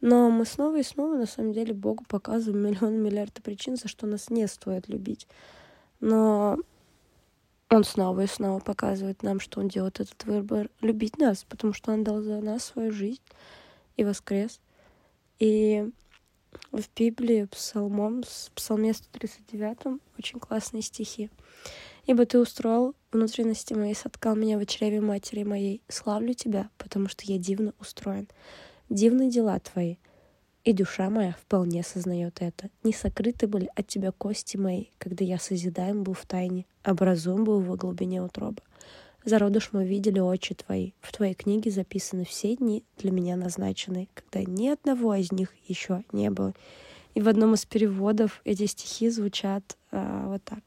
Но 0.00 0.30
мы 0.30 0.44
снова 0.44 0.78
и 0.78 0.82
снова, 0.82 1.16
на 1.16 1.26
самом 1.26 1.52
деле, 1.52 1.72
Богу 1.72 2.04
показываем 2.06 2.64
миллион 2.64 3.00
миллиарды 3.00 3.40
причин, 3.40 3.76
за 3.76 3.88
что 3.88 4.06
нас 4.06 4.28
не 4.28 4.46
стоит 4.46 4.88
любить. 4.88 5.26
Но 6.00 6.58
Он 7.70 7.84
снова 7.84 8.22
и 8.22 8.26
снова 8.26 8.58
показывает 8.58 9.22
нам, 9.22 9.40
что 9.40 9.60
Он 9.60 9.68
делает 9.68 10.00
этот 10.00 10.24
выбор 10.24 10.68
любить 10.80 11.18
нас, 11.18 11.44
потому 11.44 11.72
что 11.72 11.92
Он 11.92 12.04
дал 12.04 12.20
за 12.20 12.40
нас 12.40 12.64
свою 12.64 12.92
жизнь 12.92 13.22
и 13.96 14.04
воскрес. 14.04 14.60
И 15.38 15.90
в 16.72 16.84
Библии 16.96 17.44
псалмом, 17.44 18.22
в 18.22 18.50
псалме 18.52 18.92
139 18.92 20.00
очень 20.18 20.40
классные 20.40 20.82
стихи. 20.82 21.30
Ибо 22.06 22.24
ты 22.24 22.38
устроил 22.38 22.94
внутренности 23.10 23.74
мои, 23.74 23.94
соткал 23.94 24.36
меня 24.36 24.58
в 24.58 24.66
чреве 24.66 25.00
матери 25.00 25.42
моей. 25.42 25.82
Славлю 25.88 26.34
тебя, 26.34 26.70
потому 26.78 27.08
что 27.08 27.24
я 27.24 27.38
дивно 27.38 27.74
устроен. 27.80 28.28
Дивны 28.88 29.30
дела 29.30 29.58
твои, 29.58 29.96
и 30.66 30.72
душа 30.72 31.10
моя 31.10 31.32
вполне 31.32 31.82
сознает 31.82 32.38
это. 32.40 32.70
Не 32.82 32.92
сокрыты 32.92 33.46
были 33.46 33.70
от 33.74 33.86
тебя 33.86 34.12
кости 34.12 34.56
мои, 34.56 34.86
когда 34.98 35.24
я 35.24 35.38
созидаем 35.38 36.02
был 36.02 36.14
в 36.14 36.26
тайне, 36.26 36.66
образуем 36.82 37.44
был 37.44 37.60
во 37.60 37.76
глубине 37.76 38.22
утроба. 38.22 38.62
Зародыш 39.26 39.70
мы 39.72 39.84
видели 39.84 40.20
очи 40.20 40.54
твои. 40.54 40.92
В 41.00 41.10
твоей 41.10 41.34
книге 41.34 41.72
записаны 41.72 42.24
все 42.24 42.54
дни 42.54 42.84
для 42.96 43.10
меня 43.10 43.34
назначенные, 43.34 44.06
когда 44.14 44.48
ни 44.48 44.68
одного 44.68 45.16
из 45.16 45.32
них 45.32 45.52
еще 45.66 46.04
не 46.12 46.30
было. 46.30 46.54
И 47.14 47.20
в 47.20 47.28
одном 47.28 47.54
из 47.54 47.66
переводов 47.66 48.40
эти 48.44 48.66
стихи 48.66 49.10
звучат 49.10 49.76
а, 49.90 50.28
вот 50.28 50.44
так. 50.44 50.60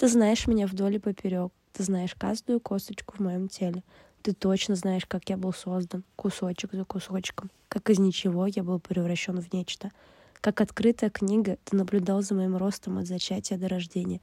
Ты 0.00 0.08
знаешь 0.08 0.48
меня 0.48 0.66
вдоль 0.66 0.96
и 0.96 0.98
поперек. 0.98 1.52
Ты 1.74 1.84
знаешь 1.84 2.16
каждую 2.16 2.58
косточку 2.58 3.14
в 3.16 3.20
моем 3.20 3.46
теле. 3.46 3.84
Ты 4.22 4.32
точно 4.32 4.74
знаешь, 4.74 5.06
как 5.06 5.30
я 5.30 5.36
был 5.36 5.52
создан, 5.52 6.02
кусочек 6.16 6.72
за 6.72 6.84
кусочком, 6.84 7.52
как 7.68 7.88
из 7.88 8.00
ничего 8.00 8.46
я 8.48 8.64
был 8.64 8.80
превращен 8.80 9.40
в 9.40 9.52
нечто. 9.52 9.92
Как 10.40 10.60
открытая 10.60 11.08
книга, 11.08 11.56
ты 11.62 11.76
наблюдал 11.76 12.20
за 12.20 12.34
моим 12.34 12.56
ростом 12.56 12.98
от 12.98 13.06
зачатия 13.06 13.56
до 13.58 13.68
рождения. 13.68 14.20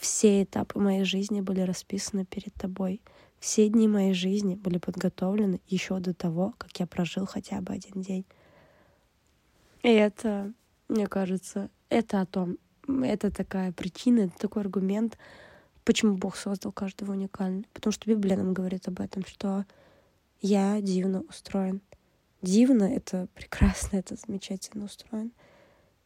Все 0.00 0.44
этапы 0.44 0.80
моей 0.80 1.04
жизни 1.04 1.42
были 1.42 1.60
расписаны 1.60 2.24
перед 2.24 2.54
тобой. 2.54 3.02
Все 3.38 3.68
дни 3.68 3.86
моей 3.86 4.14
жизни 4.14 4.54
были 4.54 4.78
подготовлены 4.78 5.60
еще 5.66 6.00
до 6.00 6.14
того, 6.14 6.54
как 6.56 6.80
я 6.80 6.86
прожил 6.86 7.26
хотя 7.26 7.60
бы 7.60 7.74
один 7.74 8.00
день. 8.00 8.24
И 9.82 9.88
это, 9.88 10.54
мне 10.88 11.06
кажется, 11.06 11.68
это 11.90 12.22
о 12.22 12.26
том, 12.26 12.56
это 12.88 13.30
такая 13.30 13.72
причина, 13.72 14.20
это 14.20 14.38
такой 14.38 14.62
аргумент, 14.62 15.18
почему 15.84 16.16
Бог 16.16 16.36
создал 16.36 16.72
каждого 16.72 17.12
уникально. 17.12 17.64
Потому 17.74 17.92
что 17.92 18.08
Библия 18.08 18.38
нам 18.38 18.54
говорит 18.54 18.88
об 18.88 19.00
этом, 19.00 19.26
что 19.26 19.66
я 20.40 20.80
дивно 20.80 21.24
устроен. 21.28 21.82
Дивно— 22.40 22.84
это 22.84 23.28
прекрасно, 23.34 23.98
это 23.98 24.16
замечательно 24.16 24.86
устроен. 24.86 25.30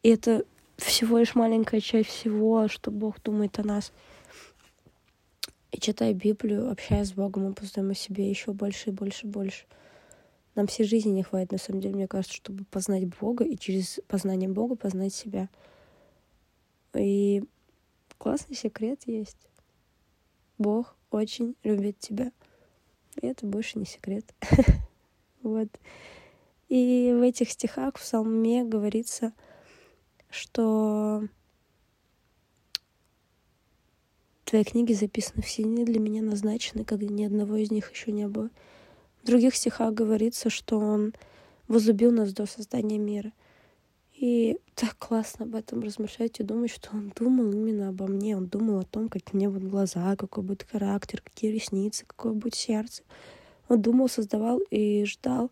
И 0.03 0.09
это 0.09 0.43
всего 0.77 1.17
лишь 1.17 1.35
маленькая 1.35 1.79
часть 1.79 2.09
всего, 2.09 2.67
что 2.67 2.91
Бог 2.91 3.21
думает 3.21 3.57
о 3.59 3.63
нас. 3.63 3.91
И 5.71 5.79
читая 5.79 6.13
Библию, 6.13 6.69
общаясь 6.69 7.09
с 7.09 7.13
Богом, 7.13 7.45
мы 7.45 7.53
познаем 7.53 7.91
о 7.91 7.95
себе 7.95 8.29
еще 8.29 8.53
больше 8.53 8.89
и 8.89 8.93
больше 8.93 9.27
и 9.27 9.29
больше. 9.29 9.65
Нам 10.55 10.67
всей 10.67 10.85
жизни 10.85 11.11
не 11.11 11.23
хватит, 11.23 11.51
на 11.51 11.57
самом 11.57 11.81
деле, 11.81 11.95
мне 11.95 12.07
кажется, 12.07 12.35
чтобы 12.35 12.63
познать 12.65 13.05
Бога 13.19 13.43
и 13.43 13.57
через 13.57 13.99
познание 14.07 14.47
Бога 14.47 14.75
познать 14.75 15.13
себя. 15.13 15.49
И 16.93 17.43
классный 18.17 18.55
секрет 18.55 19.01
есть. 19.05 19.49
Бог 20.57 20.95
очень 21.11 21.55
любит 21.63 21.99
тебя. 21.99 22.31
И 23.21 23.27
это 23.27 23.45
больше 23.45 23.79
не 23.79 23.85
секрет. 23.85 24.33
вот. 25.41 25.67
И 26.69 27.13
в 27.17 27.21
этих 27.21 27.51
стихах 27.51 27.97
в 27.97 28.01
Псалме 28.01 28.63
говорится, 28.63 29.33
что 30.29 31.23
в 34.41 34.49
твоей 34.49 34.65
книге 34.65 34.93
записаны 34.93 35.41
все 35.41 35.63
дни 35.63 35.85
для 35.85 35.99
меня 35.99 36.21
назначены, 36.21 36.85
когда 36.85 37.07
ни 37.07 37.23
одного 37.23 37.55
из 37.55 37.71
них 37.71 37.91
еще 37.91 38.11
не 38.11 38.27
было. 38.27 38.49
В 39.23 39.25
других 39.25 39.55
стихах 39.55 39.93
говорится, 39.93 40.49
что 40.49 40.79
он 40.79 41.13
возлюбил 41.67 42.11
нас 42.11 42.31
до 42.31 42.45
создания 42.45 42.99
мира. 42.99 43.31
И 44.13 44.57
так 44.75 44.97
классно 44.97 45.45
об 45.45 45.55
этом 45.55 45.81
размышлять 45.81 46.39
и 46.39 46.43
думать, 46.43 46.71
что 46.71 46.89
он 46.93 47.11
думал 47.15 47.51
именно 47.51 47.89
обо 47.89 48.07
мне. 48.07 48.37
Он 48.37 48.45
думал 48.45 48.79
о 48.79 48.85
том, 48.85 49.09
какие 49.09 49.35
мне 49.35 49.49
будут 49.49 49.69
глаза, 49.69 50.15
какой 50.15 50.43
будет 50.43 50.63
характер, 50.63 51.21
какие 51.21 51.51
ресницы, 51.51 52.05
какое 52.05 52.33
будет 52.33 52.55
сердце. 52.55 53.03
Он 53.67 53.81
думал, 53.81 54.07
создавал 54.07 54.59
и 54.69 55.05
ждал, 55.05 55.51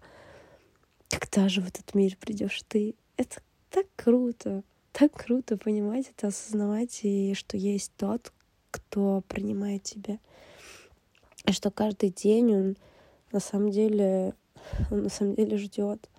когда 1.10 1.50
же 1.50 1.62
в 1.62 1.68
этот 1.68 1.94
мир 1.94 2.16
придешь 2.18 2.62
ты. 2.68 2.96
Это 3.18 3.42
так 3.74 3.88
круто 3.96 4.64
так 4.94 5.12
круто 5.12 5.58
понимать 5.58 6.12
это, 6.16 6.28
осознавать, 6.28 7.00
и 7.04 7.34
что 7.34 7.58
есть 7.58 7.92
тот, 7.98 8.32
кто 8.72 9.22
принимает 9.28 9.84
тебя. 9.84 10.20
И 11.46 11.52
что 11.52 11.72
каждый 11.72 12.10
день 12.12 12.56
он 12.56 12.78
на 13.32 13.40
самом 13.40 13.72
деле, 13.72 14.36
он 14.92 15.04
на 15.04 15.10
самом 15.10 15.36
деле 15.36 15.58
ждет. 15.58 16.10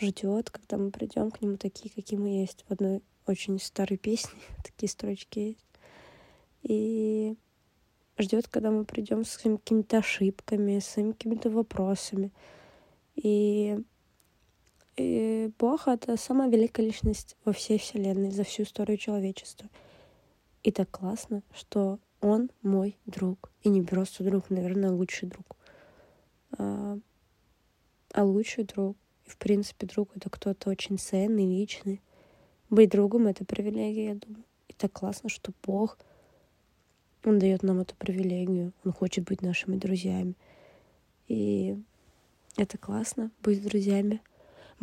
Ждет, 0.00 0.50
когда 0.50 0.78
мы 0.78 0.90
придем 0.90 1.30
к 1.30 1.40
нему 1.42 1.56
такие, 1.58 1.92
какие 1.94 2.18
мы 2.18 2.40
есть. 2.40 2.64
В 2.66 2.72
одной 2.72 3.02
очень 3.26 3.60
старой 3.60 3.98
песне 3.98 4.40
такие 4.64 4.88
строчки 4.88 5.38
есть. 5.38 5.66
И 6.62 7.36
ждет, 8.18 8.48
когда 8.48 8.70
мы 8.70 8.86
придем 8.86 9.26
с 9.26 9.36
какими-то 9.36 9.98
ошибками, 9.98 10.78
с 10.78 10.94
какими-то 10.94 11.50
вопросами. 11.50 12.32
И 13.14 13.78
и 14.96 15.50
Бог— 15.58 15.82
это 15.88 16.16
самая 16.16 16.48
великая 16.48 16.86
личность 16.86 17.36
во 17.44 17.52
всей 17.52 17.78
Вселенной, 17.78 18.30
за 18.30 18.44
всю 18.44 18.62
историю 18.62 18.96
человечества. 18.96 19.68
И 20.62 20.70
так 20.70 20.90
классно, 20.90 21.42
что 21.52 21.98
он 22.20 22.50
мой 22.62 22.96
друг. 23.04 23.50
И 23.62 23.68
не 23.68 23.82
просто 23.82 24.22
друг, 24.22 24.50
наверное, 24.50 24.92
лучший 24.92 25.28
друг. 25.28 25.56
А, 26.56 26.98
а 28.12 28.24
лучший 28.24 28.64
друг. 28.64 28.96
И, 29.26 29.30
в 29.30 29.36
принципе, 29.36 29.86
друг— 29.86 30.10
это 30.16 30.30
кто-то 30.30 30.70
очень 30.70 30.98
ценный, 30.98 31.44
личный. 31.44 32.00
Быть 32.70 32.90
другом— 32.90 33.26
это 33.28 33.44
привилегия, 33.44 34.08
я 34.08 34.14
думаю. 34.14 34.44
И 34.68 34.74
так 34.74 34.92
классно, 34.92 35.28
что 35.28 35.52
Бог, 35.64 35.98
Он 37.24 37.38
дает 37.40 37.64
нам 37.64 37.80
эту 37.80 37.96
привилегию. 37.96 38.72
Он 38.84 38.92
хочет 38.92 39.24
быть 39.24 39.42
нашими 39.42 39.76
друзьями. 39.76 40.36
И 41.26 41.76
это 42.56 42.78
классно, 42.78 43.32
быть 43.42 43.62
друзьями— 43.62 44.22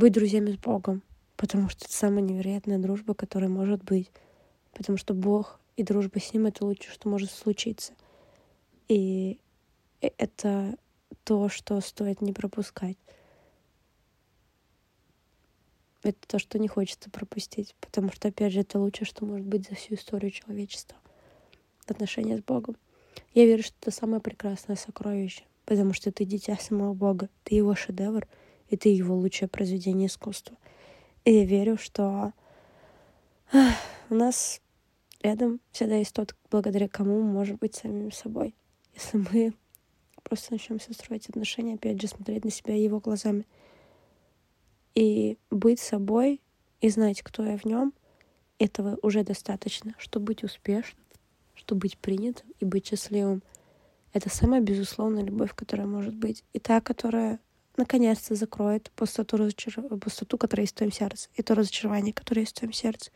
быть 0.01 0.13
друзьями 0.13 0.51
с 0.51 0.57
Богом, 0.57 1.03
потому 1.37 1.69
что 1.69 1.85
это 1.85 1.93
самая 1.93 2.21
невероятная 2.21 2.79
дружба, 2.79 3.13
которая 3.13 3.49
может 3.49 3.83
быть. 3.83 4.11
Потому 4.73 4.97
что 4.97 5.13
Бог 5.13 5.59
и 5.77 5.83
дружба 5.83 6.19
с 6.19 6.33
Ним— 6.33 6.45
это 6.47 6.65
лучшее, 6.65 6.91
что 6.91 7.07
может 7.07 7.29
случиться. 7.29 7.93
И 8.87 9.39
это 10.01 10.75
то, 11.23 11.49
что 11.49 11.79
стоит 11.81 12.19
не 12.19 12.33
пропускать. 12.33 12.97
Это 16.01 16.17
то, 16.27 16.39
что 16.39 16.57
не 16.57 16.67
хочется 16.67 17.11
пропустить, 17.11 17.75
потому 17.79 18.11
что, 18.11 18.29
опять 18.29 18.53
же, 18.53 18.61
это 18.61 18.79
лучшее, 18.79 19.05
что 19.05 19.23
может 19.23 19.45
быть 19.45 19.69
за 19.69 19.75
всю 19.75 19.93
историю 19.93 20.31
человечества. 20.31 20.97
Отношения 21.85 22.39
с 22.39 22.41
Богом. 22.41 22.75
Я 23.35 23.45
верю, 23.45 23.61
что 23.61 23.75
это 23.79 23.91
самое 23.91 24.19
прекрасное 24.19 24.77
сокровище, 24.77 25.43
потому 25.65 25.93
что 25.93 26.11
ты 26.11 26.25
дитя 26.25 26.57
самого 26.57 26.95
Бога, 26.95 27.29
ты 27.43 27.53
его 27.53 27.75
шедевр— 27.75 28.27
и 28.71 28.77
ты 28.77 28.89
его 28.89 29.15
лучшее 29.15 29.49
произведение 29.49 30.07
искусства. 30.07 30.57
И 31.25 31.33
я 31.33 31.45
верю, 31.45 31.77
что 31.77 32.33
у 34.09 34.15
нас 34.15 34.61
рядом 35.21 35.59
всегда 35.71 35.97
есть 35.97 36.15
тот, 36.15 36.35
благодаря 36.49 36.87
кому 36.87 37.21
мы 37.21 37.31
можем 37.31 37.57
быть 37.57 37.75
самим 37.75 38.11
собой. 38.11 38.55
Если 38.95 39.17
мы 39.17 39.53
просто 40.23 40.53
начнем 40.53 40.79
строить 40.79 41.29
отношения, 41.29 41.75
опять 41.75 42.01
же, 42.01 42.07
смотреть 42.07 42.45
на 42.45 42.49
себя 42.49 42.75
его 42.75 42.99
глазами. 42.99 43.45
И 44.95 45.37
быть 45.49 45.79
собой, 45.79 46.41
и 46.79 46.89
знать, 46.89 47.21
кто 47.21 47.43
я 47.43 47.57
в 47.57 47.65
нем, 47.65 47.93
этого 48.57 48.97
уже 49.01 49.23
достаточно, 49.23 49.95
чтобы 49.97 50.27
быть 50.27 50.43
успешным, 50.43 51.03
чтобы 51.55 51.81
быть 51.81 51.97
принятым 51.97 52.47
и 52.59 52.65
быть 52.65 52.87
счастливым. 52.87 53.43
Это 54.13 54.29
самая 54.29 54.61
безусловная 54.61 55.23
любовь, 55.23 55.53
которая 55.55 55.87
может 55.87 56.15
быть. 56.15 56.43
И 56.53 56.59
та, 56.59 56.79
которая 56.79 57.39
наконец-то 57.77 58.35
закроет 58.35 58.91
пустоту, 58.91 59.37
разочар... 59.37 59.73
пустоту, 59.99 60.37
которая 60.37 60.63
есть 60.63 60.73
в 60.73 60.77
твоем 60.77 60.91
сердце, 60.91 61.29
и 61.35 61.41
то 61.41 61.55
разочарование, 61.55 62.13
которое 62.13 62.41
есть 62.41 62.55
в 62.55 62.59
твоем 62.59 62.73
сердце. 62.73 63.11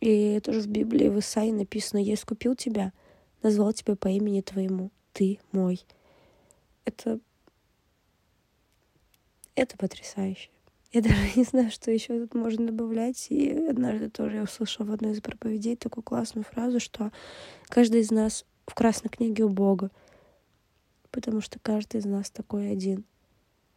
И 0.00 0.40
тоже 0.40 0.60
в 0.60 0.68
Библии, 0.68 1.08
в 1.08 1.18
Исаии 1.18 1.50
написано, 1.50 1.98
«Я 1.98 2.14
искупил 2.14 2.54
тебя, 2.54 2.92
назвал 3.42 3.72
тебя 3.72 3.96
по 3.96 4.08
имени 4.08 4.40
твоему, 4.40 4.90
ты 5.12 5.40
мой». 5.52 5.84
Это... 6.84 7.20
Это 9.54 9.76
потрясающе. 9.76 10.50
Я 10.92 11.02
даже 11.02 11.16
не 11.36 11.44
знаю, 11.44 11.70
что 11.70 11.90
еще 11.90 12.20
тут 12.20 12.34
можно 12.34 12.66
добавлять. 12.66 13.26
И 13.30 13.50
однажды 13.50 14.08
тоже 14.08 14.36
я 14.36 14.42
услышала 14.42 14.86
в 14.86 14.92
одной 14.92 15.12
из 15.12 15.20
проповедей 15.20 15.76
такую 15.76 16.04
классную 16.04 16.44
фразу, 16.44 16.80
что 16.80 17.10
каждый 17.68 18.00
из 18.00 18.10
нас 18.10 18.44
в 18.66 18.74
красной 18.74 19.08
книге 19.08 19.44
у 19.44 19.48
Бога 19.48 19.90
потому 21.10 21.40
что 21.40 21.58
каждый 21.58 22.00
из 22.00 22.04
нас 22.04 22.30
такой 22.30 22.70
один. 22.70 23.04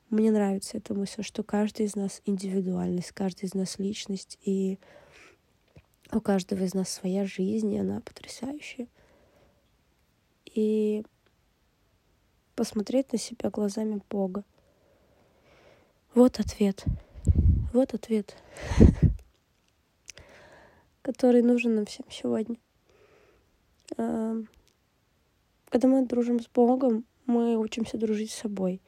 Мне 0.09 0.32
нравится 0.32 0.77
эта 0.77 0.93
мысль, 0.93 1.23
что 1.23 1.43
каждый 1.43 1.86
из 1.86 1.95
нас 1.95 2.21
индивидуальность, 2.25 3.11
каждый 3.11 3.45
из 3.45 3.53
нас 3.53 3.79
личность, 3.79 4.38
и 4.43 4.77
у 6.11 6.19
каждого 6.19 6.63
из 6.63 6.73
нас 6.73 6.89
своя 6.89 7.25
жизнь, 7.25 7.73
и 7.73 7.79
она 7.79 8.01
потрясающая. 8.01 8.88
И 10.53 11.05
посмотреть 12.55 13.13
на 13.13 13.17
себя 13.17 13.49
глазами 13.49 14.01
Бога. 14.09 14.43
Вот 16.13 16.39
ответ. 16.39 16.84
Вот 17.71 17.93
ответ, 17.93 18.36
который 21.01 21.41
нужен 21.41 21.75
нам 21.75 21.86
всем 21.86 22.05
сегодня. 22.11 22.57
Когда 23.95 25.88
мы 25.88 26.05
дружим 26.05 26.41
с 26.41 26.49
Богом, 26.49 27.05
мы 27.32 27.57
учимся 27.57 27.97
дружить 27.97 28.32
с 28.32 28.41
собой. 28.41 28.82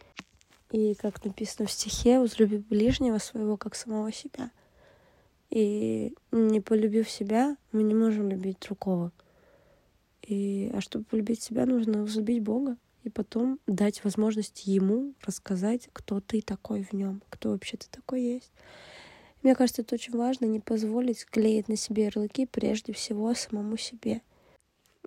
И, 0.71 0.95
как 0.95 1.23
написано 1.23 1.67
в 1.67 1.71
стихе, 1.71 2.19
возлюби 2.19 2.57
ближнего 2.57 3.17
своего, 3.17 3.57
как 3.57 3.75
самого 3.75 4.11
себя. 4.11 4.51
И 5.49 6.13
не 6.31 6.61
полюбив 6.61 7.09
себя, 7.09 7.57
мы 7.71 7.83
не 7.83 7.93
можем 7.93 8.29
любить 8.29 8.59
другого. 8.59 9.11
И, 10.23 10.71
а 10.73 10.81
чтобы 10.81 11.05
полюбить 11.05 11.43
себя, 11.43 11.65
нужно 11.65 12.01
возлюбить 12.01 12.41
Бога 12.41 12.77
и 13.03 13.09
потом 13.09 13.59
дать 13.67 14.03
возможность 14.03 14.65
ему 14.65 15.13
рассказать, 15.25 15.89
кто 15.93 16.21
ты 16.21 16.41
такой 16.41 16.83
в 16.83 16.93
нем, 16.93 17.21
кто 17.29 17.51
вообще 17.51 17.77
ты 17.77 17.87
такой 17.89 18.21
есть. 18.21 18.51
Мне 19.41 19.55
кажется, 19.55 19.81
это 19.81 19.95
очень 19.95 20.17
важно, 20.17 20.45
не 20.45 20.61
позволить 20.61 21.25
клеить 21.25 21.67
на 21.67 21.75
себе 21.75 22.05
ярлыки 22.05 22.45
прежде 22.45 22.93
всего 22.93 23.33
самому 23.33 23.75
себе. 23.77 24.21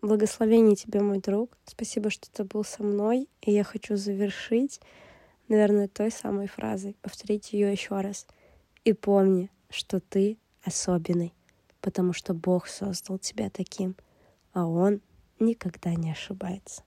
Благословение 0.03 0.77
тебе, 0.77 1.01
мой 1.01 1.21
друг. 1.21 1.57
Спасибо, 1.65 2.11
что 2.11 2.31
ты 2.31 2.45
был 2.45 2.65
со 2.65 2.83
мной. 2.83 3.29
И 3.41 3.51
я 3.51 3.65
хочу 3.65 3.97
завершить, 3.97 4.81
наверное, 5.49 5.89
той 5.89 6.11
самой 6.11 6.49
фразой, 6.49 6.97
повторить 7.01 7.53
ее 7.53 7.73
еще 7.73 8.01
раз. 8.01 8.27
И 8.85 8.93
помни, 8.93 9.51
что 9.71 10.01
ты 10.01 10.39
особенный, 10.63 11.35
потому 11.81 12.13
что 12.13 12.35
Бог 12.35 12.67
создал 12.67 13.19
тебя 13.19 13.49
таким, 13.51 13.97
а 14.53 14.67
Он 14.67 15.01
никогда 15.41 15.95
не 15.95 16.13
ошибается. 16.13 16.75